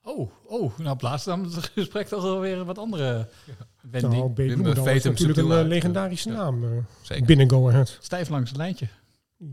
Oh, 0.04 0.32
oh, 0.46 0.78
nou 0.78 0.96
plaatst 0.98 1.26
dan 1.26 1.44
het 1.44 1.54
gesprek 1.76 2.08
toch 2.08 2.24
wel 2.24 2.40
weer 2.40 2.58
een 2.58 2.66
wat 2.66 2.78
andere 2.78 3.28
wending. 3.82 4.14
Nou. 4.14 4.32
Bloemendaal 4.34 4.88
is 4.88 5.04
natuurlijk 5.04 5.40
een 5.40 5.52
eh, 5.52 5.66
legendarische 5.68 6.30
naam. 6.30 6.64
eh, 6.64 6.70
Zeker. 7.02 7.26
binnen 7.26 7.50
Go 7.50 7.70
Ahead. 7.70 7.98
Stijf 8.02 8.30
langs 8.30 8.50
het 8.50 8.58
lijntje. 8.58 8.88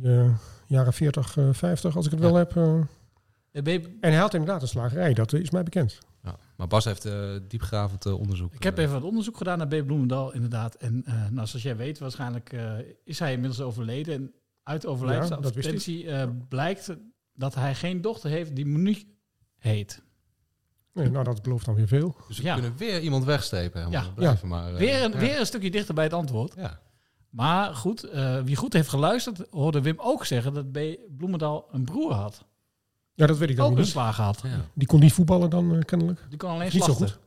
Eh, 0.02 0.34
jaren 0.66 0.92
40, 0.92 1.36
eh, 1.36 1.48
50, 1.52 1.96
als 1.96 2.04
ik 2.06 2.10
het 2.10 2.20
wel 2.20 2.34
heb. 2.34 2.56
eh. 2.56 2.78
Eh, 3.52 3.74
En 4.00 4.10
hij 4.10 4.14
had 4.16 4.34
inderdaad 4.34 4.62
een 4.62 4.68
slagerij, 4.68 5.14
dat 5.14 5.32
eh, 5.32 5.40
is 5.40 5.50
mij 5.50 5.62
bekend. 5.62 5.98
Ja, 6.22 6.36
maar 6.56 6.66
Bas 6.66 6.84
heeft 6.84 7.04
eh 7.04 7.30
diepgravend 7.48 8.06
eh, 8.06 8.18
onderzoek. 8.18 8.54
Ik 8.54 8.62
heb 8.62 8.78
even 8.78 8.92
wat 8.92 9.02
onderzoek 9.02 9.36
gedaan 9.36 9.58
naar 9.58 9.66
B. 9.68 9.86
Bloemendaal, 9.86 10.32
inderdaad. 10.32 10.74
En 10.74 11.02
eh, 11.04 11.14
nou, 11.14 11.46
zoals 11.46 11.62
jij 11.64 11.76
weet, 11.76 11.98
waarschijnlijk 11.98 12.52
eh, 12.52 12.72
is 13.04 13.18
hij 13.18 13.32
inmiddels 13.32 13.60
overleden. 13.60 14.14
En 14.14 14.32
uit 14.62 14.82
Ja, 14.82 14.88
overlijdensadvertentie 14.88 16.10
eh, 16.10 16.28
blijkt 16.48 16.96
dat 17.34 17.54
hij 17.54 17.74
geen 17.74 18.00
dochter 18.00 18.30
heeft 18.30 18.56
die 18.56 18.66
Monique 18.66 19.06
heet. 19.58 20.02
Nee, 20.92 21.10
nou, 21.10 21.24
dat 21.24 21.42
belooft 21.42 21.64
dan 21.64 21.74
weer 21.74 21.88
veel. 21.88 22.16
Dus 22.28 22.36
we 22.38 22.42
Ja. 22.42 22.54
kunnen 22.54 22.76
weer 22.76 23.00
iemand 23.00 23.24
wegstrepen. 23.24 23.80
Helemaal. 23.84 24.02
Ja. 24.04 24.10
Blijven 24.14 24.48
maar, 24.48 24.72
eh, 24.72 24.78
weer, 24.78 25.02
een, 25.04 25.12
ja. 25.12 25.18
weer 25.18 25.38
een 25.40 25.46
stukje 25.46 25.70
dichter 25.70 25.94
bij 25.94 26.04
het 26.04 26.12
antwoord. 26.12 26.54
Ja. 26.56 26.80
Maar 27.30 27.74
goed, 27.74 28.04
eh, 28.04 28.42
wie 28.42 28.56
goed 28.56 28.72
heeft 28.72 28.88
geluisterd, 28.88 29.46
hoorde 29.50 29.80
Wim 29.82 29.94
ook 29.98 30.24
zeggen 30.24 30.54
dat 30.54 30.72
B. 30.72 30.78
Bloemendaal 31.16 31.68
een 31.72 31.84
broer 31.84 32.12
had. 32.12 32.44
Ja, 33.18 33.26
dat 33.26 33.38
weet 33.38 33.50
ik 33.50 33.56
dan 33.56 33.70
Ook 33.70 33.78
een 33.78 33.86
slager 33.86 34.24
had. 34.24 34.42
Die 34.74 34.86
kon 34.86 35.00
niet 35.00 35.12
voetballen 35.12 35.50
dan 35.50 35.74
eh, 35.74 35.80
kennelijk. 35.84 36.20
Die 36.28 36.38
kon 36.38 36.48
alleen 36.50 36.62
Niet 36.62 36.72
zo 36.72 36.78
slachten. 36.78 37.06
goed. 37.08 37.18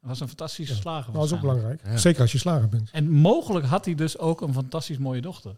Dat 0.00 0.08
was 0.10 0.20
een 0.20 0.28
fantastische 0.28 0.74
slager. 0.74 1.12
Nou, 1.12 1.14
dat 1.18 1.24
is 1.26 1.32
ook 1.32 1.40
belangrijk. 1.40 1.80
Zeker 1.94 2.20
als 2.20 2.32
je 2.32 2.38
slager 2.38 2.68
bent. 2.68 2.90
En 2.92 3.10
mogelijk 3.10 3.66
had 3.66 3.84
hij 3.84 3.94
dus 3.94 4.18
ook 4.18 4.40
een 4.40 4.52
fantastisch 4.52 4.98
mooie 4.98 5.20
dochter. 5.20 5.56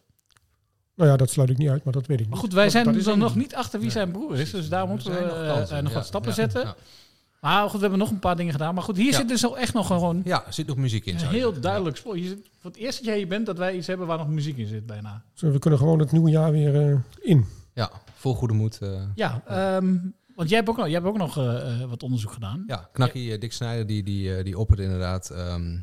Nou 0.95 1.11
ja, 1.11 1.17
dat 1.17 1.31
sluit 1.31 1.51
ik 1.51 1.59
niet 1.59 1.69
uit, 1.69 1.85
maar 1.85 1.93
dat 1.93 2.07
weet 2.07 2.17
ik 2.17 2.23
niet. 2.25 2.31
Maar 2.33 2.43
goed, 2.43 2.53
wij 2.53 2.63
Dat- 2.63 2.73
zijn 2.73 2.87
er 2.89 3.07
één 3.09 3.19
nog 3.19 3.37
niet 3.37 3.55
achter 3.55 3.81
wie 3.81 3.91
zijn 3.91 4.11
broer 4.11 4.39
is. 4.39 4.51
Dus 4.51 4.69
daar 4.69 4.87
moeten 4.89 5.13
we 5.13 5.21
nog 5.21 5.31
eh, 5.71 5.77
eh, 5.79 5.85
nog 5.85 5.93
wat 5.93 6.07
stappen 6.07 6.35
zetten. 6.35 6.75
Maar 7.41 7.63
goed, 7.63 7.73
we 7.73 7.81
hebben 7.81 7.99
nog 7.99 8.11
een 8.11 8.19
paar 8.19 8.37
dingen 8.37 8.53
gedaan. 8.53 8.75
Maar 8.75 8.83
goed, 8.83 8.97
hier 8.97 9.11
Ja. 9.11 9.17
zit 9.17 9.29
dus 9.29 9.47
ook 9.47 9.57
echt 9.57 9.73
nog 9.75 9.87
gewoon 9.87 10.21
Ja, 10.25 10.47
er 10.47 10.53
zit 10.53 10.67
nog 10.67 10.77
muziek 10.77 11.07
in. 11.07 11.17
heel 11.17 11.31
zeggen. 11.41 11.61
duidelijk 11.63 11.97
spoor. 11.97 12.17
Zit- 12.19 12.49
voor 12.61 12.71
het 12.71 12.81
eerst 12.81 12.97
dat 12.99 13.07
jij 13.07 13.17
hier 13.17 13.29
bent, 13.29 13.47
dat 13.47 13.59
wij 13.59 13.77
iets 13.77 13.87
hebben 13.87 14.07
waar 14.07 14.19
nog 14.19 14.29
muziek 14.29 14.57
in 14.57 14.67
zit 14.67 14.87
bijna. 14.87 15.23
Dus 15.33 15.53
we 15.53 15.59
kunnen 15.59 15.79
gewoon 15.79 15.99
het 15.99 16.13
nieuwe 16.13 16.31
jaar 16.31 16.53
weer 16.53 16.89
eh, 16.91 16.97
in. 17.21 17.45
Ja, 17.77 17.91
vol 18.15 18.35
goede 18.35 18.55
moed. 18.55 18.79
eh. 18.83 19.03
Ja, 19.15 19.43
ehm, 19.47 19.97
want 20.35 20.49
jij 20.49 20.59
hebt 20.59 20.69
ook 20.71 20.77
nog, 20.77 20.85
jij 20.87 20.95
hebt 20.95 21.07
ook 21.07 21.17
nog 21.17 21.37
eh, 21.39 21.83
eh, 21.83 21.89
wat 21.89 22.03
onderzoek 22.03 22.33
gedaan. 22.33 22.65
Ja, 22.67 22.89
Knakkie, 22.93 23.39
Dick 23.39 23.53
Snijder, 23.53 23.87
die, 23.87 24.03
die, 24.03 24.37
eh, 24.37 24.45
die 24.45 24.59
opperde 24.59 24.83
inderdaad 24.83 25.31
ehm, 25.31 25.79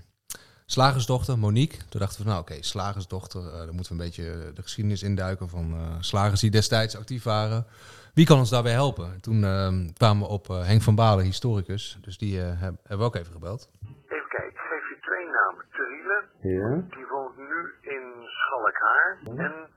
slagersdochter, 0.65 1.39
Monique. 1.39 1.77
Toen 1.89 1.99
dachten 1.99 2.23
we, 2.23 2.29
nou 2.29 2.41
oké, 2.41 2.55
slagersdochter, 2.63 3.41
dan 3.65 3.75
moeten 3.75 3.95
we 3.97 4.01
een 4.01 4.05
beetje 4.09 4.51
de 4.53 4.61
geschiedenis 4.61 5.03
induiken 5.03 5.49
van 5.49 5.73
eh, 5.73 5.95
slagers 5.99 6.39
die 6.41 6.51
destijds 6.51 6.97
actief 6.97 7.23
waren. 7.23 7.65
Wie 8.13 8.25
kan 8.25 8.37
ons 8.39 8.49
daarbij 8.49 8.71
helpen? 8.71 9.21
Toen 9.21 9.43
ehm, 9.43 9.89
kwamen 9.93 10.23
we 10.23 10.29
op 10.33 10.47
Henk 10.47 10.81
van 10.81 10.95
Balen, 10.95 11.25
historicus. 11.25 11.97
Dus 12.01 12.17
die 12.17 12.41
eh, 12.41 12.45
heb- 12.47 12.77
hebben 12.81 12.97
we 12.97 13.03
ook 13.03 13.15
even 13.15 13.33
gebeld. 13.33 13.69
Even 13.83 14.29
kijken, 14.29 14.49
ik 14.49 14.57
geef 14.57 14.89
je 14.89 14.97
twee 15.01 15.25
namen. 15.25 15.65
Teriele, 15.77 16.17
Ja. 16.59 16.95
die 16.95 17.05
woont 17.11 17.37
nu 17.37 17.59
in 17.95 18.03
Schalkhaar. 18.27 19.19
En 19.45 19.69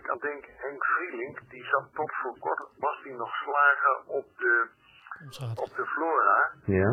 ik 0.00 0.10
aan 0.10 0.22
denk, 0.30 0.42
Henk 0.64 0.82
Vrielink, 0.94 1.36
die 1.54 1.64
zat 1.72 1.86
tot 1.98 2.10
voor 2.20 2.36
kort, 2.44 2.60
was 2.86 2.96
die 3.04 3.16
nog 3.22 3.32
slager 3.44 3.96
op 4.18 4.26
de, 4.42 4.54
op 5.64 5.72
de 5.78 5.86
Flora. 5.94 6.38
Ja. 6.78 6.90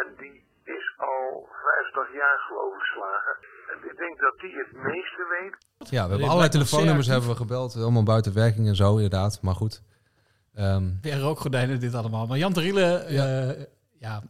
En 0.00 0.06
die 0.20 0.36
is 0.64 0.86
al 0.96 1.48
50 1.92 2.14
jaar 2.20 2.38
geloof 2.48 2.74
ik 2.74 2.86
slager. 2.94 3.36
En 3.72 3.90
ik 3.90 3.96
denk 3.96 4.18
dat 4.20 4.36
die 4.38 4.54
het 4.62 4.72
meeste 4.72 5.22
weet. 5.36 5.54
Ja, 5.90 6.02
we 6.04 6.10
hebben 6.10 6.28
allerlei 6.28 6.50
telefoonnummers 6.50 7.06
hebben 7.06 7.30
we 7.30 7.36
gebeld. 7.36 7.76
Allemaal 7.76 8.02
buiten 8.14 8.34
werking 8.34 8.66
en 8.68 8.76
zo, 8.76 8.94
inderdaad. 8.94 9.42
Maar 9.42 9.54
goed. 9.54 9.82
Ehm, 10.54 10.84
Weer 11.02 11.18
rookgordijnen, 11.18 11.80
dit 11.80 11.94
allemaal. 11.94 12.26
Maar 12.26 12.38
Jan 12.38 12.52
Teriele, 12.52 13.04
ja. 13.08 13.24
ja, 13.98 14.22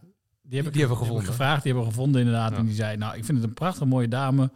die, 0.42 0.58
heb 0.58 0.66
ik, 0.66 0.72
die 0.72 0.80
hebben 0.80 0.98
we 0.98 1.04
gevonden. 1.04 1.24
gevraagd. 1.24 1.62
Die 1.62 1.72
hebben 1.72 1.90
we 1.90 1.94
gevonden 1.94 2.20
inderdaad. 2.20 2.52
En 2.52 2.64
die 2.64 2.74
zei, 2.74 2.96
nou, 2.96 3.16
ik 3.16 3.24
vind 3.24 3.38
het 3.38 3.46
een 3.46 3.54
prachtig 3.54 3.86
mooie 3.86 4.08
dame. 4.08 4.50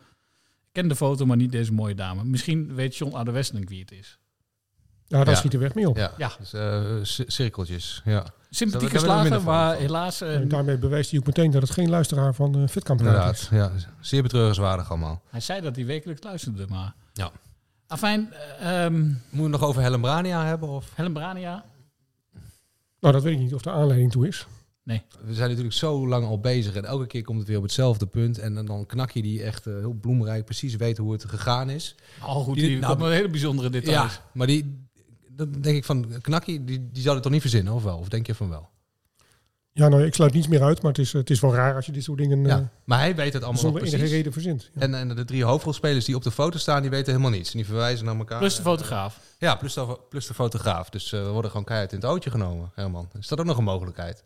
Ik 0.74 0.80
ken 0.80 0.88
de 0.88 0.96
foto, 0.96 1.26
maar 1.26 1.37
niet 1.37 1.52
deze 1.52 1.72
mooie 1.72 1.94
dame. 1.94 2.24
Misschien 2.24 2.74
weet 2.74 2.96
John 2.96 3.14
Oude 3.14 3.30
Westling 3.30 3.68
wie 3.68 3.80
het 3.80 3.92
is. 3.92 4.18
Ja, 5.06 5.18
daar 5.18 5.28
Ja. 5.28 5.34
schiet 5.34 5.50
de 5.50 5.58
weg 5.58 5.74
mee 5.74 5.88
op. 5.88 5.96
ja, 5.96 6.12
Ja. 6.18 6.32
Dus, 6.38 6.52
eh, 6.52 7.24
cirkeltjes. 7.26 8.02
Ja. 8.04 8.26
Sympathieke 8.50 8.98
van. 9.00 9.42
maar 9.44 9.76
helaas... 9.76 10.20
eh, 10.20 10.34
En 10.34 10.48
daarmee 10.48 10.78
bewijst 10.78 11.10
hij 11.10 11.18
ook 11.20 11.26
meteen 11.26 11.50
dat 11.50 11.62
het 11.62 11.70
geen 11.70 11.90
luisteraar 11.90 12.34
van 12.34 12.58
uh, 12.58 12.68
Fitkamp 12.68 13.00
is. 13.00 13.06
Inderdaad, 13.06 13.48
ja. 13.50 13.72
Zeer 14.00 14.22
betreurenswaardig 14.22 14.90
allemaal. 14.90 15.22
hij 15.30 15.40
zei 15.40 15.60
dat 15.60 15.76
hij 15.76 15.87
wekelijks 15.87 16.22
luisterde, 16.22 16.66
maar... 16.68 16.94
Ja. 17.12 17.30
Afijn, 17.87 18.32
eh, 18.32 18.84
ehm 18.84 18.94
Moeten 18.94 19.20
we 19.30 19.42
het 19.42 19.50
nog 19.50 19.62
over 19.62 19.82
Helen 19.82 20.00
Brania 20.00 20.44
hebben? 20.44 20.68
Of? 20.68 20.90
Helen 20.94 21.12
Brania. 21.12 21.64
Nou, 23.00 23.14
dat 23.14 23.22
weet 23.22 23.32
ik 23.34 23.38
niet 23.40 23.54
of 23.54 23.62
de 23.62 23.70
aanleiding 23.70 24.10
toe 24.12 24.26
is. 24.28 24.46
Nee. 24.85 25.03
We 25.25 25.35
zijn 25.35 25.49
natuurlijk 25.49 25.75
zo 25.75 26.09
lang 26.09 26.27
al 26.27 26.40
bezig 26.40 26.75
en 26.75 26.85
elke 26.85 27.07
keer 27.07 27.23
komt 27.23 27.38
het 27.38 27.49
weer 27.49 27.57
op 27.57 27.62
hetzelfde 27.62 28.07
punt. 28.07 28.38
En 28.38 28.66
dan- 28.66 28.87
knak 28.87 29.11
je 29.11 29.23
die 29.23 29.42
echt 29.42 29.66
eh, 29.66 29.75
heel 29.75 29.92
bloemrijk 29.92 30.44
precies 30.44 30.77
weet 30.77 30.99
hoe 30.99 31.12
het 31.12 31.25
gegaan 31.25 31.70
is. 31.70 31.94
Al 32.20 32.42
goed, 32.42 32.55
die, 32.55 32.79
nou, 32.79 32.87
komt 32.87 33.09
met 33.09 33.16
hele 33.16 33.29
bijzondere 33.29 33.70
details. 33.70 34.12
Ja, 34.14 34.20
maar 34.33 34.47
die, 34.47 34.87
dan 35.31 35.51
denk 35.53 35.77
ik 35.77 35.85
van, 35.85 36.07
knakkie, 36.20 36.64
die, 36.64 36.88
die 36.92 37.03
zou 37.03 37.14
het 37.14 37.23
toch 37.23 37.33
niet 37.33 37.40
verzinnen, 37.40 37.73
of 37.73 37.83
wel? 37.83 37.99
Of 37.99 38.09
denk 38.09 38.27
je 38.27 38.35
van 38.35 38.49
wel? 38.49 38.68
Ja, 39.73 39.88
nou, 39.88 40.05
ik 40.05 40.14
sluit 40.14 40.33
niets 40.33 40.49
meer 40.49 40.62
uit, 40.62 40.83
maar 40.83 40.90
het 40.90 41.01
is, 41.01 41.12
het 41.12 41.31
is 41.31 41.40
wel 41.40 41.55
raar 41.55 41.75
als 41.75 41.87
je 41.87 41.92
dit 41.92 42.03
soort 42.05 42.18
dingen 42.18 42.44
Ja, 42.44 42.59
eh, 42.59 42.64
maar 42.85 42.99
hij 42.99 43.14
weet 43.14 43.33
het 43.33 43.42
allemaal 43.42 43.53
nog 43.53 43.61
zonder 43.62 43.81
precies. 43.81 43.99
enige 43.99 44.14
reden 44.14 44.33
verzint. 44.33 44.70
Ja. 44.75 44.81
En, 44.81 44.94
en 44.94 45.09
de 45.09 45.25
drie 45.25 45.44
hoofdrolspelers 45.44 46.05
die 46.05 46.14
op 46.16 46.23
de 46.23 46.31
foto 46.31 46.59
staan, 46.59 46.81
die 46.83 46.90
weten 46.90 47.12
helemaal 47.12 47.31
niets. 47.37 47.51
En 47.51 47.57
die 47.57 47.66
verwijzen 47.66 48.05
naar 48.05 48.16
elkaar. 48.16 48.38
Plus 48.38 48.57
de 48.57 48.62
fotograaf. 48.62 49.20
Ja, 49.38 49.55
plus 49.55 49.75
de, 49.75 49.99
plus 50.09 50.27
de 50.27 50.35
fotograaf. 50.35 50.90
Dus 50.90 51.12
eh, 51.12 51.23
we 51.23 51.29
worden 51.29 51.51
gewoon 51.51 51.66
keihard 51.66 51.92
in 51.92 51.99
het 51.99 52.07
ootje 52.07 52.31
genomen, 52.31 52.70
Herman. 52.75 53.09
Is 53.18 53.29
dat 53.29 53.38
ook 53.40 53.47
nog 53.47 53.59
een 53.59 53.64
mogelijkheid? 53.64 54.23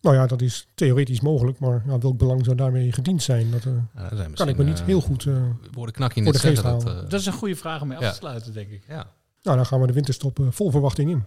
Nou 0.00 0.16
ja, 0.16 0.26
dat 0.26 0.42
is 0.42 0.68
theoretisch 0.74 1.20
mogelijk, 1.20 1.58
maar 1.58 1.82
ja, 1.86 1.98
welk 1.98 2.18
belang 2.18 2.44
zou 2.44 2.56
daarmee 2.56 2.92
gediend 2.92 3.22
zijn? 3.22 3.50
Dat 3.50 3.64
eh, 3.64 3.72
Ja, 3.94 4.08
daar 4.08 4.16
zijn 4.16 4.34
kan 4.34 4.48
ik 4.48 4.56
me 4.56 4.64
niet 4.64 4.80
eh, 4.80 4.84
heel 4.86 5.00
goed 5.00 5.24
uh, 5.24 5.42
woorden 5.72 5.94
knakje 5.94 6.22
voor 6.22 6.32
net 6.32 6.42
de 6.42 6.48
geest. 6.48 6.62
Dat, 6.62 6.86
eh, 6.86 6.94
Dat 6.94 7.12
is 7.20 7.26
een 7.26 7.32
goede 7.32 7.56
vraag 7.56 7.82
om 7.82 7.88
mee 7.88 7.98
af 7.98 8.10
te 8.10 8.14
sluiten, 8.18 8.52
denk 8.52 8.70
ik. 8.70 8.84
ja. 8.88 9.12
Nou, 9.42 9.56
dan 9.56 9.66
gaan 9.66 9.80
we 9.80 9.86
de 9.86 9.92
winterstop 9.92 10.38
eh, 10.38 10.46
vol 10.50 10.70
verwachting 10.70 11.10
in. 11.10 11.24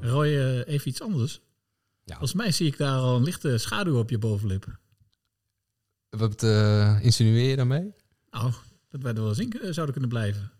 Roy, 0.00 0.26
eh, 0.26 0.74
even 0.74 0.88
iets 0.88 1.02
anders. 1.02 1.40
Ja. 2.04 2.16
Volgens 2.16 2.34
mij 2.34 2.50
zie 2.50 2.66
ik 2.66 2.76
daar 2.78 2.98
al 2.98 3.16
een 3.16 3.22
lichte 3.22 3.58
schaduw 3.58 3.98
op 3.98 4.10
je 4.10 4.18
bovenlip. 4.18 4.78
Wat 6.10 6.42
eh, 6.42 6.98
insinueer 7.02 7.48
je 7.48 7.56
daarmee? 7.56 7.92
Nou, 8.30 8.52
dat 8.90 9.02
wij 9.02 9.12
er 9.12 9.20
wel 9.20 9.28
eens 9.28 9.38
in 9.38 9.52
eh, 9.52 9.60
zouden 9.72 9.90
kunnen 9.92 10.08
blijven. 10.08 10.50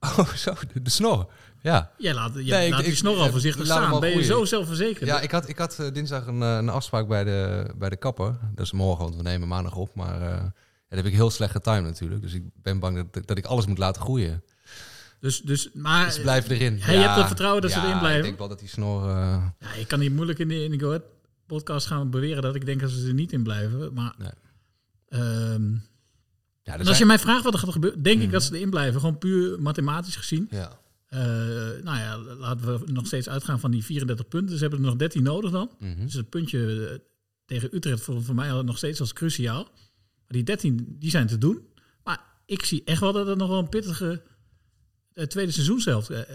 Oh, 0.18 0.28
zo, 0.34 0.54
de, 0.82 0.90
snor. 0.90 1.30
Ja. 1.62 1.90
Jij 1.98 2.14
laat, 2.14 2.34
je 2.34 2.42
Nee, 2.42 2.70
laat 2.70 2.80
die 2.80 2.90
ik- 2.90 2.96
snor 2.96 3.16
al 3.16 3.30
voorzichtig 3.30 3.64
staan. 3.64 4.00
Ben 4.00 4.16
je 4.16 4.22
zo 4.22 4.44
zelfverzekerd? 4.44 5.06
Ja, 5.06 5.20
ik 5.20 5.30
had, 5.30 5.48
ik 5.48 5.58
had 5.58 5.78
eh, 5.78 5.92
dinsdag 5.92 6.26
een, 6.26 6.42
eh, 6.42 6.56
een 6.56 6.68
afspraak 6.68 7.08
bij 7.08 7.24
de, 7.24 7.70
bij 7.76 7.88
de 7.88 7.96
kapper. 7.96 8.38
Dat 8.54 8.64
is 8.64 8.72
morgen, 8.72 9.04
want 9.04 9.16
we 9.16 9.22
nemen 9.22 9.48
maandag 9.48 9.76
op. 9.76 9.94
Maar 9.94 10.14
eh, 10.14 10.28
ja, 10.28 10.52
dat 10.88 10.98
heb 10.98 11.04
ik 11.04 11.12
heel 11.12 11.30
slecht 11.30 11.52
getimed 11.52 11.82
natuurlijk. 11.82 12.22
Dus 12.22 12.32
ik 12.32 12.42
ben 12.62 12.78
bang 12.78 13.08
dat, 13.10 13.26
dat 13.26 13.38
ik 13.38 13.44
alles 13.46 13.66
moet 13.66 13.78
laten 13.78 14.02
groeien. 14.02 14.42
Dus, 15.20 15.40
dus, 15.40 15.70
maar 15.74 16.04
Dus 16.04 16.20
blijf 16.20 16.48
erin. 16.48 16.78
Hij 16.80 16.96
hebt 16.96 17.16
er 17.16 17.26
vertrouwen 17.26 17.62
dat 17.62 17.70
ze 17.70 17.78
ja, 17.78 17.84
erin 17.84 17.98
blijven? 17.98 18.18
ik 18.20 18.24
denk 18.26 18.38
wel 18.38 18.48
dat 18.48 18.58
die 18.58 18.68
snor... 18.68 19.08
Ja, 19.08 19.54
ik 19.78 19.88
kan 19.88 20.00
hier 20.00 20.12
moeilijk 20.12 20.38
in 20.38 20.48
de, 20.48 20.64
in 20.64 20.78
de 20.78 21.02
podcast 21.46 21.86
gaan 21.86 22.10
beweren 22.10 22.42
dat 22.42 22.54
ik 22.54 22.66
denk 22.66 22.80
dat 22.80 22.90
ze 22.90 23.06
er 23.06 23.14
niet 23.14 23.32
in 23.32 23.42
blijven. 23.42 23.94
Maar 23.94 24.14
Nee. 24.18 24.30
Ehm, 26.72 26.80
en 26.80 26.86
als 26.86 26.98
je 26.98 27.04
mij 27.04 27.18
vraagt 27.18 27.44
wat 27.44 27.52
er 27.52 27.58
gaat 27.58 27.72
gebeuren, 27.72 28.02
denk 28.02 28.22
ik 28.22 28.30
dat 28.30 28.42
ze 28.42 28.54
erin 28.56 28.70
blijven. 28.70 29.00
Gewoon 29.00 29.18
puur 29.18 29.60
mathematisch 29.62 30.16
gezien. 30.16 30.46
Ja. 30.50 30.78
Eh, 31.08 31.20
nou 31.82 31.98
ja, 31.98 32.18
laten 32.18 32.78
we 32.78 32.92
nog 32.92 33.06
steeds 33.06 33.28
uitgaan 33.28 33.60
van 33.60 33.70
die 33.70 33.84
34 33.84 34.28
punten. 34.28 34.56
Ze 34.56 34.62
hebben 34.62 34.80
er 34.80 34.86
nog 34.86 34.96
13 34.96 35.22
nodig 35.22 35.50
dan. 35.50 35.70
Mhm. 35.78 36.04
Dus 36.04 36.14
het 36.14 36.28
puntje 36.28 36.88
eh, 36.88 36.98
tegen 37.46 37.74
Utrecht 37.74 38.02
voor, 38.02 38.22
voor 38.22 38.34
mij 38.34 38.62
nog 38.62 38.76
steeds 38.76 39.00
als 39.00 39.12
cruciaal. 39.12 39.62
Maar 39.62 40.36
die 40.36 40.42
13, 40.42 40.96
die 40.98 41.10
zijn 41.10 41.26
te 41.26 41.38
doen. 41.38 41.62
Maar 42.04 42.20
ik 42.46 42.64
zie 42.64 42.82
echt 42.84 43.00
wel 43.00 43.12
dat 43.12 43.26
het 43.26 43.38
nog 43.38 43.48
wel 43.48 43.58
een 43.58 43.68
pittige 43.68 44.22
eh, 45.12 45.24
tweede 45.24 45.52
seizoenshelft 45.52 46.10
eh, 46.10 46.20
eh, 46.20 46.26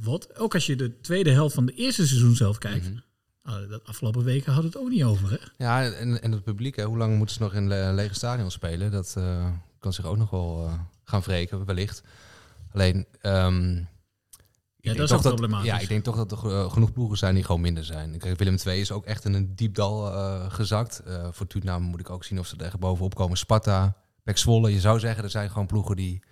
wordt. 0.00 0.38
Ook 0.38 0.54
als 0.54 0.66
je 0.66 0.76
de 0.76 1.00
tweede 1.00 1.30
helft 1.30 1.54
van 1.54 1.66
de 1.66 1.72
eerste 1.74 2.06
seizoenshelft 2.06 2.58
kijkt. 2.58 2.88
Mhm. 2.88 2.98
Nou, 3.42 3.68
de 3.68 3.80
afgelopen 3.84 4.24
weken 4.24 4.52
had 4.52 4.64
het 4.64 4.76
ook 4.76 4.88
niet 4.88 5.04
over, 5.04 5.30
hè? 5.30 5.36
Ja, 5.56 5.92
en, 5.92 6.22
en 6.22 6.32
het 6.32 6.44
publiek, 6.44 6.76
hè, 6.76 6.84
hoe 6.84 6.96
lang 6.96 7.16
moeten 7.16 7.36
ze 7.36 7.42
nog 7.42 7.54
in 7.54 7.68
le- 7.68 7.92
lege 7.92 8.14
stadion 8.14 8.50
spelen? 8.50 8.90
Dat 8.90 9.16
kan 9.82 9.92
zich 9.92 10.04
ook 10.04 10.16
nog 10.16 10.30
wel 10.30 10.66
eh, 10.66 10.72
gaan 11.04 11.20
wreken, 11.20 11.64
wellicht. 11.64 12.02
Alleen, 12.72 13.06
ehm, 13.20 13.82
denk 14.82 14.96
dat 14.96 15.10
is 15.10 15.16
ook 15.16 15.22
problematisch. 15.22 15.68
Ja, 15.68 15.78
ik 15.78 15.88
denk 15.88 16.04
toch 16.04 16.16
dat 16.16 16.32
er 16.32 16.70
genoeg 16.70 16.92
ploegen 16.92 17.18
zijn 17.18 17.34
die 17.34 17.44
gewoon 17.44 17.60
minder 17.60 17.84
zijn. 17.84 18.18
Kijk, 18.18 18.38
Willem 18.38 18.56
II 18.66 18.80
is 18.80 18.92
ook 18.92 19.04
echt 19.04 19.24
in 19.24 19.34
een 19.34 19.54
diep 19.54 19.74
dal 19.74 20.12
eh, 20.12 20.52
gezakt. 20.52 20.98
Eh 20.98 21.28
Fortuna 21.32 21.78
moet 21.78 22.00
ik 22.00 22.10
ook 22.10 22.24
zien 22.24 22.38
of 22.38 22.46
ze 22.46 22.56
er 22.56 22.64
echt 22.64 22.78
bovenop 22.78 23.14
komen. 23.14 23.36
Sparta, 23.36 23.96
Pek 24.22 24.38
Zwolle. 24.38 24.72
Je 24.72 24.80
zou 24.80 24.98
zeggen, 24.98 25.24
er 25.24 25.30
zijn 25.30 25.50
gewoon 25.50 25.66
ploegen 25.66 25.96
die, 25.96 26.22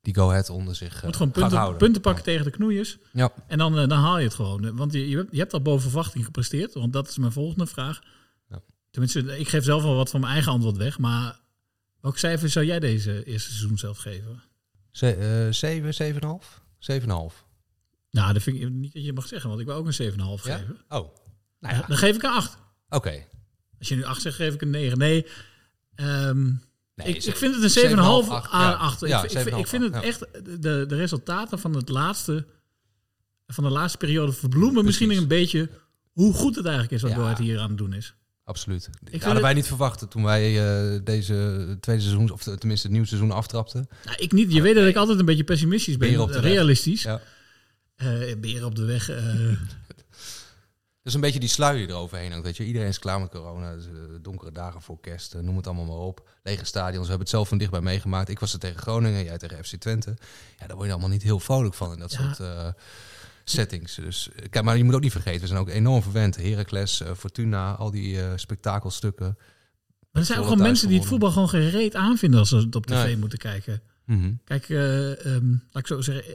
die 0.00 0.14
Go 0.14 0.28
Ahead 0.28 0.50
onder 0.50 0.74
zich 0.74 1.00
Je 1.00 1.06
moet 1.06 1.16
gewoon 1.16 1.32
punten, 1.32 1.58
houden. 1.58 1.78
punten 1.78 2.02
pakken 2.02 2.24
tegen 2.24 2.44
de 2.44 2.50
knoeiers. 2.50 2.98
Ja. 3.12 3.32
En 3.46 3.58
dan, 3.58 3.74
dan 3.74 3.98
haal 3.98 4.18
je 4.18 4.24
het 4.24 4.34
gewoon. 4.34 4.76
Want 4.76 4.92
je, 4.92 5.08
je, 5.08 5.26
hebt, 5.30 5.52
al 5.52 5.62
boven 5.62 5.90
verwachting 5.90 6.24
gepresteerd. 6.24 6.74
Want 6.74 6.92
dat 6.92 7.08
is 7.08 7.18
mijn 7.18 7.32
volgende 7.32 7.66
vraag. 7.66 8.00
Tenminste, 8.90 9.38
ik 9.38 9.48
geef 9.48 9.64
zelf 9.64 9.82
wel 9.82 9.94
wat 9.94 10.10
van 10.10 10.20
mijn 10.20 10.32
eigen 10.32 10.52
antwoord 10.52 10.76
weg. 10.76 10.98
Maar 10.98 11.40
welk 12.04 12.18
cijfer 12.18 12.48
zou 12.48 12.66
jij 12.66 12.80
deze 12.80 13.24
eerste 13.24 13.50
seizoen 13.50 13.78
zelf 13.78 13.98
geven? 13.98 14.42
Ze, 14.90 15.14
eh, 15.14 15.52
7, 15.52 15.94
7,5? 15.94 16.62
7,5. 16.78 17.44
Nou, 18.10 18.32
dat 18.32 18.42
vind 18.42 18.60
ik 18.60 18.70
niet 18.70 18.92
dat 18.92 19.04
je 19.04 19.12
mag 19.12 19.26
zeggen. 19.26 19.48
Want 19.48 19.60
ik 19.60 19.66
wil 19.66 19.76
ook 19.76 19.86
een 19.86 19.94
7,5 19.94 20.44
Ja? 20.44 20.56
geven. 20.56 20.76
Oh. 20.88 21.16
Nou 21.60 21.74
ja. 21.74 21.84
Dan 21.86 21.96
geef 21.96 22.16
ik 22.16 22.22
een 22.22 22.30
8. 22.30 22.58
Oké. 22.88 23.24
Als 23.78 23.88
je 23.88 23.94
nu 23.94 24.04
8 24.04 24.22
zegt, 24.22 24.36
geef 24.36 24.54
ik 24.54 24.62
een 24.62 24.70
9. 24.70 24.98
Nee, 24.98 25.26
Nee, 26.94 27.08
ik, 27.08 27.24
ik 27.24 27.36
vind 27.36 27.54
het 27.54 27.76
een 27.76 27.90
7,5 27.90 28.26
7,5, 28.26 28.30
à 28.32 28.62
ja. 28.62 28.72
8. 28.72 29.00
Ja, 29.00 29.24
ik, 29.24 29.32
ik, 29.32 29.56
ik 29.56 29.66
vind 29.66 29.82
het 29.82 29.92
7,5, 29.94 30.00
ja. 30.00 30.02
echt, 30.02 30.20
de, 30.62 30.84
de 30.86 30.96
resultaten 30.96 31.58
van 31.58 31.74
het 31.74 31.88
laatste, 31.88 32.46
van 33.46 33.64
de 33.64 33.70
laatste 33.70 33.98
periode 33.98 34.32
verbloemen 34.32 34.84
misschien 34.84 35.10
een 35.10 35.28
beetje 35.28 35.70
hoe 36.12 36.32
goed 36.32 36.56
het 36.56 36.64
eigenlijk 36.64 36.94
is 36.94 37.02
wat 37.02 37.10
Ja. 37.10 37.16
Ahead 37.16 37.38
hier 37.38 37.58
aan 37.58 37.68
het 37.68 37.78
doen 37.78 37.92
is. 37.92 38.14
Absoluut. 38.44 38.88
Dat 39.02 39.22
hadden 39.22 39.40
wij 39.40 39.50
het- 39.50 39.58
niet 39.58 39.66
verwacht 39.68 40.10
toen 40.10 40.22
wij 40.24 40.42
eh, 40.94 41.00
deze 41.04 41.76
tweede 41.80 42.02
seizoen, 42.02 42.30
of 42.30 42.42
tenminste 42.42 42.82
het 42.86 42.90
nieuwe 42.90 43.06
seizoen 43.06 43.30
aftrapten. 43.30 43.88
Nou, 44.04 44.16
ik 44.18 44.32
niet. 44.32 44.52
Je 44.52 44.62
weet 44.62 44.74
dat 44.74 44.86
ik 44.86 44.96
altijd 44.96 45.18
een 45.18 45.24
beetje 45.24 45.44
pessimistisch 45.44 45.96
ben. 45.96 46.20
Op 46.20 46.32
de 46.32 46.40
realistisch. 46.40 47.02
Ja. 47.02 47.20
Beren 48.38 48.66
op 48.66 48.74
de 48.74 48.84
weg. 48.84 49.08
eh, 49.10 49.34
Dus 51.02 51.14
een 51.14 51.20
beetje 51.20 51.40
die 51.40 51.48
sluier 51.48 51.88
eroverheen 51.88 52.32
ook, 52.32 52.44
weet 52.44 52.56
je. 52.56 52.64
Iedereen 52.64 52.88
is 52.88 52.98
klaar 52.98 53.20
met 53.20 53.30
corona, 53.30 53.74
dus, 53.74 53.84
donkere 54.22 54.52
dagen 54.52 54.82
voor 54.82 55.00
kerst, 55.00 55.34
noem 55.40 55.56
het 55.56 55.66
allemaal 55.66 55.84
maar 55.84 55.96
op. 56.06 56.28
Lege 56.42 56.64
stadions, 56.64 57.02
we 57.02 57.08
hebben 57.08 57.18
het 57.20 57.28
zelf 57.28 57.48
van 57.48 57.58
dichtbij 57.58 57.80
meegemaakt. 57.80 58.28
Ik 58.28 58.38
was 58.38 58.52
er 58.52 58.58
tegen 58.58 58.80
Groningen, 58.80 59.24
jij 59.24 59.38
tegen 59.38 59.64
FC 59.64 59.74
Twente. 59.76 60.16
Ja, 60.58 60.66
daar 60.66 60.74
word 60.76 60.86
je 60.86 60.92
allemaal 60.92 61.10
niet 61.10 61.22
heel 61.22 61.40
vrolijk 61.40 61.74
van 61.74 61.92
in 61.92 61.98
dat 61.98 62.12
Ja. 62.12 62.18
soort 62.34 62.38
settings. 63.44 63.94
Dus, 63.94 64.28
eh, 64.36 64.44
kijk, 64.50 64.64
maar 64.64 64.76
je 64.76 64.84
moet 64.84 64.94
ook 64.94 65.00
niet 65.00 65.12
vergeten, 65.12 65.40
we 65.40 65.46
zijn 65.46 65.60
ook 65.60 65.68
enorm 65.68 66.02
verwend. 66.02 66.36
Heracles, 66.36 67.00
eh, 67.00 67.10
Fortuna, 67.16 67.72
al 67.74 67.90
die 67.90 68.20
eh, 68.20 68.32
spektakelstukken. 68.36 69.36
maar 70.10 70.22
er 70.22 70.24
zijn 70.24 70.38
ook 70.38 70.44
gewoon 70.44 70.62
mensen 70.62 70.88
die 70.88 70.98
het 70.98 71.08
voetbal 71.08 71.30
gewoon 71.30 71.48
gereed 71.48 71.94
aanvinden 71.94 72.40
als 72.40 72.48
ze 72.48 72.56
het 72.56 72.74
op 72.74 72.86
tv 72.86 73.04
Nee. 73.04 73.16
moeten 73.16 73.38
kijken. 73.38 73.82
Mhm. 74.06 74.32
Kijk, 74.44 74.68
eh, 74.68 75.26
ehm, 75.26 75.48
laat 75.50 75.82
ik 75.82 75.86
zo 75.86 76.00
zeggen, 76.00 76.34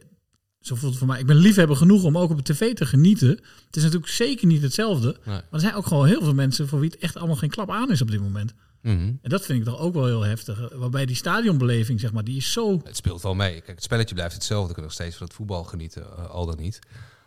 zo 0.60 0.76
voelt 0.76 0.90
het 0.92 1.00
voor 1.00 1.08
mij. 1.08 1.20
Ik 1.20 1.26
ben 1.26 1.36
liefhebber 1.36 1.76
genoeg 1.76 2.04
om 2.04 2.18
ook 2.18 2.30
op 2.30 2.46
de 2.46 2.54
tv 2.54 2.74
te 2.74 2.86
genieten. 2.86 3.30
Het 3.66 3.76
is 3.76 3.84
natuurlijk 3.84 4.12
zeker 4.12 4.48
niet 4.48 4.62
hetzelfde. 4.62 5.08
Nee. 5.08 5.36
Maar 5.36 5.44
er 5.52 5.60
zijn 5.60 5.74
ook 5.74 5.86
gewoon 5.86 6.08
heel 6.08 6.22
veel 6.22 6.34
mensen 6.34 6.68
voor 6.68 6.80
wie 6.80 6.90
het 6.90 7.00
echt 7.00 7.18
allemaal 7.18 7.36
geen 7.36 7.50
klap 7.50 7.72
aan 7.72 7.92
is 7.92 8.02
op 8.02 8.12
dit 8.12 8.20
moment. 8.22 8.54
Mhm. 8.82 9.14
En 9.22 9.30
dat 9.30 9.46
vind 9.46 9.60
ik 9.60 9.66
toch 9.66 9.80
ook 9.80 9.94
wel 9.94 10.06
heel 10.06 10.22
heftig. 10.22 10.70
Waarbij 10.74 11.06
die 11.06 11.16
stadionbeleving, 11.16 12.00
zeg 12.00 12.12
maar, 12.14 12.24
die 12.24 12.38
is 12.38 12.52
zo... 12.52 12.82
Het 12.84 12.96
speelt 12.96 13.22
wel 13.22 13.36
mee. 13.36 13.54
Kijk, 13.54 13.68
het 13.68 13.84
spelletje 13.84 14.16
blijft 14.16 14.34
hetzelfde. 14.34 14.68
We 14.68 14.74
kunnen 14.74 14.92
nog 14.92 15.00
steeds 15.02 15.16
van 15.18 15.28
het 15.28 15.36
voetbal 15.36 15.64
genieten, 15.64 16.04
eh, 16.18 16.30
al 16.30 16.46
dan 16.46 16.58
niet. 16.58 16.80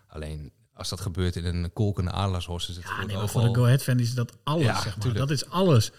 Alleen, 0.06 0.52
als 0.74 0.88
dat 0.88 1.00
gebeurt 1.00 1.36
in 1.36 1.44
een 1.44 1.72
kolkende 1.72 2.10
Adelaarshorst, 2.10 2.68
is 2.68 2.76
het 2.76 2.84
gewoon 2.84 3.06
Nee, 3.06 3.16
maar 3.16 3.28
voor 3.28 3.42
de 3.42 3.54
Go 3.54 3.64
Ahead 3.64 3.82
fan 3.82 3.98
is 3.98 4.14
dat 4.14 4.36
alles, 4.44 4.64
Ja, 4.64 4.74
zeg 4.74 4.84
maar. 4.84 4.94
tuurlijk. 4.98 5.18
Dat 5.18 5.30
is 5.30 5.46
alles. 5.48 5.90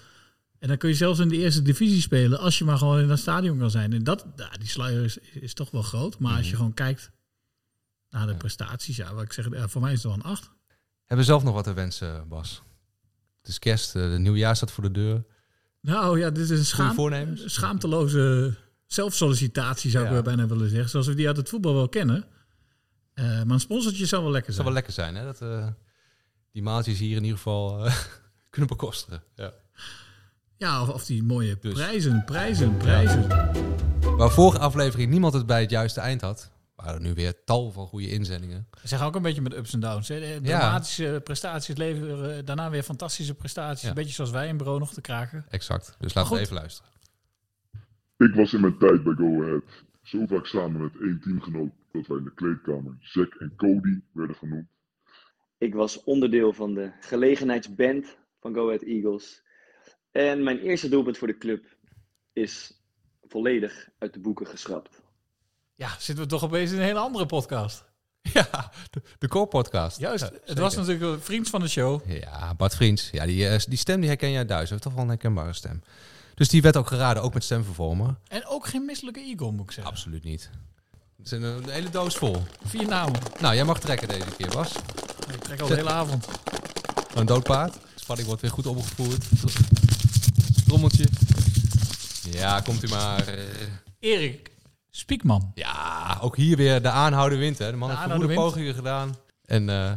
En 0.60 0.68
dan 0.68 0.78
kun 0.78 0.90
je 0.90 0.96
zelfs 0.96 1.20
in 1.20 1.28
de 1.30 1.38
eerste 1.38 1.62
divisie 1.62 2.02
spelen 2.02 2.40
als 2.40 2.58
je 2.58 2.66
maar 2.66 2.78
gewoon 2.78 3.00
in 3.00 3.08
dat 3.08 3.20
stadion 3.20 3.58
kan 3.60 3.72
zijn. 3.72 3.94
En 3.94 4.04
dat, 4.04 4.26
ja, 4.36 4.50
die 4.50 4.68
sluier 4.68 5.04
is, 5.04 5.18
is 5.18 5.54
toch 5.54 5.72
wel 5.72 5.82
groot. 5.82 6.20
Maar 6.20 6.30
Mhm. 6.30 6.40
als 6.40 6.50
je 6.50 6.56
gewoon 6.56 6.74
kijkt 6.74 7.12
naar 8.10 8.28
de 8.28 8.36
prestaties, 8.36 8.96
ja, 8.96 9.14
wat 9.14 9.24
ik 9.24 9.34
zeg, 9.34 9.48
ja, 9.52 9.68
voor 9.68 9.82
mij 9.82 9.92
is 9.94 10.04
het 10.04 10.06
wel 10.12 10.14
een 10.24 10.32
8. 10.32 10.50
Hebben 11.00 11.26
we 11.26 11.32
zelf 11.32 11.44
nog 11.44 11.54
wat 11.54 11.64
te 11.64 11.74
wensen, 11.74 12.28
Bas? 12.28 12.62
Het 13.42 13.48
is 13.52 13.60
kerst, 13.60 13.96
eh, 13.96 14.02
de 14.12 14.20
nieuwjaar 14.20 14.56
staat 14.56 14.72
voor 14.72 14.84
de 14.84 14.92
deur. 14.92 15.24
Nou 15.84 16.20
ja, 16.20 16.30
dit 16.30 16.50
is 16.50 16.60
een 16.60 16.66
schaam, 16.66 17.38
schaamteloze 17.46 18.54
zelfsollicitatie, 18.86 19.92
zou 19.92 20.06
ik 20.06 20.12
Ja. 20.12 20.22
bijna 20.22 20.48
willen 20.48 20.70
zeggen. 20.70 20.90
Zoals 20.90 21.08
we 21.08 21.14
die 21.16 21.28
uit 21.28 21.38
het 21.38 21.50
voetbal 21.50 21.74
wel 21.74 21.90
kennen. 21.90 22.26
Eh, 23.14 23.26
maar 23.26 23.50
een 23.50 23.60
sponsortje 23.60 24.06
zou 24.06 24.24
wel 24.24 24.32
lekker 24.32 24.54
Het 24.54 24.62
zou 24.64 24.74
zijn. 24.74 24.74
wel 24.74 24.74
lekker 24.74 24.94
zijn, 24.94 25.16
hè? 25.16 25.24
Dat 25.26 25.42
eh, 25.68 25.68
die 26.52 26.64
maaltjes 26.64 27.00
hier 27.00 27.16
in 27.18 27.22
ieder 27.24 27.38
geval 27.38 27.86
eh, 27.86 27.96
kunnen 28.50 28.70
bekostigen. 28.70 29.24
Ja. 29.36 29.54
Ja, 30.58 30.82
of, 30.82 30.90
of 30.90 31.06
die 31.06 31.24
mooie 31.24 31.58
Dus. 31.62 31.74
prijzen, 31.74 32.24
prijzen, 32.26 32.78
prijzen. 32.78 33.28
Waar 34.18 34.32
vorige 34.32 34.60
aflevering 34.60 35.10
niemand 35.12 35.34
het 35.34 35.46
bij 35.46 35.62
het 35.62 35.70
juiste 35.70 36.00
eind 36.00 36.22
had, 36.22 36.52
waren 36.84 37.02
nu 37.02 37.14
weer 37.14 37.44
tal 37.44 37.72
van 37.72 37.88
goede 37.88 38.10
inzendingen. 38.10 38.68
Zeggen 38.84 39.08
ook 39.08 39.16
een 39.16 39.22
beetje 39.22 39.42
met 39.42 39.54
ups 39.54 39.74
en 39.74 39.80
downs. 39.80 40.08
Hè. 40.08 40.20
De 40.20 40.42
Dramatische 40.42 41.22
prestaties 41.24 41.76
leveren 41.76 42.46
daarna 42.46 42.70
weer 42.70 42.84
fantastische 42.84 43.36
prestaties. 43.36 43.82
Ja. 43.82 43.90
Een 43.90 43.96
beetje 43.96 44.14
zoals 44.14 44.32
wij 44.32 44.48
in 44.48 44.58
bureau 44.58 44.80
nog 44.80 44.94
te 44.94 45.02
kraken. 45.02 45.46
Exact. 45.50 45.96
Dus 46.00 46.14
laten 46.14 46.34
we 46.34 46.40
even 46.40 46.56
luisteren. 46.56 46.92
Ik 48.18 48.36
was 48.36 48.54
in 48.54 48.62
mijn 48.62 48.78
tijd 48.78 49.04
bij 49.04 49.14
Go 49.14 49.44
Ahead 49.44 49.64
zo 50.04 50.26
vaak 50.26 50.46
samen 50.46 50.82
met 50.82 51.02
één 51.02 51.20
teamgenoot 51.22 51.72
dat 51.92 52.08
wij 52.08 52.18
in 52.18 52.24
de 52.24 52.34
kleedkamer 52.34 52.98
Zack 53.00 53.34
en 53.34 53.54
Cody 53.56 54.00
werden 54.12 54.36
genoemd. 54.36 54.68
Ik 55.58 55.74
was 55.74 56.04
onderdeel 56.04 56.54
van 56.54 56.74
de 56.74 56.92
gelegenheidsband 57.00 58.18
van 58.40 58.54
Go 58.54 58.68
Ahead 58.68 58.82
Eagles. 58.82 59.44
En 60.12 60.44
mijn 60.44 60.60
eerste 60.60 60.90
doelpunt 60.90 61.18
voor 61.18 61.28
de 61.28 61.38
club 61.38 61.78
is 62.34 62.82
volledig 63.22 63.90
uit 63.98 64.14
de 64.14 64.20
boeken 64.20 64.48
geschrapt. 64.48 65.02
Ja, 65.76 65.90
zitten 66.00 66.24
we 66.24 66.30
toch 66.30 66.44
opeens 66.44 66.72
in 66.72 66.78
een 66.78 66.84
hele 66.84 67.00
andere 67.00 67.26
podcast. 67.26 67.84
Ja, 68.34 68.72
de, 68.90 69.02
de 69.20 69.28
Core 69.28 69.48
Podcast. 69.48 70.00
Juist, 70.00 70.24
Ja, 70.24 70.30
het 70.30 70.42
zeker. 70.46 70.62
was 70.62 70.76
natuurlijk 70.76 71.04
een 71.04 71.22
vriend 71.22 71.50
van 71.50 71.62
de 71.62 71.68
show. 71.68 72.02
Ja, 72.12 72.54
Bart 72.54 72.76
Vriends. 72.76 73.10
Ja, 73.12 73.26
die, 73.26 73.48
eh, 73.48 73.60
die 73.68 73.78
stem 73.78 74.00
die 74.00 74.10
herken 74.10 74.32
jij 74.32 74.46
thuis. 74.46 74.60
Hij 74.62 74.70
heeft 74.70 74.82
toch 74.82 74.94
wel 74.94 75.02
een 75.04 75.10
herkenbare 75.10 75.54
stem. 75.54 75.84
Dus 76.36 76.50
die 76.50 76.62
werd 76.62 76.78
ook 76.78 76.88
geraden, 76.88 77.24
ook 77.24 77.34
met 77.34 77.44
stemvervormer. 77.44 78.16
En 78.28 78.46
ook 78.46 78.68
geen 78.68 78.86
misselijke 78.86 79.20
eagle, 79.20 79.52
moet 79.52 79.66
ik 79.66 79.72
zeggen. 79.72 79.94
Absoluut 79.94 80.24
niet. 80.24 80.50
Het 81.18 81.26
is 81.26 81.32
een, 81.32 81.70
hele 81.70 81.90
doos 81.90 82.16
vol. 82.16 82.44
Vier 82.66 82.88
namen. 82.88 83.20
Nou, 83.40 83.56
jij 83.56 83.64
mag 83.64 83.80
trekken 83.80 84.08
deze 84.08 84.32
keer, 84.38 84.48
Bas. 84.50 84.72
Ik 85.34 85.44
trek 85.44 85.60
al 85.62 85.68
de 85.68 85.76
hele 85.76 85.90
avond. 85.90 86.28
Een 87.14 87.26
doodpaard. 87.26 87.78
Spanning 87.96 88.28
wordt 88.28 88.42
weer 88.42 88.52
goed 88.52 88.66
opgevoerd. 88.68 89.26
Trommeltje. 90.66 91.06
Ja, 92.32 92.62
komt 92.62 92.84
u 92.84 92.88
maar. 92.88 93.26
Erik 94.00 94.52
Spiekman. 94.96 95.52
Ja, 95.56 96.18
ook 96.22 96.36
hier 96.36 96.58
weer 96.58 96.82
de 96.82 96.90
aanhouden 96.90 97.38
wint. 97.40 97.58
Hè. 97.58 97.72
De 97.72 97.78
man 97.78 97.90
De 97.90 97.96
heeft 97.98 98.18
wint. 98.26 98.34
pogingen 98.34 98.74
gedaan. 98.74 99.16
En 99.46 99.70
eh, 99.70 99.92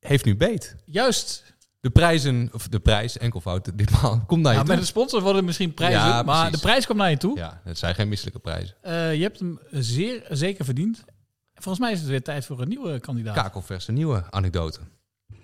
heeft 0.00 0.24
nu 0.24 0.36
beet. 0.36 0.76
Juist. 0.84 1.54
De 1.80 1.90
prijzen, 1.90 2.48
of 2.52 2.68
de 2.68 2.80
prijs, 2.80 3.18
enkelvoud 3.18 3.70
ditmaal, 3.78 4.22
komt 4.26 4.42
naar 4.42 4.52
je 4.52 4.58
Ja, 4.58 4.64
toe. 4.64 4.72
met 4.74 4.80
een 4.82 4.88
sponsor 4.88 5.20
worden 5.22 5.44
misschien 5.44 5.74
prijzen, 5.74 6.00
Ja, 6.00 6.22
maar 6.22 6.36
precies. 6.40 6.60
de 6.60 6.66
prijs 6.66 6.86
komt 6.86 6.98
naar 6.98 7.10
je 7.10 7.16
toe. 7.16 7.36
Ja, 7.38 7.60
het 7.64 7.78
zijn 7.78 7.94
geen 7.94 8.08
misselijke 8.08 8.38
prijzen. 8.40 8.76
Eh, 8.82 9.14
je 9.14 9.22
hebt 9.22 9.38
hem 9.38 9.58
zeer 9.70 10.26
zeker 10.28 10.64
verdiend. 10.64 11.04
Volgens 11.54 11.78
mij 11.84 11.92
is 11.92 11.98
het 12.00 12.08
weer 12.08 12.22
tijd 12.22 12.46
voor 12.46 12.60
een 12.60 12.68
nieuwe 12.68 13.00
kandidaat. 13.00 13.34
Kakelvers, 13.34 13.88
een 13.88 13.94
nieuwe 13.94 14.24
anekdote. 14.30 14.80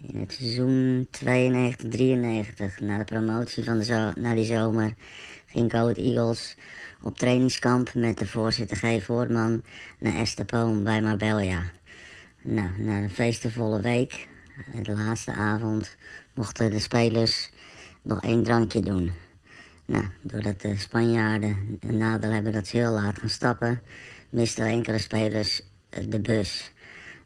In 0.01 0.21
het 0.21 0.33
seizoen 0.33 1.09
92-93, 1.11 2.81
na 2.81 2.99
de 2.99 3.05
promotie 3.05 3.65
van 3.65 3.79
de 3.79 3.85
zo 3.85 4.13
naar 4.15 4.35
die 4.35 4.45
zomer, 4.45 4.95
ging 5.47 5.71
Code 5.71 6.01
Eagles 6.03 6.57
op 7.03 7.19
trainingskamp 7.19 7.95
met 7.95 8.19
de 8.19 8.27
voorzitter 8.27 8.77
G. 8.77 9.03
Voortman 9.05 9.63
naar 9.99 10.15
Estepone 10.15 10.81
bij 10.81 11.03
Marbella. 11.03 11.63
Nou, 12.43 12.69
na 12.79 13.03
een 13.03 13.11
feestenvolle 13.11 13.81
week, 13.81 14.29
de 14.83 14.93
laatste 14.93 15.33
avond, 15.33 15.97
mochten 16.35 16.71
de 16.71 16.79
spelers 16.79 17.51
nog 18.03 18.23
één 18.23 18.43
drankje 18.43 18.81
doen. 18.81 19.13
Nou, 19.85 20.05
doordat 20.23 20.61
de 20.61 20.77
Spanjaarden 20.77 21.79
een 21.81 21.97
nadeel 21.97 22.31
hebben 22.31 22.53
dat 22.53 22.67
ze 22.67 22.77
heel 22.77 22.93
laat 22.93 23.19
gaan 23.19 23.29
stappen, 23.29 23.83
misten 24.31 24.67
enkele 24.67 24.99
spelers 24.99 25.63
de 26.09 26.21
bus. 26.21 26.73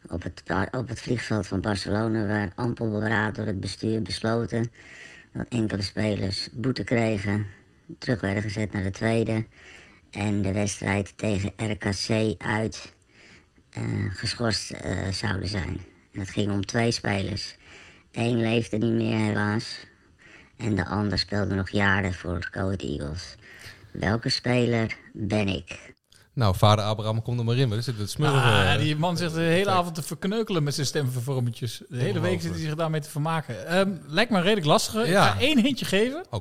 Op 0.09 0.23
het, 0.23 0.43
op 0.71 0.89
het 0.89 1.01
vliegveld 1.01 1.47
van 1.47 1.61
Barcelona 1.61 2.27
werd 2.27 2.57
ampel 2.57 2.91
beraad 2.91 3.35
door 3.35 3.47
het 3.47 3.61
bestuur 3.61 4.03
besloten 4.03 4.71
dat 5.33 5.47
enkele 5.49 5.83
spelers 5.83 6.49
boete 6.53 6.85
kregen, 6.85 7.47
terug 7.99 8.21
werden 8.21 8.43
gezet 8.43 8.73
naar 8.73 8.83
de 8.83 8.91
tweede 8.91 9.47
en 10.11 10.43
de 10.43 10.53
wedstrijd 10.53 11.13
tegen 11.17 11.53
RKC 11.57 12.35
uit 12.43 12.93
eh, 13.71 13.83
geschorst 14.11 14.71
eh, 14.71 15.09
zouden 15.09 15.49
zijn. 15.49 15.81
En 16.13 16.21
het 16.21 16.31
ging 16.31 16.51
om 16.51 16.67
twee 16.67 16.91
spelers. 16.91 17.57
Eén 18.13 18.41
leefde 18.41 18.77
niet 18.77 18.93
meer 18.93 19.19
helaas 19.19 19.87
en 20.57 20.75
de 20.75 20.87
ander 20.87 21.19
speelde 21.19 21.55
nog 21.55 21.71
jaren 21.71 22.15
voor 22.15 22.49
Ahead 22.53 22.83
Eagles. 22.83 23.35
Welke 23.93 24.29
speler 24.29 24.97
ben 25.13 25.49
ik? 25.49 25.95
Nou, 26.33 26.57
vader 26.57 26.85
Abraham, 26.85 27.23
kom 27.23 27.39
er 27.39 27.45
maar 27.45 27.57
in. 27.57 27.69
Maar 27.69 27.83
zit 27.83 27.99
het 27.99 28.11
smurren. 28.11 28.43
Ah, 28.43 28.75
eh, 28.75 28.81
die 28.81 28.97
man 28.97 29.17
zit 29.17 29.35
de 29.35 29.41
hele 29.41 29.71
avond 29.71 29.95
te 29.95 30.03
verkneukelen 30.03 30.63
met 30.63 30.75
zijn 30.75 30.87
stemvervormertjes. 30.87 31.83
De 31.89 31.97
hele 31.97 32.21
week 32.21 32.41
zit 32.41 32.51
hij 32.51 32.61
zich 32.61 32.75
daarmee 32.75 33.01
te 33.01 33.11
vermaken. 33.11 33.67
Ehm, 33.67 33.91
lijkt 34.07 34.31
me 34.31 34.41
redelijk 34.41 34.67
lastig. 34.67 35.07
Ik 35.07 35.15
ga 35.15 35.39
één 35.39 35.59
hintje 35.59 35.85
geven. 35.85 36.25
Oh. 36.31 36.41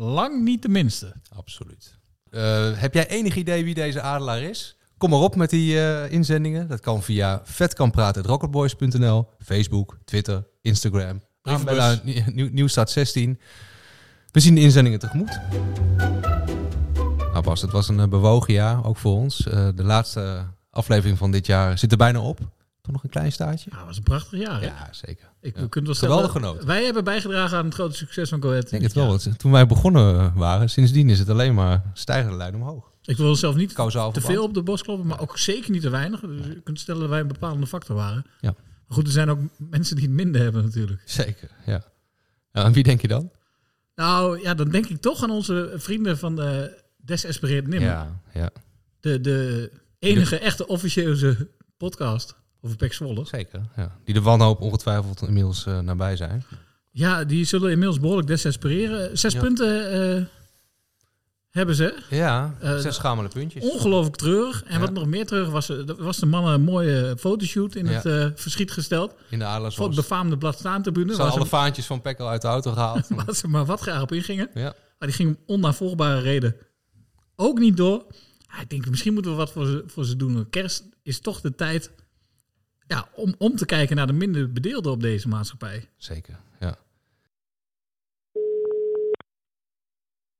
Lang 0.00 0.42
niet 0.44 0.62
de 0.62 0.68
minste. 0.68 1.14
Absoluut. 1.36 1.98
Eh, 2.30 2.72
heb 2.74 2.94
jij 2.94 3.08
enig 3.08 3.36
idee 3.36 3.64
wie 3.64 3.74
deze 3.74 4.00
adelaar 4.00 4.42
is? 4.42 4.76
Kom 4.98 5.10
maar 5.10 5.18
op 5.18 5.36
met 5.36 5.50
die 5.50 5.80
eh, 5.80 6.12
inzendingen. 6.12 6.68
Dat 6.68 6.80
kan 6.80 7.02
via 7.02 7.40
vetkanpraten.rocketboys.nl, 7.44 9.28
Facebook, 9.38 9.98
Twitter, 10.04 10.46
Instagram. 10.62 11.22
Aanbellen 11.42 11.82
aan 11.82 12.00
Nieuw- 12.04 12.22
Nieuw- 12.32 12.48
Nieuwstart 12.52 12.90
16. 12.90 13.40
We 14.30 14.40
zien 14.40 14.54
de 14.54 14.60
inzendingen 14.60 14.98
tegemoet. 14.98 15.40
Nou 17.18 17.42
Bas, 17.42 17.62
het 17.62 17.70
was 17.70 17.88
een 17.88 18.00
eh, 18.00 18.08
bewogen 18.08 18.52
jaar, 18.52 18.84
ook 18.84 18.96
voor 18.96 19.12
ons. 19.14 19.36
De 19.74 19.84
laatste 19.84 20.46
aflevering 20.70 21.18
van 21.18 21.30
dit 21.30 21.46
jaar 21.46 21.78
zit 21.78 21.90
er 21.90 21.98
bijna 21.98 22.20
op. 22.20 22.38
Toch 22.82 22.92
nog 22.92 23.04
een 23.04 23.10
klein 23.10 23.32
staartje? 23.32 23.70
Ja, 23.72 23.76
het 23.78 23.86
was 23.86 23.96
een 23.96 24.02
prachtig 24.02 24.38
jaar. 24.38 24.60
hè? 24.60 24.66
Ja, 24.66 24.88
zeker. 24.92 25.28
Ik, 25.40 25.56
Ja. 25.56 25.62
we 25.62 25.68
kunnen 25.68 25.90
wel 25.90 26.00
Geweldig 26.00 26.30
genoten. 26.32 26.66
Wij 26.66 26.84
hebben 26.84 27.04
bijgedragen 27.04 27.58
aan 27.58 27.64
het 27.64 27.74
grote 27.74 27.96
succes 27.96 28.28
van 28.28 28.42
Ahead. 28.44 28.64
Ik 28.64 28.70
denk 28.70 28.82
het 28.82 28.92
wel. 28.92 29.06
want 29.06 29.38
Toen 29.38 29.52
wij 29.52 29.66
begonnen 29.66 30.34
waren, 30.34 30.70
sindsdien 30.70 31.08
is 31.10 31.18
het 31.18 31.28
alleen 31.28 31.54
maar 31.54 31.82
stijgende 31.94 32.36
lijn 32.36 32.54
omhoog. 32.54 32.88
Ik 33.02 33.16
wil 33.16 33.36
zelf 33.36 33.54
niet 33.54 33.72
Kausaal 33.72 34.12
te 34.12 34.20
veel 34.20 34.42
op 34.42 34.54
de 34.54 34.62
bos 34.62 34.82
kloppen, 34.82 35.06
maar 35.06 35.20
ook 35.20 35.38
zeker 35.38 35.70
niet 35.70 35.82
te 35.82 35.90
weinig. 35.90 36.20
Dus 36.20 36.46
je 36.46 36.60
kunt 36.64 36.80
stellen 36.80 37.00
dat 37.00 37.10
wij 37.10 37.20
een 37.20 37.26
bepalende 37.28 37.66
factor 37.66 37.96
waren. 37.96 38.24
Ja. 38.40 38.54
Maar 38.86 38.96
goed, 38.98 39.06
er 39.06 39.12
zijn 39.12 39.30
ook 39.30 39.38
mensen 39.58 39.96
die 39.96 40.04
het 40.04 40.14
minder 40.14 40.42
hebben 40.42 40.62
natuurlijk. 40.64 41.02
Zeker, 41.04 41.50
ja. 41.66 41.84
en 42.52 42.72
wie 42.72 42.82
denk 42.82 43.00
je 43.00 43.08
dan? 43.08 43.30
Nou 43.94 44.40
ja, 44.42 44.54
dan 44.54 44.68
denk 44.70 44.86
ik 44.86 45.00
toch 45.00 45.22
aan 45.22 45.30
onze 45.30 45.72
vrienden 45.76 46.18
van 46.18 46.36
de 46.36 46.82
Desespereerd 46.96 47.66
Nimmer. 47.66 47.88
Ja, 47.90 48.20
ja. 48.34 48.50
De, 49.00 49.20
de 49.20 49.70
enige 49.98 50.38
echte 50.38 50.66
officieuze 50.66 51.48
podcast 51.76 52.36
over 52.62 52.76
Pek 52.76 52.92
Zwolle. 52.92 53.24
Zeker, 53.26 53.60
ja. 53.76 53.96
Die 54.04 54.14
de 54.14 54.20
wanhoop 54.22 54.60
ongetwijfeld 54.60 55.22
inmiddels 55.22 55.66
eh, 55.66 55.78
nabij 55.78 56.16
zijn. 56.16 56.44
Ja, 56.90 57.24
die 57.24 57.44
zullen 57.44 57.70
inmiddels 57.70 58.00
behoorlijk 58.00 58.28
desespereren. 58.28 59.18
Zes 59.18 59.32
Ja. 59.32 59.40
punten 59.40 59.90
eh, 60.16 60.24
hebben 61.50 61.74
ze. 61.74 61.94
Ja, 62.10 62.54
Eh, 62.60 62.76
zes 62.76 62.94
schamele 62.94 63.28
puntjes. 63.28 63.62
Ongelooflijk 63.70 64.16
treurig. 64.16 64.62
En 64.64 64.72
Ja. 64.74 64.80
wat 64.80 64.92
nog 64.92 65.06
meer 65.06 65.26
treurig 65.26 65.50
was, 65.50 65.72
was 65.98 66.18
de 66.18 66.26
mannen 66.26 66.52
een 66.52 66.62
mooie 66.62 67.14
fotoshoot 67.18 67.74
in 67.74 67.86
Ja. 67.86 68.00
het 68.02 68.40
verschiet 68.40 68.70
gesteld. 68.70 69.10
In 69.10 69.38
de 69.38 69.44
Voor 69.44 69.52
Adelaarsworst. 69.54 69.96
het 69.96 70.08
befaamde 70.08 70.38
Bladstaantribune. 70.38 71.14
Ze 71.14 71.22
alle 71.22 71.46
vaantjes 71.46 71.86
van 71.86 72.00
Pekkel 72.00 72.28
uit 72.28 72.42
de 72.42 72.48
auto 72.48 72.72
gehaald. 72.72 73.06
waar 73.24 73.34
ze 73.34 73.48
maar 73.48 73.64
wat 73.64 73.80
graag 73.80 74.02
op 74.02 74.12
ingingen. 74.12 74.48
Ja. 74.54 74.74
Maar 74.98 75.08
die 75.08 75.12
ging 75.16 75.28
om 75.36 75.38
onnavolgbare 75.46 76.20
reden 76.20 76.56
ook 77.36 77.58
niet 77.58 77.76
door. 77.76 78.04
Ik 78.60 78.70
denk, 78.70 78.88
misschien 78.88 79.12
moeten 79.12 79.30
we 79.30 79.36
wat 79.36 79.50
voor 79.52 79.66
ze, 79.66 79.82
voor 79.86 80.04
ze 80.04 80.16
doen. 80.16 80.46
Kerst 80.50 80.84
is 81.02 81.20
toch 81.20 81.40
de 81.40 81.54
tijd 81.54 81.90
ja, 82.90 83.08
om, 83.14 83.34
om 83.38 83.56
te 83.56 83.66
kijken 83.66 83.96
naar 83.96 84.06
de 84.06 84.12
minder 84.12 84.52
bedeelden 84.52 84.92
op 84.92 85.00
deze 85.00 85.28
maatschappij. 85.28 85.88
Zeker, 85.96 86.40
ja. 86.60 86.76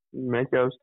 Met 0.09 0.47
Joost. 0.51 0.81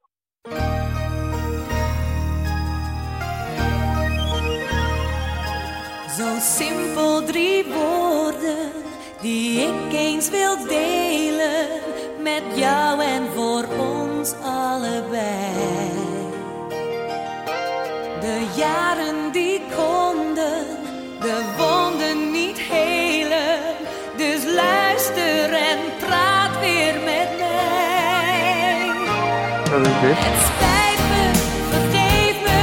Zo 6.18 6.40
simpel 6.40 7.24
drie 7.26 7.64
woorden 7.66 8.72
die 9.22 9.60
ik 9.60 9.94
eens 9.94 10.30
wil 10.30 10.68
delen 10.68 11.68
met 12.24 12.44
jou 12.56 13.02
en 13.02 13.28
voor 13.28 13.66
ons 13.78 14.34
allebei. 14.34 15.56
De 18.20 18.54
jaren 18.58 18.97
dit? 30.02 30.16
Het 30.18 30.40
spijt 30.50 31.02
me, 31.12 31.24
vergeef 31.74 32.36
me, 32.48 32.60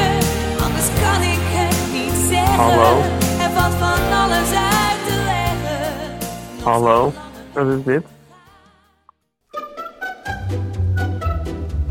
anders 0.64 0.88
kan 1.02 1.20
ik 1.22 1.42
het 1.58 1.92
niet 1.92 2.28
zeggen. 2.30 2.54
Hallo? 2.54 3.00
Er 3.44 3.50
valt 3.50 3.74
van 3.74 4.18
alles 4.22 4.50
uit 4.78 5.00
te 5.06 5.16
leggen. 5.24 6.64
Hallo? 6.64 7.12
Wat 7.52 7.66
is 7.66 7.84
dit? 7.84 8.04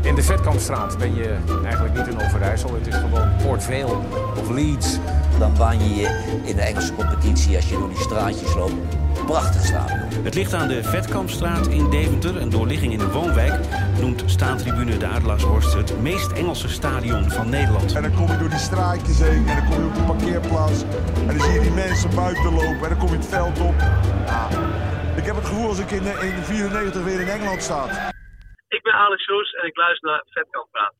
In 0.02 0.14
de 0.14 0.22
Vetkampstraat 0.22 0.98
ben 0.98 1.14
je 1.14 1.36
eigenlijk 1.64 1.94
niet 1.94 2.06
in 2.06 2.26
Overijssel. 2.26 2.74
Het 2.74 2.86
is 2.86 2.94
gewoon 2.94 3.28
Port 3.42 3.62
Vale 3.62 3.98
of 4.40 4.50
Leeds. 4.50 4.98
Dan 5.38 5.52
baan 5.58 5.78
je 5.78 5.94
je 5.94 6.40
in 6.44 6.56
de 6.56 6.62
Engelse 6.62 6.94
competitie 6.94 7.56
als 7.56 7.68
je 7.68 7.78
door 7.78 7.88
die 7.88 7.98
straatjes 7.98 8.54
loopt. 8.54 8.96
Prachtig 9.26 9.64
stadion. 9.64 10.24
Het 10.24 10.34
ligt 10.34 10.54
aan 10.54 10.68
de 10.68 10.82
Vetkampstraat 10.82 11.66
in 11.66 11.90
Deventer. 11.90 12.36
Een 12.36 12.50
doorligging 12.50 12.92
in 12.92 13.00
een 13.00 13.10
woonwijk 13.10 13.54
noemt 14.00 14.22
staantribune 14.26 14.96
de 14.96 15.06
Adelaarshorst 15.06 15.74
het 15.74 16.00
meest 16.00 16.32
Engelse 16.32 16.68
stadion 16.68 17.30
van 17.30 17.48
Nederland. 17.50 17.94
En 17.94 18.02
dan 18.02 18.14
kom 18.14 18.26
je 18.26 18.38
door 18.38 18.48
die 18.48 18.58
straatjes 18.58 19.18
heen 19.18 19.48
en 19.48 19.56
dan 19.56 19.64
kom 19.70 19.80
je 19.80 19.86
op 19.86 19.94
de 19.94 20.02
parkeerplaats. 20.02 20.82
En 21.28 21.36
dan 21.36 21.40
zie 21.40 21.52
je 21.52 21.60
die 21.60 21.70
mensen 21.70 22.14
buiten 22.14 22.52
lopen 22.52 22.82
en 22.82 22.88
dan 22.88 22.98
kom 22.98 23.08
je 23.08 23.16
het 23.16 23.26
veld 23.26 23.60
op. 23.60 23.74
Ja, 24.26 24.48
ik 25.16 25.24
heb 25.24 25.36
het 25.36 25.46
gevoel 25.46 25.68
als 25.68 25.78
ik 25.78 25.90
in, 25.90 26.04
in 26.04 26.42
94 26.42 27.02
weer 27.04 27.20
in 27.20 27.28
Engeland 27.28 27.62
sta. 27.62 28.10
Ik 28.68 28.82
ben 28.82 28.92
Alex 28.92 29.24
Soes 29.24 29.52
en 29.52 29.66
ik 29.66 29.76
luister 29.76 30.10
naar 30.10 30.22
Vetkamp 30.28 30.68
Praat. 30.70 30.94